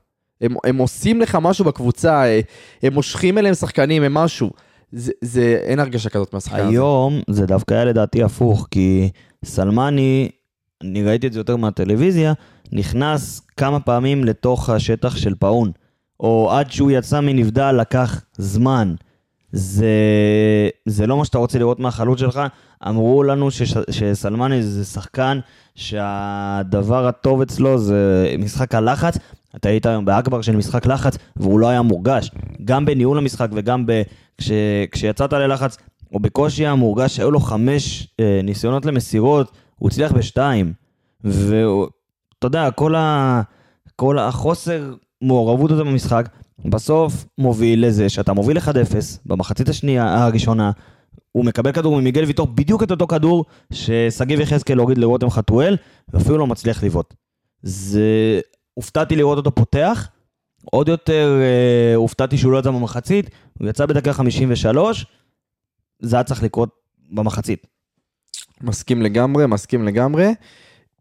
הם, 0.41 0.55
הם 0.63 0.77
עושים 0.77 1.21
לך 1.21 1.37
משהו 1.41 1.65
בקבוצה, 1.65 2.25
אה, 2.25 2.39
הם 2.83 2.93
מושכים 2.93 3.37
אליהם 3.37 3.55
שחקנים, 3.55 4.03
הם 4.03 4.13
משהו. 4.13 4.49
זה, 4.91 5.11
זה, 5.21 5.59
אין 5.63 5.79
הרגשה 5.79 6.09
כזאת 6.09 6.33
מהשחקן 6.33 6.59
הזה. 6.59 6.69
היום 6.69 7.21
זה 7.29 7.45
דווקא 7.45 7.73
היה 7.73 7.85
לדעתי 7.85 8.23
הפוך, 8.23 8.67
כי 8.71 9.09
סלמני, 9.45 10.29
אני 10.83 11.03
ראיתי 11.03 11.27
את 11.27 11.33
זה 11.33 11.39
יותר 11.39 11.55
מהטלוויזיה, 11.55 12.33
נכנס 12.71 13.41
כמה 13.57 13.79
פעמים 13.79 14.23
לתוך 14.23 14.69
השטח 14.69 15.15
של 15.15 15.35
פאון. 15.39 15.71
או 16.19 16.51
עד 16.51 16.71
שהוא 16.71 16.91
יצא 16.91 17.19
מנבדל 17.19 17.71
לקח 17.71 18.21
זמן. 18.37 18.95
זה, 19.53 19.95
זה 20.85 21.07
לא 21.07 21.17
מה 21.17 21.25
שאתה 21.25 21.37
רוצה 21.37 21.59
לראות 21.59 21.79
מהחלוץ 21.79 22.19
שלך. 22.19 22.41
אמרו 22.87 23.23
לנו 23.23 23.51
שש, 23.51 23.73
שסלמני 23.91 24.63
זה 24.63 24.85
שחקן 24.85 25.39
שהדבר 25.75 27.07
הטוב 27.07 27.41
אצלו 27.41 27.77
זה 27.77 28.35
משחק 28.39 28.75
הלחץ. 28.75 29.17
אתה 29.55 29.69
היית 29.69 29.85
היום 29.85 30.05
באכבר 30.05 30.41
של 30.41 30.55
משחק 30.55 30.85
לחץ, 30.85 31.17
והוא 31.35 31.59
לא 31.59 31.67
היה 31.67 31.81
מורגש. 31.81 32.31
גם 32.65 32.85
בניהול 32.85 33.17
המשחק 33.17 33.49
וגם 33.53 33.85
ב, 33.85 34.01
כש, 34.37 34.51
כשיצאת 34.91 35.33
ללחץ, 35.33 35.77
או 36.13 36.19
בקושי 36.19 36.63
היה 36.63 36.75
מורגש 36.75 37.15
שהיו 37.15 37.31
לו 37.31 37.39
חמש 37.39 38.07
אה, 38.19 38.39
ניסיונות 38.43 38.85
למסירות, 38.85 39.51
הוא 39.75 39.89
הצליח 39.89 40.11
בשתיים. 40.11 40.73
ואתה 41.23 42.47
יודע, 42.47 42.71
כל, 42.71 42.95
ה, 42.95 43.41
כל 43.95 44.19
החוסר 44.19 44.93
מעורבות 45.21 45.71
הזה 45.71 45.83
במשחק, 45.83 46.29
בסוף 46.65 47.25
מוביל 47.37 47.87
לזה 47.87 48.09
שאתה 48.09 48.33
מוביל 48.33 48.57
1-0 48.57 48.61
במחצית 49.25 49.69
השנייה, 49.69 50.23
הראשונה, 50.23 50.71
הוא 51.31 51.45
מקבל 51.45 51.71
כדור 51.71 52.01
ממיגל 52.01 52.23
ויטור, 52.23 52.47
בדיוק 52.47 52.83
את 52.83 52.91
אותו 52.91 53.07
כדור 53.07 53.45
ששגיב 53.73 54.39
יחזקאל 54.39 54.77
הוריד 54.77 54.97
לרותם 54.97 55.29
חתואל, 55.29 55.77
ואפילו 56.13 56.37
לא 56.37 56.47
מצליח 56.47 56.83
לבעוט. 56.83 57.13
זה... 57.61 58.39
הופתעתי 58.73 59.15
לראות 59.15 59.37
אותו 59.37 59.55
פותח, 59.55 60.09
עוד 60.65 60.87
יותר 60.87 61.39
אה, 61.41 61.95
הופתעתי 61.95 62.37
שהוא 62.37 62.51
לא 62.51 62.57
יצא 62.57 62.71
במחצית, 62.71 63.29
הוא 63.59 63.69
יצא 63.69 63.85
בדקה 63.85 64.13
53, 64.13 65.05
זה 65.99 66.15
היה 66.15 66.23
צריך 66.23 66.43
לקרות 66.43 66.69
במחצית. 67.11 67.67
מסכים 68.61 69.01
לגמרי, 69.01 69.45
מסכים 69.45 69.85
לגמרי. 69.85 70.31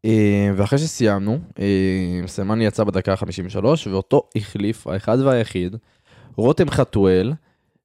אה, 0.05 0.51
ואחרי 0.57 0.79
שסיימנו, 0.79 1.39
אה, 1.59 2.27
סלמני 2.27 2.67
יצא 2.67 2.85
בדקה 2.85 3.13
ה-53, 3.13 3.65
ואותו 3.91 4.23
החליף, 4.37 4.87
האחד 4.87 5.19
והיחיד, 5.21 5.77
רותם 6.37 6.71
חתואל, 6.71 7.33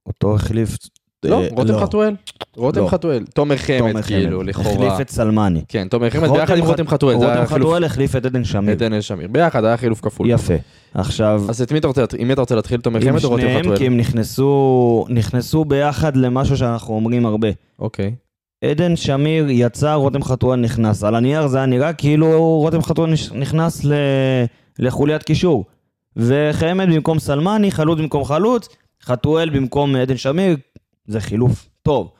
אותו 0.05 0.35
החליף... 0.35 0.77
לא, 1.25 1.43
אה, 1.43 1.47
רותם 1.51 1.79
חתואל, 1.79 2.15
רותם 2.55 2.81
לא. 2.81 2.87
חתואל, 2.87 3.25
תומר 3.33 3.57
חמד, 3.57 4.01
כאילו. 4.01 4.43
לכאורה. 4.43 4.87
החליף 4.87 5.01
את 5.01 5.09
סלמני. 5.09 5.61
כן, 5.67 5.87
תומר 5.87 6.09
חמד 6.09 6.29
ביחד 6.29 6.57
עם 6.57 6.65
רותם 6.65 6.87
חתואל, 6.87 7.15
רותם 7.15 7.45
חתואל 7.45 7.83
החליף 7.83 8.15
את 8.15 8.25
עדן 8.25 8.43
שמיר. 8.43 8.73
את 8.73 8.77
דניאל 8.77 9.01
שמיר, 9.01 9.27
ביחד 9.27 9.65
היה 9.65 9.77
חילוף 9.77 10.01
כפול. 10.01 10.29
יפה. 10.29 10.53
עכשיו, 10.93 11.43
אז 11.49 11.61
את 11.61 11.71
מי 11.71 11.79
אתה 11.79 11.87
רוצה, 11.87 12.03
עם 12.17 12.27
מי 12.27 12.33
אתה 12.33 12.41
רוצה 12.41 12.55
להתחיל, 12.55 12.81
תומר 12.81 12.99
עם 13.01 13.11
חמד 13.11 13.23
או 13.23 13.29
רותם 13.29 13.41
שניהם, 13.41 13.61
חתואל? 13.61 13.77
כי 13.77 13.85
הם 13.85 13.97
נכנסו 15.09 15.65
ביחד 15.67 16.17
למשהו 16.17 16.57
שאנחנו 16.57 16.93
אומרים 16.93 17.25
הרבה. 17.25 17.47
אוקיי. 17.79 18.15
עדן 18.65 18.95
שמיר 18.95 19.45
יצא, 19.49 19.93
רותם 19.93 20.23
חתואל 20.23 20.59
נכנס. 20.59 21.03
על 21.03 21.15
הנייר 21.15 21.47
זה 21.47 21.57
היה 21.57 21.65
נראה 21.65 21.93
כאילו 21.93 22.57
רותם 22.59 22.81
חתואל 22.81 23.13
נכנס 23.35 23.85
ל... 23.85 23.93
לחוליית 24.79 25.23
קישור. 25.23 25.65
וחמד 26.15 26.87
במקום 26.93 27.19
סלמני, 27.19 27.71
חלוץ 27.71 27.99
במקום 27.99 28.23
חלוץ, 28.23 28.69
חתואל 29.03 29.49
במקום 29.49 29.95
עדן 29.95 30.17
שמיר, 30.17 30.57
זה 31.05 31.19
חילוף 31.19 31.69
טוב. 31.81 32.11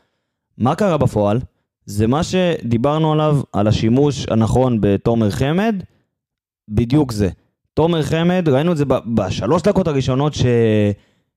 מה 0.57 0.75
קרה 0.75 0.97
בפועל? 0.97 1.39
זה 1.85 2.07
מה 2.07 2.23
שדיברנו 2.23 3.13
עליו, 3.13 3.41
על 3.53 3.67
השימוש 3.67 4.25
הנכון 4.29 4.77
בתומר 4.81 5.31
חמד, 5.31 5.83
בדיוק 6.69 7.11
זה. 7.11 7.29
תומר 7.73 8.03
חמד, 8.03 8.49
ראינו 8.49 8.71
את 8.71 8.77
זה 8.77 8.85
בשלוש 9.15 9.61
דקות 9.61 9.87
הראשונות 9.87 10.33
ש... 10.33 10.45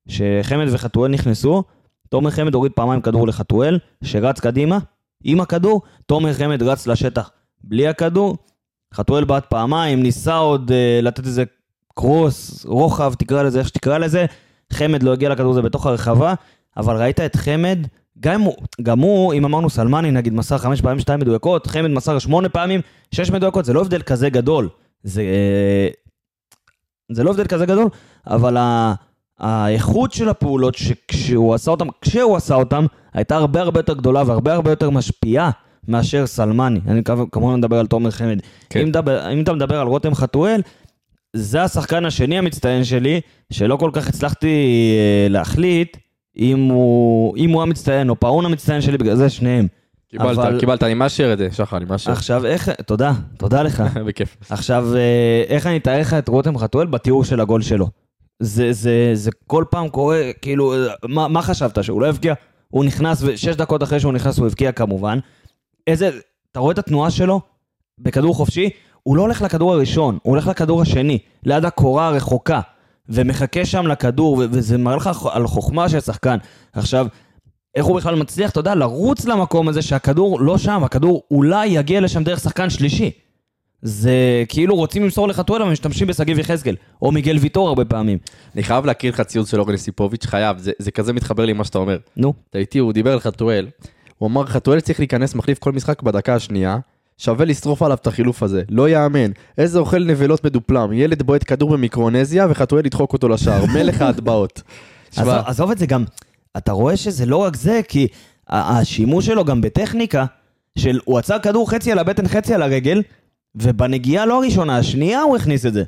שחמד 0.09 0.67
וחתואל 0.71 1.11
נכנסו, 1.11 1.63
תומר 2.11 2.31
חמד 2.31 2.55
הוריד 2.55 2.73
פעמיים 2.73 3.01
כדור 3.01 3.27
לחתואל, 3.29 3.79
שרץ 4.05 4.41
קדימה 4.41 4.79
עם 5.25 5.41
הכדור, 5.41 5.83
תומר 6.07 6.33
חמד 6.33 6.63
רץ 6.63 6.87
לשטח 6.87 7.31
בלי 7.65 7.89
הכדור, 7.89 8.37
חתואל 8.95 9.25
בעט 9.25 9.47
פעמיים, 9.47 10.03
ניסה 10.03 10.37
עוד 10.37 10.71
uh, 10.71 11.05
לתת 11.05 11.27
איזה 11.27 11.45
קרוס, 11.95 12.65
רוחב, 12.67 13.15
תקרא 13.15 13.43
לזה 13.43 13.59
איך 13.59 13.69
שתקרא 13.69 13.99
לזה, 13.99 14.27
חמד 14.73 15.03
לא 15.03 15.13
הגיע 15.13 15.29
לכדור 15.29 15.53
הזה 15.53 15.63
בתוך 15.63 15.87
הרחבה, 15.87 16.35
אבל 16.77 16.97
ראית 16.97 17.21
את 17.21 17.37
חמד, 17.37 17.79
גם 18.21 18.41
הוא, 18.41 18.55
גם 18.83 18.99
הוא, 18.99 19.35
אם 19.35 19.45
אמרנו 19.45 19.71
סלמני 19.71 20.11
נגיד 20.11 20.33
מסר 20.33 20.59
חמש 20.59 20.81
פעמים 20.81 20.99
שתיים 20.99 21.21
מדויקות, 21.21 21.67
חמד 21.67 21.91
מסר 21.91 22.19
שמונה 22.19 22.49
פעמים, 22.49 22.81
שש 23.15 23.31
מדויקות, 23.31 23.65
זה 23.65 23.73
לא 23.73 23.81
הבדל 23.81 24.03
כזה 24.03 24.31
גדול. 24.31 24.69
זה, 25.03 25.23
אה, 25.23 25.89
זה 27.13 27.25
לא 27.25 27.31
הבדל 27.31 27.47
כזה 27.47 27.67
גדול, 27.67 27.89
אבל 28.27 28.57
ה... 28.57 28.95
האיכות 29.41 30.13
של 30.13 30.29
הפעולות 30.29 30.75
שכשהוא 30.75 31.55
עשה 31.55 31.71
אותם, 31.71 31.87
כשהוא 32.03 32.37
עשה 32.37 32.55
אותם, 32.55 32.87
הייתה 33.15 33.37
הרבה 33.37 33.61
הרבה 33.61 33.81
יותר 33.81 33.95
גדולה 33.95 34.23
והרבה 34.27 34.55
הרבה 34.55 34.71
יותר 34.73 34.91
משפיעה 34.91 35.51
מאשר 35.89 36.27
סלמני. 36.27 36.81
אני 36.89 37.03
כמובן- 37.05 37.25
כמובן 37.33 37.55
מדבר 37.59 37.79
על 37.79 37.87
תומר 37.87 38.11
חמד. 38.11 38.39
כן. 38.71 38.81
אם, 38.81 38.89
מדבר, 38.89 39.33
אם 39.33 39.43
אתה 39.43 39.53
מדבר 39.53 39.81
על 39.81 39.87
רותם 39.87 40.15
חתואל, 40.15 40.61
זה 41.37 41.63
השחקן 41.63 42.05
השני 42.05 42.39
המצטיין 42.39 42.85
שלי, 42.85 43.21
שלא 43.53 43.77
כל 43.77 43.91
כך 43.93 44.09
הצלחתי 44.09 44.49
אה, 44.97 45.29
להחליט 45.29 45.97
אם 46.39 46.69
הוא, 46.69 47.37
אם 47.37 47.51
הוא 47.51 47.63
המצטיין 47.63 48.09
או 48.11 48.21
פאון 48.21 48.45
המצטיין 48.45 48.81
שלי, 48.81 48.99
בגלל 48.99 49.17
זה 49.17 49.29
שניהם. 49.31 49.67
קיבלת, 50.11 50.39
אבל- 50.39 50.61
קיבלת, 50.61 50.83
אני 50.83 50.95
מאשר 50.95 51.33
את 51.33 51.39
זה, 51.39 51.49
שחר, 51.53 51.77
אני 51.77 51.85
מאשר. 51.85 52.13
עכשיו 52.13 52.47
איך, 52.47 52.69
תודה, 52.87 53.13
תודה 53.39 53.63
לך. 53.63 53.83
בכיף. 54.07 54.37
עכשיו, 54.51 54.97
אה, 54.97 55.01
איך 55.49 55.67
אני 55.67 55.77
אתאר 55.77 56.01
לך 56.01 56.15
את 56.15 56.29
רותם 56.29 56.59
חתואל 56.59 56.87
בתיאור 56.87 57.25
של 57.25 57.41
הגול 57.41 57.63
שלו? 57.63 57.87
זה, 58.41 58.73
זה, 58.73 59.11
זה 59.15 59.31
כל 59.47 59.65
פעם 59.71 59.89
קורה, 59.89 60.31
כאילו, 60.43 60.75
מה, 61.09 61.29
מה 61.29 61.43
חשבת, 61.43 61.85
שהוא 61.85 62.01
לא 62.01 62.07
הבקיע? 62.07 62.35
הוא 62.69 62.85
נכנס, 62.85 63.23
ושש 63.23 63.55
דקות 63.55 63.83
אחרי 63.83 64.01
שהוא 64.01 64.13
נכנס 64.13 64.39
הוא 64.39 64.47
הבקיע 64.47 64.73
כמובן. 64.73 65.19
איזה, 65.87 66.11
אתה 66.53 66.61
רואה 66.61 66.73
את 66.73 66.79
התנועה 66.79 67.11
שלו 67.11 67.41
בכדור 67.99 68.35
חופשי? 68.35 68.71
הוא 69.03 69.17
לא 69.17 69.23
הולך 69.23 69.43
לכדור 69.43 69.73
הראשון, 69.73 70.19
הוא 70.23 70.31
הולך 70.31 70.47
לכדור 70.47 70.83
השני, 70.83 71.19
ליד 71.45 71.65
הקורה 71.65 72.07
הרחוקה, 72.07 72.61
ומחכה 73.09 73.65
שם 73.65 73.87
לכדור, 73.87 74.35
ו- 74.35 74.45
וזה 74.51 74.79
מראה 74.79 74.97
לך 74.97 75.11
על 75.31 75.47
חוכמה 75.47 75.89
של 75.89 76.01
שחקן. 76.01 76.37
עכשיו, 76.73 77.07
איך 77.75 77.85
הוא 77.85 77.97
בכלל 77.97 78.15
מצליח, 78.15 78.51
אתה 78.51 78.61
יודע, 78.61 78.75
לרוץ 78.75 79.25
למקום 79.25 79.69
הזה 79.69 79.83
שהכדור 79.83 80.41
לא 80.41 80.59
שם, 80.59 80.85
הכדור 80.85 81.23
אולי 81.31 81.67
יגיע 81.67 82.01
לשם 82.01 82.25
דרך 82.25 82.41
שחקן 82.41 82.71
שלישי. 82.71 83.11
זה 83.83 84.45
כאילו 84.49 84.77
רוצים 84.77 85.03
למסור 85.03 85.29
לחתואל, 85.29 85.63
אבל 85.63 85.73
משתמשים 85.73 86.07
בשגיב 86.07 86.39
יחזקאל, 86.39 86.77
או 87.03 87.13
מיגל 87.13 87.37
ויטור 87.41 87.69
הרבה 87.69 87.85
פעמים. 87.85 88.19
אני 88.55 88.63
חייב 88.63 88.87
להקריא 88.87 89.13
לך 89.13 89.21
ציוץ 89.21 89.51
של 89.51 89.61
אורן 89.61 89.75
יסיפוביץ', 89.75 90.27
חייב, 90.27 90.59
זה, 90.59 90.73
זה 90.79 90.91
כזה 90.91 91.13
מתחבר 91.13 91.45
לי 91.45 91.53
מה 91.53 91.65
שאתה 91.65 91.79
אומר. 91.79 91.99
נו. 92.17 92.35
אתה 92.51 92.59
איתי, 92.59 92.79
הוא 92.79 92.93
דיבר 92.93 93.13
על 93.13 93.21
חתואל. 93.21 93.69
הוא 94.19 94.29
אמר, 94.29 94.47
חתואל 94.47 94.81
צריך 94.81 95.01
להיכנס 95.01 95.35
מחליף 95.35 95.59
כל 95.59 95.73
משחק 95.73 96.03
בדקה 96.03 96.35
השנייה. 96.35 96.79
שווה 97.19 97.45
לשרוף 97.45 97.83
עליו 97.83 97.97
את 98.03 98.07
החילוף 98.07 98.43
הזה, 98.43 98.63
לא 98.69 98.89
יאמן. 98.89 99.31
איזה 99.59 99.79
אוכל 99.79 100.05
נבלות 100.05 100.45
מדופלם, 100.45 100.93
ילד 100.93 101.23
בועט 101.23 101.45
כדור 101.47 101.71
במיקרונזיה 101.71 102.47
וחתואל 102.51 102.87
ידחוק 102.87 103.13
אותו 103.13 103.29
לשער, 103.29 103.65
מלך 103.75 104.03
ההטבעות. 104.03 104.63
עזוב, 105.17 105.71
את 105.71 105.79
זה 105.79 105.87
גם, 105.87 106.05
אתה 106.57 106.73
רואה 106.73 106.97
שזה 106.97 107.27
לא 107.27 107.37
רק 107.37 107.57
זה, 107.57 107.81
כי 107.89 108.07
השימוש 108.49 109.27
שלו 109.27 109.45
גם 109.45 109.61
בטכניקה, 109.61 110.25
של 110.79 111.01
הוא 111.05 111.19
עצר 111.19 111.39
כדור 111.39 111.71
חצי 111.71 111.93
על 111.93 111.99
הבטן, 111.99 112.29
חצי 112.29 112.55
על 112.55 112.63
הרגל, 112.63 113.03
ובנגיעה 113.55 114.27
לא 114.27 114.43
הראשונה, 114.43 114.77
השנייה 114.77 115.21
הוא 115.21 115.37
הכניס 115.37 115.67
את 115.67 115.73
זה. 115.73 115.85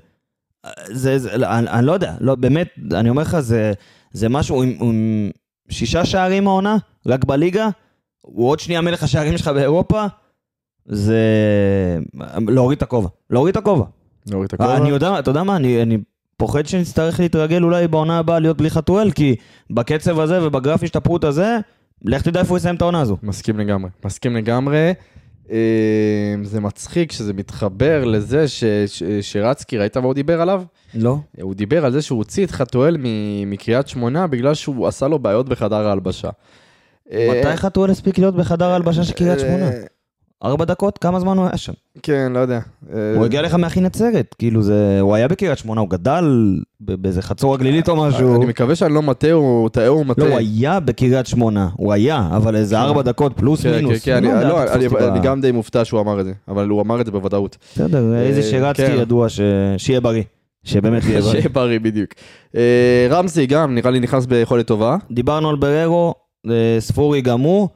זה, 0.87 1.19
זה 1.19 1.35
אני, 1.35 1.69
אני 1.71 1.87
לא 1.87 1.93
יודע, 1.93 2.15
לא, 2.21 2.35
באמת, 2.35 2.69
אני 2.93 3.11
אומר 3.11 3.23
לך, 3.23 3.41
זה, 3.41 3.73
זה 4.13 4.29
משהו 4.29 4.63
עם, 4.63 4.77
עם 4.81 5.31
שישה 5.69 6.05
שערים 6.05 6.49
העונה, 6.49 6.77
רק 7.07 7.25
בליגה, 7.25 7.69
הוא 8.21 8.49
עוד 8.49 8.61
שנייה 8.61 8.81
מלך 8.81 9.03
השערים 9.03 9.39
שלך 9.39 9.49
באירופה, 9.49 10.07
זה 10.87 11.19
להוריד 12.49 12.77
את 12.77 12.83
הכובע, 12.83 13.09
להוריד 13.31 13.57
את 13.57 13.63
הכובע. 13.63 13.85
נוריד 14.27 14.47
את 14.47 14.53
הכובע. 14.53 14.77
אני 14.77 14.89
יודע, 14.89 15.19
אתה 15.19 15.31
יודע 15.31 15.43
מה, 15.43 15.57
אני, 15.57 15.83
אני 15.83 15.99
פוחד 16.37 16.67
שנצטרך 16.67 17.21
להתרגל 17.21 17.63
אולי 17.63 17.89
בעונה 17.89 18.19
הבאה 18.19 18.39
להיות 18.39 18.57
בלי 18.57 18.71
חתואל, 18.71 19.11
כי 19.11 19.37
בקצב 19.71 20.21
הזה 20.21 20.47
ובגרף 20.47 20.83
השתפרות 20.83 21.25
הזה, 21.25 21.59
לך 22.05 22.23
תדע 22.23 22.41
איפה 22.41 22.51
הוא 22.51 22.59
יסיים 22.59 22.75
את 22.75 22.83
העונה 22.83 23.01
הזו. 23.01 23.17
מסכים 23.23 23.59
לגמרי, 23.59 23.91
מסכים 24.05 24.37
לגמרי. 24.37 24.93
אה, 25.51 25.57
זה 26.43 26.61
מצחיק 26.61 27.13
שזה 27.13 27.33
מתחבר 27.33 28.05
לזה 28.05 28.49
ש- 28.49 28.65
ש- 28.87 29.03
שרצקי, 29.21 29.79
ראית 29.79 29.97
מה 29.97 30.07
הוא 30.07 30.15
דיבר 30.15 30.41
עליו? 30.41 30.63
לא. 30.95 31.17
הוא 31.41 31.55
דיבר 31.55 31.85
על 31.85 31.93
זה 31.93 32.03
שהוא 32.03 32.19
הוציא 32.19 32.45
את 32.47 32.51
חתואל 32.51 32.97
מקריית 33.47 33.89
שמונה 33.89 34.27
בגלל 34.27 34.55
שהוא 34.55 34.87
עשה 34.89 35.09
לו 35.09 35.19
בעיות 35.19 35.49
בחדר 35.49 35.87
ההלבשה. 35.87 36.29
מתי 37.11 37.57
חתואל 37.57 37.91
הספיק 37.91 38.19
להיות 38.19 38.37
בחדר 38.37 38.71
ההלבשה 38.71 39.05
של 39.05 39.13
קריית 39.13 39.41
שמונה? 39.41 39.71
ארבע 40.45 40.65
דקות? 40.65 40.99
כמה 40.99 41.21
זמן 41.21 41.37
הוא 41.39 41.47
היה 41.47 41.57
שם? 41.57 41.73
כן, 42.03 42.33
לא 42.35 42.39
יודע. 42.39 42.61
אה, 42.95 43.15
הוא 43.17 43.25
הגיע 43.25 43.43
לך 43.43 43.55
מהכי 43.55 43.81
נצרת, 43.81 44.35
כאילו 44.39 44.63
זה... 44.63 44.99
הוא 45.01 45.15
היה 45.15 45.29
בקריית 45.29 45.59
שמונה, 45.59 45.81
הוא 45.81 45.89
גדל 45.91 46.25
באיזה 46.81 47.23
חצור 47.23 47.55
הגלילית 47.55 47.89
או 47.89 47.97
משהו. 47.97 48.37
אני 48.37 48.47
מקווה 48.47 48.75
שאני 48.77 48.95
לא 48.95 49.03
מטעה, 49.03 49.33
הוא 49.33 49.69
טעה 49.69 49.89
או 49.89 50.05
מטעה. 50.05 50.25
לא, 50.25 50.31
הוא 50.31 50.39
היה 50.39 50.81
בקריית 50.81 51.27
שמונה, 51.27 51.69
הוא 51.77 51.93
היה, 51.93 52.29
אבל 52.33 52.57
איזה 52.57 52.81
ארבע 52.81 53.03
דקות 53.03 53.33
פלוס 53.37 53.63
כן, 53.63 53.71
כן, 53.71 53.77
מינוס. 53.85 54.05
כן, 54.05 54.17
אני- 54.17 54.27
יודע, 54.29 54.49
לא, 54.49 54.65
תתפוס 54.81 55.03
אני- 55.03 55.21
גם 55.23 55.41
די 55.41 55.53
מופתע 55.53 55.85
שהוא 55.85 56.01
אמר 56.01 56.21
את 56.21 56.25
זה, 56.25 56.33
אבל 56.49 56.69
הוא 56.69 56.81
אמר 56.83 57.01
את 57.01 57.07
זה 57.07 57.13
בוודאות. 57.13 57.57
בסדר, 57.75 58.15
איזה 58.17 58.41
אה, 58.41 58.47
שרצקי 58.47 58.87
כן. 58.87 58.97
ידוע 59.01 59.27
שיהיה 59.79 60.01
בריא. 60.01 60.23
שבאמת 60.65 61.03
יהיה 61.05 61.21
בריא. 61.21 61.33
שיהיה 61.33 61.49
בריא 61.49 61.79
בדיוק. 61.81 62.11
אה, 62.57 63.07
רמזי 63.11 63.47
גם, 63.47 63.75
נראה 63.75 63.91
לי 63.91 64.01
נכנס 64.01 64.27
ביכולת 64.27 64.67
טובה. 64.67 64.97
דיברנו 65.11 65.51
על 65.51 65.57
בררו, 65.57 66.15
ספורי 66.79 67.21
גם 67.21 67.41
הוא. 67.41 67.69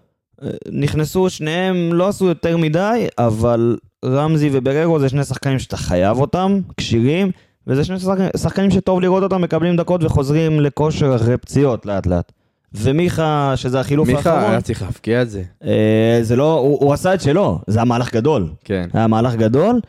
נכנסו 0.73 1.31
שניהם, 1.31 1.93
לא 1.93 2.09
עשו 2.09 2.27
יותר 2.27 2.57
מדי, 2.57 3.07
אבל 3.19 3.77
רמזי 4.05 4.51
ובררו 4.53 4.99
זה 4.99 5.09
שני 5.09 5.25
שחקנים 5.25 5.59
שאתה 5.59 5.77
חייב 5.77 6.19
אותם, 6.19 6.61
כשירים, 6.77 7.31
וזה 7.67 7.85
שני 7.85 7.99
שחקנים, 7.99 8.29
שחקנים 8.37 8.71
שטוב 8.71 9.01
לראות 9.01 9.23
אותם, 9.23 9.43
מקבלים 9.43 9.77
דקות 9.77 10.05
וחוזרים 10.05 10.61
לכושר 10.61 11.17
אחרי 11.17 11.37
פציעות 11.37 11.87
לאט 11.87 12.07
לאט. 12.07 12.33
ומיכה, 12.75 13.53
שזה 13.57 13.81
החילוף 13.81 14.09
מיכה 14.09 14.33
האחרון, 14.33 14.51
היה 14.51 14.61
צריך 14.61 14.83
להבקיע 14.83 15.23
את 15.23 15.31
זה. 15.31 15.43
אה, 15.65 16.19
זה 16.23 16.37
לא, 16.37 16.59
הוא, 16.59 16.79
הוא 16.81 16.93
עשה 16.93 17.15
את 17.15 17.21
שלו, 17.21 17.59
זה 17.67 17.79
היה 17.79 17.85
מהלך 17.85 18.13
גדול. 18.13 18.49
כן. 18.65 18.89
היה 18.93 19.07
מהלך 19.07 19.35
גדול, 19.35 19.81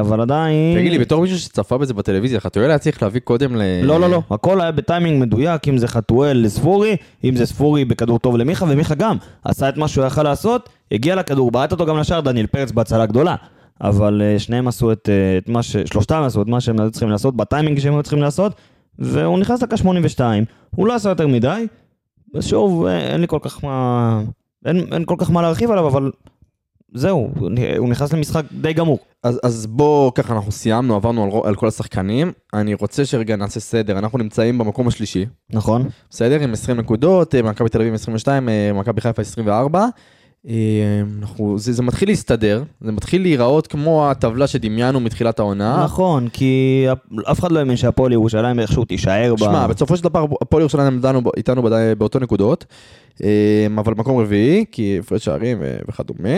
אבל 0.00 0.20
עדיין... 0.20 0.78
תגיד 0.78 0.92
לי, 0.92 0.98
בתור 0.98 1.22
מישהו 1.22 1.38
שצפה 1.38 1.78
בזה 1.78 1.94
בטלוויזיה, 1.94 2.40
חתואל 2.40 2.70
היה 2.70 2.78
צריך 2.78 3.02
להביא 3.02 3.20
קודם 3.20 3.56
ל... 3.56 3.62
לא, 3.82 4.00
לא, 4.00 4.10
לא, 4.10 4.22
הכל 4.30 4.60
היה 4.60 4.72
בטיימינג 4.72 5.22
מדויק, 5.22 5.68
אם 5.68 5.78
זה 5.78 5.88
חתואל 5.88 6.44
לספורי, 6.44 6.96
אם 7.24 7.36
זה 7.36 7.46
ספורי 7.46 7.84
בכדור 7.84 8.18
טוב 8.18 8.36
למיכה, 8.36 8.66
ומיכה 8.68 8.94
גם 8.94 9.16
עשה 9.44 9.68
את 9.68 9.76
מה 9.76 9.88
שהוא 9.88 10.04
יכל 10.04 10.22
לעשות, 10.22 10.68
הגיע 10.92 11.14
לכדור, 11.14 11.50
בעט 11.50 11.72
אותו 11.72 11.86
גם 11.86 11.98
לשער, 11.98 12.20
דניאל 12.20 12.46
פרץ 12.46 12.72
בהצלה 12.72 13.06
גדולה. 13.06 13.36
אבל 13.80 14.22
אה, 14.24 14.38
שניהם 14.38 14.68
עשו 14.68 14.92
את, 14.92 15.08
אה, 15.08 15.38
את 15.38 15.48
מה 15.48 15.62
ש... 15.62 15.76
שלושתם 15.76 16.22
עשו 16.22 16.42
את 16.42 16.46
מה 16.46 16.60
שהם 16.60 16.80
היו 16.80 16.90
צריכים 16.90 17.10
לעשות, 17.10 17.36
בטיימינג 17.36 17.78
שהם 17.78 17.94
היו 17.94 18.02
צריכים 18.02 18.22
לעשות, 18.22 18.54
והוא 18.98 19.38
נכנס 19.38 19.60
דקה 19.60 19.76
82, 19.76 20.44
הוא 20.70 20.86
לא 20.86 20.94
עשה 20.94 21.08
יותר 21.08 21.26
מדי, 21.26 21.66
ושוב, 22.34 22.86
אה, 22.86 22.98
אין 22.98 23.20
לי 23.20 23.28
כל 23.28 23.38
כך 23.42 23.64
מה... 23.64 24.22
אין, 24.64 24.76
אין 24.92 25.04
כל 25.04 25.14
כך 25.18 25.30
מה 25.30 25.42
להרחיב 25.42 25.70
עליו, 25.70 25.88
אבל 25.88 26.10
זהו, 26.94 27.30
הוא 27.78 27.88
נכנס 27.88 28.12
למשחק 28.12 28.44
די 28.52 28.72
גמור. 28.72 28.98
אז, 29.22 29.40
אז 29.42 29.66
בוא, 29.66 30.12
ככה 30.14 30.34
אנחנו 30.34 30.52
סיימנו, 30.52 30.94
עברנו 30.94 31.24
על, 31.24 31.48
על 31.48 31.54
כל 31.54 31.68
השחקנים. 31.68 32.32
אני 32.54 32.74
רוצה 32.74 33.04
שרגע 33.04 33.36
נעשה 33.36 33.60
סדר, 33.60 33.98
אנחנו 33.98 34.18
נמצאים 34.18 34.58
במקום 34.58 34.88
השלישי, 34.88 35.26
נכון? 35.50 35.88
בסדר? 36.10 36.40
עם 36.40 36.52
20 36.52 36.76
נקודות, 36.76 37.34
אה, 37.34 37.42
מכבי 37.42 37.68
תל 37.68 37.78
אביב 37.78 37.88
עם 37.88 37.94
22, 37.94 38.48
אה, 38.48 38.72
מכבי 38.72 39.00
חיפה 39.00 39.22
24. 39.22 39.86
אה, 40.48 40.54
אנחנו, 41.18 41.58
זה, 41.58 41.72
זה 41.72 41.82
מתחיל 41.82 42.08
להסתדר, 42.08 42.62
זה 42.80 42.92
מתחיל 42.92 43.22
להיראות 43.22 43.66
כמו 43.66 44.10
הטבלה 44.10 44.46
שדמיינו 44.46 45.00
מתחילת 45.00 45.38
העונה. 45.38 45.84
נכון, 45.84 46.28
כי 46.28 46.84
אף 47.30 47.40
אחד 47.40 47.52
לא 47.52 47.58
האמין 47.58 47.76
שהפועל 47.76 48.12
ירושלים 48.12 48.60
איכשהו 48.60 48.84
תישאר 48.84 49.34
ב... 49.34 49.38
שמע, 49.38 49.66
בסופו 49.66 49.96
של 49.96 50.04
דבר 50.04 50.24
הפועל 50.42 50.60
ירושלים 50.60 50.86
עמדנו 50.86 51.20
איתנו 51.36 51.62
בדי- 51.62 51.92
באותו 51.98 52.18
נקודות, 52.18 52.64
אה, 53.22 53.66
אבל 53.78 53.94
מקום 53.96 54.20
רביעי, 54.20 54.64
כי 54.72 54.96
הפרש 54.98 55.24
שערים 55.24 55.58
וכדומה. 55.88 56.28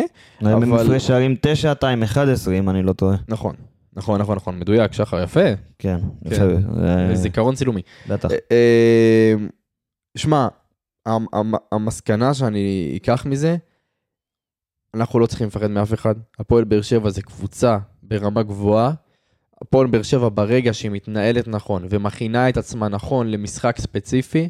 הם 0.41 0.47
אבל- 0.63 0.81
הפרש 0.85 1.07
שערים 1.07 1.35
9, 1.41 1.73
2, 1.75 2.03
11, 2.03 2.55
אם 2.59 2.71
אני 2.71 2.83
לא 2.83 2.93
טועה. 2.93 3.17
נכון, 3.29 3.55
נכון, 3.97 4.21
נכון, 4.21 4.37
נכון, 4.37 4.59
מדויק, 4.59 4.93
שחר, 4.93 5.23
יפה, 5.23 5.41
כן, 5.79 5.99
כן. 6.25 6.33
יפה. 6.33 6.45
אה, 6.85 7.15
זיכרון 7.15 7.55
צילומי. 7.55 7.81
בטח. 8.09 8.31
אה, 8.31 8.37
אה, 8.51 9.35
שמע, 10.17 10.49
המ- 11.07 11.27
המ- 11.33 11.55
המסקנה 11.73 12.35
שאני 12.35 12.95
אקח 13.03 13.27
מזה, 13.27 13.57
אנחנו 14.95 15.19
לא 15.19 15.27
צריכים 15.27 15.47
לפחד 15.47 15.71
מאף 15.71 15.95
אחד. 15.95 16.15
הפועל 16.39 16.65
באר 16.65 16.83
שבע 16.83 17.11
זה 17.11 17.23
קבוצה 17.23 17.79
ברמה 18.03 18.43
גבוהה. 18.43 18.93
הפועל 19.63 19.87
באר 19.87 20.03
שבע 20.03 20.29
ברגע 20.35 20.75
שהיא 20.75 20.91
מתנהלת 20.91 21.49
נכון 21.49 21.87
ומכינה 21.91 22.49
את 22.49 22.57
עצמה 22.57 22.89
נכון 22.89 23.31
למשחק 23.31 23.77
ספציפי, 23.79 24.49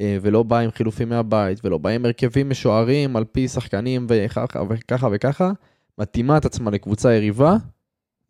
אה, 0.00 0.18
ולא 0.22 0.42
באה 0.42 0.60
עם 0.60 0.70
חילופים 0.70 1.08
מהבית, 1.08 1.64
ולא 1.64 1.78
באה 1.78 1.92
עם 1.92 2.04
הרכבים 2.04 2.50
משוערים 2.50 3.16
על 3.16 3.24
פי 3.24 3.48
שחקנים 3.48 4.06
וככה 4.08 4.58
וככה 4.68 5.08
וככה, 5.12 5.52
מתאימה 5.98 6.36
את 6.36 6.44
עצמה 6.44 6.70
לקבוצה 6.70 7.14
יריבה, 7.14 7.56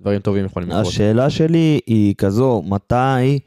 דברים 0.00 0.20
טובים 0.20 0.44
יכולים 0.44 0.68
לקרות. 0.68 0.86
השאלה 0.86 1.30
שלי 1.30 1.80
היא 1.86 2.14
כזו, 2.14 2.62
מתי 2.66 3.38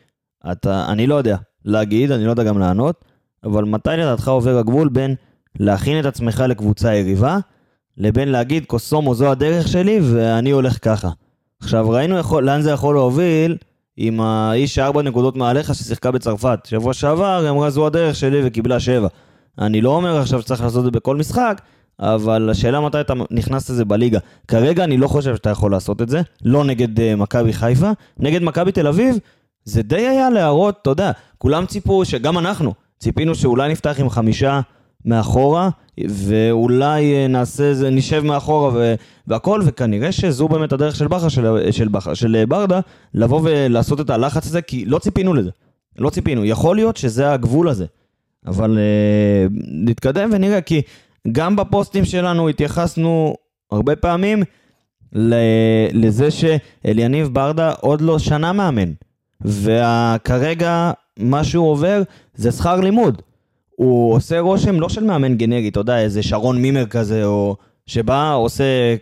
אתה, 0.52 0.92
אני 0.92 1.08
לא 1.08 1.16
יודע 1.16 1.38
להגיד, 1.66 2.12
אני 2.12 2.26
לא 2.26 2.32
יודע 2.32 2.44
גם 2.44 2.60
לענות, 2.60 3.06
אבל 3.44 3.66
מתי 3.66 3.90
לדעתך 3.90 4.28
עובר 4.28 4.58
הגבול 4.58 4.90
בין 4.90 5.16
להכין 5.60 6.00
את 6.00 6.06
עצמך 6.06 6.44
לקבוצה 6.50 6.96
יריבה, 6.96 7.38
לבין 8.00 8.30
להגיד, 8.30 8.66
קוסומו 8.66 9.16
זו 9.16 9.32
הדרך 9.32 9.68
שלי 9.68 10.00
ואני 10.04 10.52
הולך 10.52 10.78
ככה. 10.82 11.10
עכשיו, 11.62 11.90
ראינו 11.90 12.18
יכול, 12.18 12.46
לאן 12.46 12.62
זה 12.62 12.72
יכול 12.72 12.96
להוביל 12.96 13.58
עם 13.98 14.22
האיש 14.22 14.76
שארבע 14.76 15.02
נקודות 15.02 15.36
מעליך 15.36 15.76
ששיחקה 15.76 16.12
בצרפת. 16.12 16.60
שבוע 16.66 16.94
שעבר 16.94 17.40
היא 17.42 17.50
אמרה 17.50 17.70
זו 17.70 17.88
הדרך 17.88 18.16
שלי 18.16 18.42
וקיבלה 18.44 18.80
שבע. 18.80 19.08
אני 19.60 19.82
לא 19.82 19.96
אומר 19.96 20.18
עכשיו 20.18 20.42
שצריך 20.42 20.62
לעשות 20.62 20.80
את 20.80 20.84
זה 20.84 20.92
בכל 20.92 21.16
משחק, 21.16 21.62
אבל 22.00 22.50
השאלה 22.50 22.82
מתי 22.82 23.02
אתה 23.02 23.14
נכנס 23.32 23.70
לזה 23.70 23.86
בליגה. 23.86 24.20
כרגע 24.48 24.84
אני 24.84 24.98
לא 24.98 25.08
חושב 25.08 25.36
שאתה 25.36 25.50
יכול 25.50 25.72
לעשות 25.72 26.02
את 26.02 26.10
זה, 26.10 26.22
לא 26.46 26.64
נגד 26.64 26.98
uh, 27.00 27.02
מכבי 27.18 27.54
חיפה, 27.54 27.92
נגד 28.20 28.44
מכבי 28.44 28.72
תל 28.72 28.88
אביב, 28.88 29.18
זה 29.64 29.82
די 29.82 30.08
היה 30.08 30.30
להראות, 30.30 30.80
אתה 30.82 30.90
יודע, 30.90 31.12
כולם 31.38 31.66
ציפו, 31.66 32.06
שגם 32.06 32.38
אנחנו, 32.38 32.74
ציפינו 33.00 33.36
שאולי 33.36 33.72
נפתח 33.72 33.96
עם 34.00 34.10
חמישה 34.10 34.62
מאחורה, 35.06 35.70
ואולי 36.08 37.16
אה, 37.16 37.28
נעשה 37.28 37.64
איזה, 37.64 37.90
נשב 37.90 38.24
מאחורה 38.26 38.70
ו, 38.74 38.96
והכל, 39.28 39.62
וכנראה 39.66 40.12
שזו 40.12 40.48
באמת 40.48 40.72
הדרך 40.72 40.96
של 40.96 41.08
בכר, 41.08 41.30
של, 41.30 41.72
של, 41.72 41.88
של 42.14 42.36
אה, 42.36 42.46
ברדה, 42.46 42.80
לבוא 43.14 43.42
ולעשות 43.44 44.02
את 44.02 44.10
הלחץ 44.10 44.46
הזה, 44.46 44.62
כי 44.62 44.86
לא 44.86 45.00
ציפינו 45.00 45.34
לזה. 45.34 45.50
לא 45.98 46.10
ציפינו. 46.10 46.46
יכול 46.46 46.76
להיות 46.76 46.98
שזה 46.98 47.32
הגבול 47.32 47.70
הזה. 47.70 47.86
אבל 48.46 48.78
אה, 48.78 49.48
נתקדם 49.68 50.30
ונראה, 50.34 50.62
כי 50.62 50.82
גם 51.32 51.56
בפוסטים 51.56 52.06
שלנו 52.06 52.50
התייחסנו 52.50 53.36
הרבה 53.72 53.96
פעמים 53.96 54.44
לזה 55.94 56.28
שאליניב 56.32 57.28
ברדה 57.28 57.72
עוד 57.72 58.02
לא 58.02 58.20
שנה 58.20 58.54
מאמן. 58.54 58.92
וכרגע 59.42 60.92
מה 61.20 61.44
שהוא 61.44 61.72
עובר 61.72 62.02
זה 62.36 62.52
שכר 62.52 62.80
לימוד. 62.80 63.22
הוא 63.80 64.14
עושה 64.14 64.40
רושם 64.40 64.80
לא 64.80 64.90
של 64.90 65.04
מאמן 65.04 65.36
גנרי, 65.36 65.68
אתה 65.70 65.80
יודע, 65.80 66.00
איזה 66.00 66.24
שרון 66.24 66.62
מימר 66.62 66.86
כזה, 66.86 67.26
או 67.26 67.56
שבא, 67.86 68.34
עושה 68.34 68.96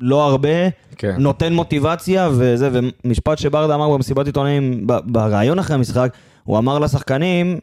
לא 0.00 0.26
הרבה, 0.26 0.48
כן. 0.96 1.16
נותן 1.18 1.52
מוטיבציה 1.52 2.28
וזה, 2.32 2.70
ומשפט 2.72 3.38
שברדה 3.38 3.74
אמר 3.74 3.90
במסיבת 3.90 4.26
עיתונאים, 4.26 4.86
בריאיון 4.86 5.58
אחרי 5.58 5.74
המשחק, 5.74 6.12
הוא 6.44 6.58
אמר 6.58 6.78
לשחקנים, 6.78 7.58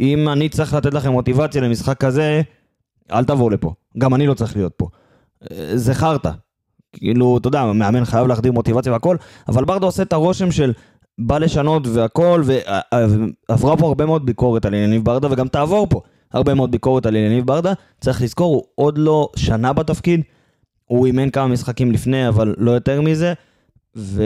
אם 0.00 0.28
אני 0.28 0.48
צריך 0.48 0.74
לתת 0.74 0.94
לכם 0.94 1.12
מוטיבציה 1.12 1.62
למשחק 1.62 1.96
כזה, 1.96 2.42
אל 3.12 3.24
תבואו 3.24 3.50
לפה. 3.50 3.72
גם 3.98 4.14
אני 4.14 4.26
לא 4.26 4.34
צריך 4.34 4.56
להיות 4.56 4.72
פה. 4.76 4.88
זה 5.74 5.94
חרטא. 5.94 6.30
כאילו, 6.92 7.38
אתה 7.38 7.48
יודע, 7.48 7.64
מאמן 7.64 8.04
חייב 8.04 8.26
להחדיר 8.26 8.52
מוטיבציה 8.52 8.92
והכל, 8.92 9.16
אבל 9.48 9.64
ברדה 9.64 9.86
עושה 9.86 10.02
את 10.02 10.12
הרושם 10.12 10.50
של 10.50 10.72
בא 11.18 11.38
לשנות 11.38 11.86
והכל, 11.86 12.42
ועברה 12.44 13.76
פה 13.76 13.86
הרבה 13.86 14.06
מאוד 14.06 14.26
ביקורת 14.26 14.64
על 14.64 14.74
יניב 14.74 15.04
ברדה, 15.04 15.28
וגם 15.30 15.48
תעבור 15.48 15.86
פה 15.90 16.00
הרבה 16.32 16.54
מאוד 16.54 16.70
ביקורת 16.70 17.06
על 17.06 17.16
יניב 17.16 17.46
ברדה. 17.46 17.72
צריך 18.00 18.22
לזכור, 18.22 18.54
הוא 18.54 18.64
עוד 18.74 18.98
לא 18.98 19.28
שנה 19.36 19.72
בתפקיד, 19.72 20.20
הוא 20.86 21.06
אימן 21.06 21.30
כמה 21.30 21.48
משחקים 21.48 21.92
לפני, 21.92 22.28
אבל 22.28 22.54
לא 22.58 22.70
יותר 22.70 23.00
מזה, 23.00 23.32
ו... 23.96 24.22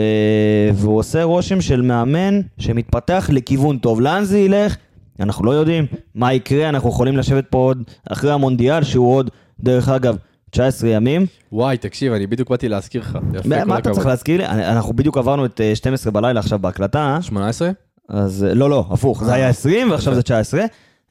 והוא 0.73 0.97
עושה 0.97 1.23
רושם 1.23 1.61
של 1.61 1.81
מאמן 1.81 2.41
שמתפתח 2.57 3.29
לכיוון 3.33 3.77
טוב. 3.77 4.01
לאן 4.01 4.23
זה 4.23 4.39
ילך? 4.39 4.75
אנחנו 5.19 5.45
לא 5.45 5.51
יודעים 5.51 5.85
מה 6.15 6.33
יקרה, 6.33 6.69
אנחנו 6.69 6.89
יכולים 6.89 7.17
לשבת 7.17 7.45
פה 7.49 7.57
עוד 7.57 7.83
אחרי 8.09 8.31
המונדיאל, 8.31 8.83
שהוא 8.83 9.15
עוד, 9.15 9.29
דרך 9.59 9.89
אגב, 9.89 10.17
19 10.49 10.89
ימים. 10.89 11.25
וואי, 11.51 11.77
תקשיב, 11.77 12.13
אני 12.13 12.27
בדיוק 12.27 12.49
באתי 12.49 12.69
להזכיר 12.69 13.01
לך. 13.01 13.17
מה 13.65 13.77
אתה. 13.77 13.91
צריך 13.91 14.05
להזכיר 14.05 14.37
לי? 14.37 14.45
אנחנו 14.45 14.93
בדיוק 14.93 15.17
עברנו 15.17 15.45
את 15.45 15.61
אה, 15.61 15.75
12 15.75 16.11
בלילה 16.11 16.39
עכשיו 16.39 16.59
בהקלטה, 16.59 17.17
18? 17.21 17.69
אז 18.09 18.45
אה, 18.49 18.53
לא, 18.53 18.69
לא, 18.69 18.85
הפוך, 18.89 19.23
זה 19.23 19.33
היה 19.33 19.49
20 19.49 19.91
ועכשיו 19.91 20.15
זה 20.15 20.21
19. 20.21 20.65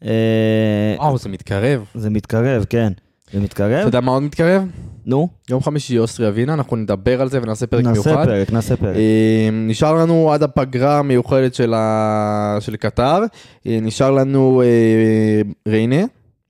אה, 0.04 0.94
וואו, 0.98 1.18
זה 1.18 1.28
מתקרב. 1.28 1.84
זה 1.94 2.10
מתקרב, 2.10 2.64
כן. 2.68 2.92
זה 3.32 3.38
אתה 3.38 3.40
מתקרב? 3.44 3.86
יודע 3.86 4.00
מה 4.00 4.12
עוד 4.12 4.22
מתקרב? 4.22 4.62
נו, 5.06 5.28
יום 5.50 5.62
חמישי 5.62 5.98
אוסטריה 5.98 6.30
ווינה, 6.30 6.54
אנחנו 6.54 6.76
נדבר 6.76 7.20
על 7.20 7.28
זה 7.28 7.42
ונעשה 7.42 7.66
פרק 7.66 7.84
נעשה 7.84 8.10
מיוחד. 8.10 8.24
פרק, 8.26 8.52
נעשה 8.52 8.76
פרק. 8.76 8.96
אה, 8.96 9.48
נשאר 9.52 9.94
לנו 9.94 10.32
עד 10.32 10.42
הפגרה 10.42 10.98
המיוחדת 10.98 11.54
של, 11.54 11.74
ה... 11.74 12.56
של 12.60 12.76
קטר, 12.76 13.22
אה, 13.66 13.78
נשאר 13.82 14.10
לנו 14.10 14.62
אה, 14.62 15.40
ריינה, 15.68 16.04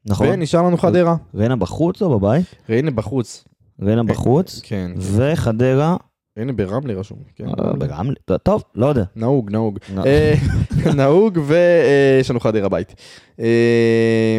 נכון. 0.06 0.28
ונשאר 0.30 0.62
לנו 0.62 0.76
חדרה. 0.76 1.16
ריינה 1.34 1.56
בחוץ 1.56 2.02
או 2.02 2.18
בבית? 2.18 2.44
ריינה 2.68 2.90
בחוץ. 2.90 3.44
ריינה 3.82 4.02
בחוץ, 4.02 4.60
כן, 4.64 4.90
וחדרה 4.98 5.96
ריינה 6.36 6.52
ברמלה 6.52 6.94
רשום. 6.94 7.18
כן. 7.36 7.46
אה, 7.48 7.72
ברמלה. 7.72 8.14
טוב, 8.42 8.62
לא 8.74 8.86
יודע. 8.86 9.04
נהוג, 9.16 9.50
נהוג. 9.50 9.78
אה, 10.06 10.34
נהוג, 10.96 11.38
ויש 11.46 12.30
לנו 12.30 12.40
חדרה 12.40 12.68
בית. 12.68 12.94
אה, 13.40 14.38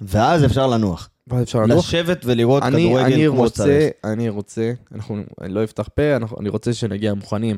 ואז 0.00 0.44
אפשר 0.44 0.66
לנוח. 0.66 1.10
ואז 1.26 1.42
אפשר 1.42 1.58
לנוח. 1.62 1.78
לשבת 1.78 2.22
ולראות 2.24 2.62
אני, 2.62 2.76
אני 2.76 2.84
כדורגל 2.84 3.28
כמו 3.30 3.36
רוצה, 3.42 3.54
שצריך. 3.54 3.90
אני 4.04 4.28
רוצה, 4.28 4.72
אנחנו, 4.94 5.16
אני 5.40 5.54
לא 5.54 5.64
אפתח 5.64 5.88
פה, 5.94 6.16
אנחנו, 6.16 6.36
אני 6.40 6.48
רוצה 6.48 6.72
שנגיע 6.72 7.14
מוכנים 7.14 7.56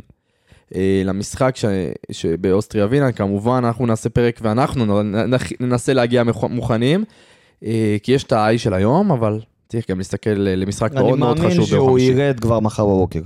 אה, 0.75 1.03
למשחק 1.05 1.57
ש, 1.57 1.65
שבאוסטריה 2.13 2.87
ווינה, 2.87 3.13
כמובן 3.13 3.63
אנחנו 3.65 3.87
נעשה 3.87 4.09
פרק 4.09 4.39
ואנחנו 4.43 5.03
ננסה 5.61 5.93
להגיע 5.95 6.23
מוכ- 6.25 6.47
מוכנים, 6.49 7.05
אה, 7.65 7.97
כי 8.03 8.13
יש 8.13 8.25
את 8.25 8.33
ה-I 8.33 8.59
של 8.59 8.75
היום, 8.75 9.11
אבל 9.13 9.41
צריך 9.69 9.91
גם 9.91 9.99
להסתכל 9.99 10.47
אה, 10.47 10.57
למשחק 10.57 10.93
אני 10.93 11.01
מאוד 11.03 11.19
מאוד 11.19 11.37
מאמין 11.39 11.51
חשוב 11.51 11.65
ביום 11.71 11.79
שהוא 11.79 11.91
חמישי. 11.91 12.07
ירד 12.13 12.41
כבר 12.41 12.61
מחר 12.61 12.85
בבוקר. 12.87 13.21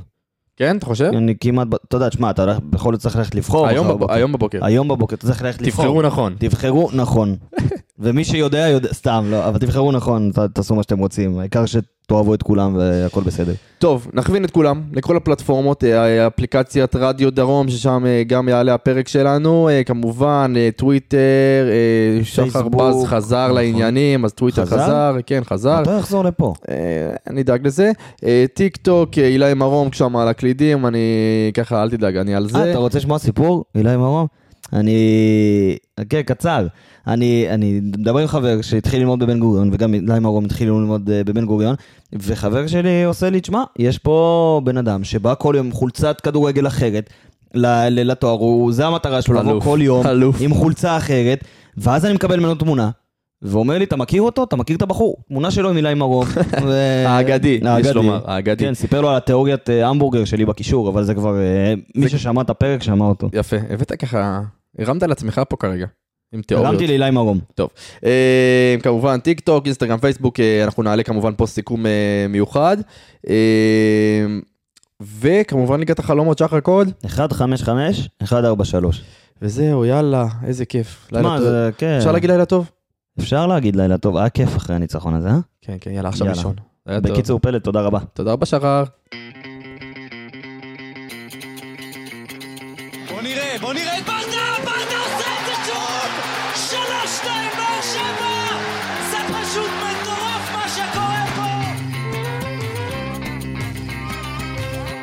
כן, 0.57 0.77
אתה 0.77 0.87
חושב? 0.87 1.11
אני 1.17 1.35
כמעט, 1.41 1.69
אתה 1.89 1.97
יודע, 1.97 2.09
תשמע, 2.09 2.31
אתה 2.31 2.43
הולך- 2.43 2.59
בכל 2.71 2.93
זאת 2.93 3.03
צריך 3.03 3.17
ללכת 3.17 3.35
לבחור. 3.35 3.67
היום 3.69 3.89
בבוקר. 4.33 4.65
היום 4.65 4.89
בבוקר, 4.89 5.17
אתה 5.17 5.27
צריך 5.27 5.43
ללכת 5.43 5.63
לבחור. 5.63 5.85
תבחרו 5.85 6.03
נכון. 6.03 6.35
תבחרו 6.39 6.91
נכון. 6.93 7.37
ומי 8.05 8.25
שיודע, 8.25 8.69
יודע, 8.69 8.89
סתם, 8.93 9.25
לא, 9.31 9.49
אבל 9.49 9.59
תבחרו 9.59 9.93
נכון, 9.93 10.31
ת- 10.35 10.39
תעשו 10.39 10.75
מה 10.75 10.83
שאתם 10.83 10.99
רוצים. 10.99 11.39
העיקר 11.39 11.65
שתאהבו 11.67 12.35
את 12.35 12.43
כולם 12.43 12.77
והכל 12.77 13.21
בסדר. 13.23 13.53
טוב, 13.79 14.09
נכווין 14.13 14.45
את 14.45 14.51
כולם 14.51 14.83
לכל 14.93 15.17
הפלטפורמות, 15.17 15.85
אה, 15.85 16.27
אפליקציית 16.27 16.97
רדיו 16.97 17.31
דרום, 17.31 17.69
ששם 17.69 18.03
אה, 18.07 18.23
גם 18.27 18.49
יעלה 18.49 18.75
הפרק 18.75 19.09
שלנו, 19.09 19.69
אה, 19.69 19.85
כמובן 19.85 20.53
אה, 20.57 20.69
טוויטר, 20.77 21.17
אה, 22.19 22.25
שחר 22.25 22.69
בז 22.69 23.05
חזר 23.07 23.45
נכון. 23.45 23.57
לעניינים, 23.57 24.25
אז 24.25 24.33
טוויטר 24.33 24.65
חזר? 24.67 24.77
חזר, 24.85 25.17
כן, 25.27 25.41
חזר. 25.45 25.83
אתה 25.83 25.97
יחזור 25.99 26.25
לפה. 26.25 26.55
אה, 26.69 26.75
אני 27.31 27.41
אדאג 27.41 27.67
לזה. 27.67 27.93
אה, 28.25 28.45
טיק 28.55 28.77
טוק, 28.77 29.19
אה, 29.19 29.27
אילי 29.27 29.55
מרום 29.55 29.93
שם 29.93 30.17
על 30.17 30.29
הקלידים, 30.29 30.87
אני 30.87 30.99
ככה, 31.55 31.83
אל 31.83 31.91
תדאג, 31.91 32.17
אני 32.17 32.35
על 32.35 32.43
אה, 32.43 32.49
זה. 32.49 32.71
אתה 32.71 32.79
רוצה 32.79 32.99
לשמוע 32.99 33.19
סיפור? 33.19 33.65
אילי 33.75 33.97
מרום? 33.97 34.27
אני... 34.73 35.77
כן, 36.09 36.23
קצר. 36.23 36.67
אני, 37.07 37.47
אני 37.51 37.81
מדבר 37.83 38.19
עם 38.19 38.27
חבר 38.27 38.63
שהתחיל 38.63 39.01
ללמוד 39.01 39.19
בבן 39.19 39.41
גוריון, 39.41 39.71
וגם 39.73 39.95
אילי 39.95 40.19
מרום 40.19 40.45
התחיל 40.45 40.69
ללמוד 40.69 41.11
אה, 41.11 41.25
בבן 41.25 41.45
גוריון, 41.45 41.75
וחבר 42.13 42.67
שלי 42.67 43.05
עושה 43.05 43.31
לי, 43.31 43.41
תשמע, 43.41 43.63
יש 43.79 43.99
פה 43.99 44.61
בן 44.65 44.77
אדם 44.77 45.05
שבא 45.05 45.35
כל 45.39 45.55
יום 45.57 45.67
עם 45.67 45.73
חולצת 45.73 46.21
כדורגל 46.21 46.67
אחרת. 46.67 47.11
לתואר, 47.55 48.71
זה 48.71 48.87
המטרה 48.87 49.23
שלו, 49.23 49.35
לבוא 49.35 49.61
כל 49.61 49.79
יום 49.83 50.07
אלוף. 50.07 50.37
עם 50.41 50.55
חולצה 50.55 50.97
אחרת, 50.97 51.45
ואז 51.77 52.05
אני 52.05 52.15
מקבל 52.15 52.41
ממנו 52.41 52.55
תמונה, 52.55 52.91
ואומר 53.45 53.79
לי, 53.79 53.85
אתה 53.85 53.97
מכיר 53.97 54.23
אותו? 54.23 54.45
אתה 54.45 54.57
מכיר 54.57 54.77
את 54.77 54.83
הבחור? 54.83 55.17
תמונה 55.29 55.51
שלו 55.51 55.71
עם 55.71 55.77
אילי 55.77 55.95
מרום. 55.95 56.27
האגדי, 57.07 57.59
יש 57.63 57.67
האגדי. 57.67 57.93
לומר, 57.93 58.21
האגדי. 58.25 58.65
כן, 58.65 58.75
סיפר 58.75 59.01
לו 59.01 59.11
על 59.11 59.17
התיאוריית 59.17 59.71
אה, 59.71 59.89
המבורגר 59.89 60.25
שלי 60.25 60.45
בקישור, 60.45 60.89
אבל 60.89 61.05
זה 61.05 61.15
כבר, 61.15 61.39
אה, 61.41 61.75
מי 61.95 62.09
ששמע 62.09 62.43
את 62.43 62.51
הפרק 62.51 62.83
שמע 62.83 63.05
אותו. 63.05 63.29
יפה, 63.33 63.57
הבאת 63.71 63.93
ככה, 63.93 64.41
הרמת 64.79 65.03
על 65.03 65.13
עצמך 65.13 65.43
פה 65.49 65.57
כרגע, 65.57 65.87
עם 66.35 66.43
תיאוריות. 66.43 66.71
הרמתי 66.71 66.87
לאילי 66.87 67.11
מרום. 67.11 67.39
טוב, 67.55 67.71
אה, 68.05 68.77
כמובן 68.83 69.21
טיק 69.21 69.41
טוק, 69.41 69.65
אינסטגרם, 69.67 69.99
פייסבוק, 69.99 70.41
אה, 70.41 70.65
אנחנו 70.65 70.83
נעלה 70.83 71.03
כמובן 71.03 71.35
פוסט 71.35 71.55
סיכום 71.55 71.87
אה, 71.87 72.27
מיוחד. 72.29 72.77
אה, 73.29 74.27
וכמובן 75.21 75.81
ליגת 75.81 75.99
החלומות, 75.99 76.39
שחר 76.39 76.61
קוד. 76.61 76.91
155, 77.05 78.09
143. 78.23 79.03
וזהו, 79.43 79.85
יאללה, 79.85 80.27
איזה 80.47 80.65
כיף. 80.65 81.09
לילה 81.13 81.29
מה, 81.29 81.37
טוב. 81.37 81.47
זה, 81.47 81.71
כן. 81.79 81.97
אפשר 81.99 82.13
להגיד 82.13 82.31
לילה 82.31 82.45
טוב? 82.45 82.71
אפשר 83.21 83.47
להגיד 83.47 83.77
לילה 83.77 83.99
טוב, 83.99 84.17
היה 84.17 84.29
כיף 84.29 84.57
אחרי 84.57 84.77
הניצחון 84.77 85.15
הזה, 85.15 85.29
אה? 85.29 85.39
כן, 85.61 85.77
כן, 85.81 85.91
יאללה, 85.91 86.09
עכשיו. 86.09 86.27
ראשון. 86.27 86.55
בקיצור, 86.89 87.39
פלד, 87.41 87.61
תודה 87.61 87.81
רבה. 87.81 87.99
תודה 88.15 88.33
רבה, 88.33 88.47
שחר. 88.47 88.85
בוא 93.11 93.23
נראה, 93.23 93.57
בוא 93.61 93.73
נראה 93.73 93.99
את 93.99 94.05
ברדה, 94.05 94.47
ברדה 94.65 94.99
עושה 95.05 95.29
את 95.41 95.47
זה 95.47 95.55
שוב! 95.67 96.11
שלוש, 96.55 97.17
שתיים, 97.17 97.51
באר 97.57 97.83
שבע! 97.83 98.35
זה 99.11 99.17
פשוט 99.35 99.71
מטורף 99.85 100.53
מה 100.53 100.69
שקורה 100.69 101.25
פה! 101.37 101.51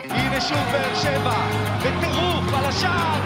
הנה 0.09 0.41
שוב 0.41 0.57
באר 0.72 0.95
שבע, 0.95 1.36
בטירוף 1.80 2.53
על 2.53 2.66
השער, 2.66 3.21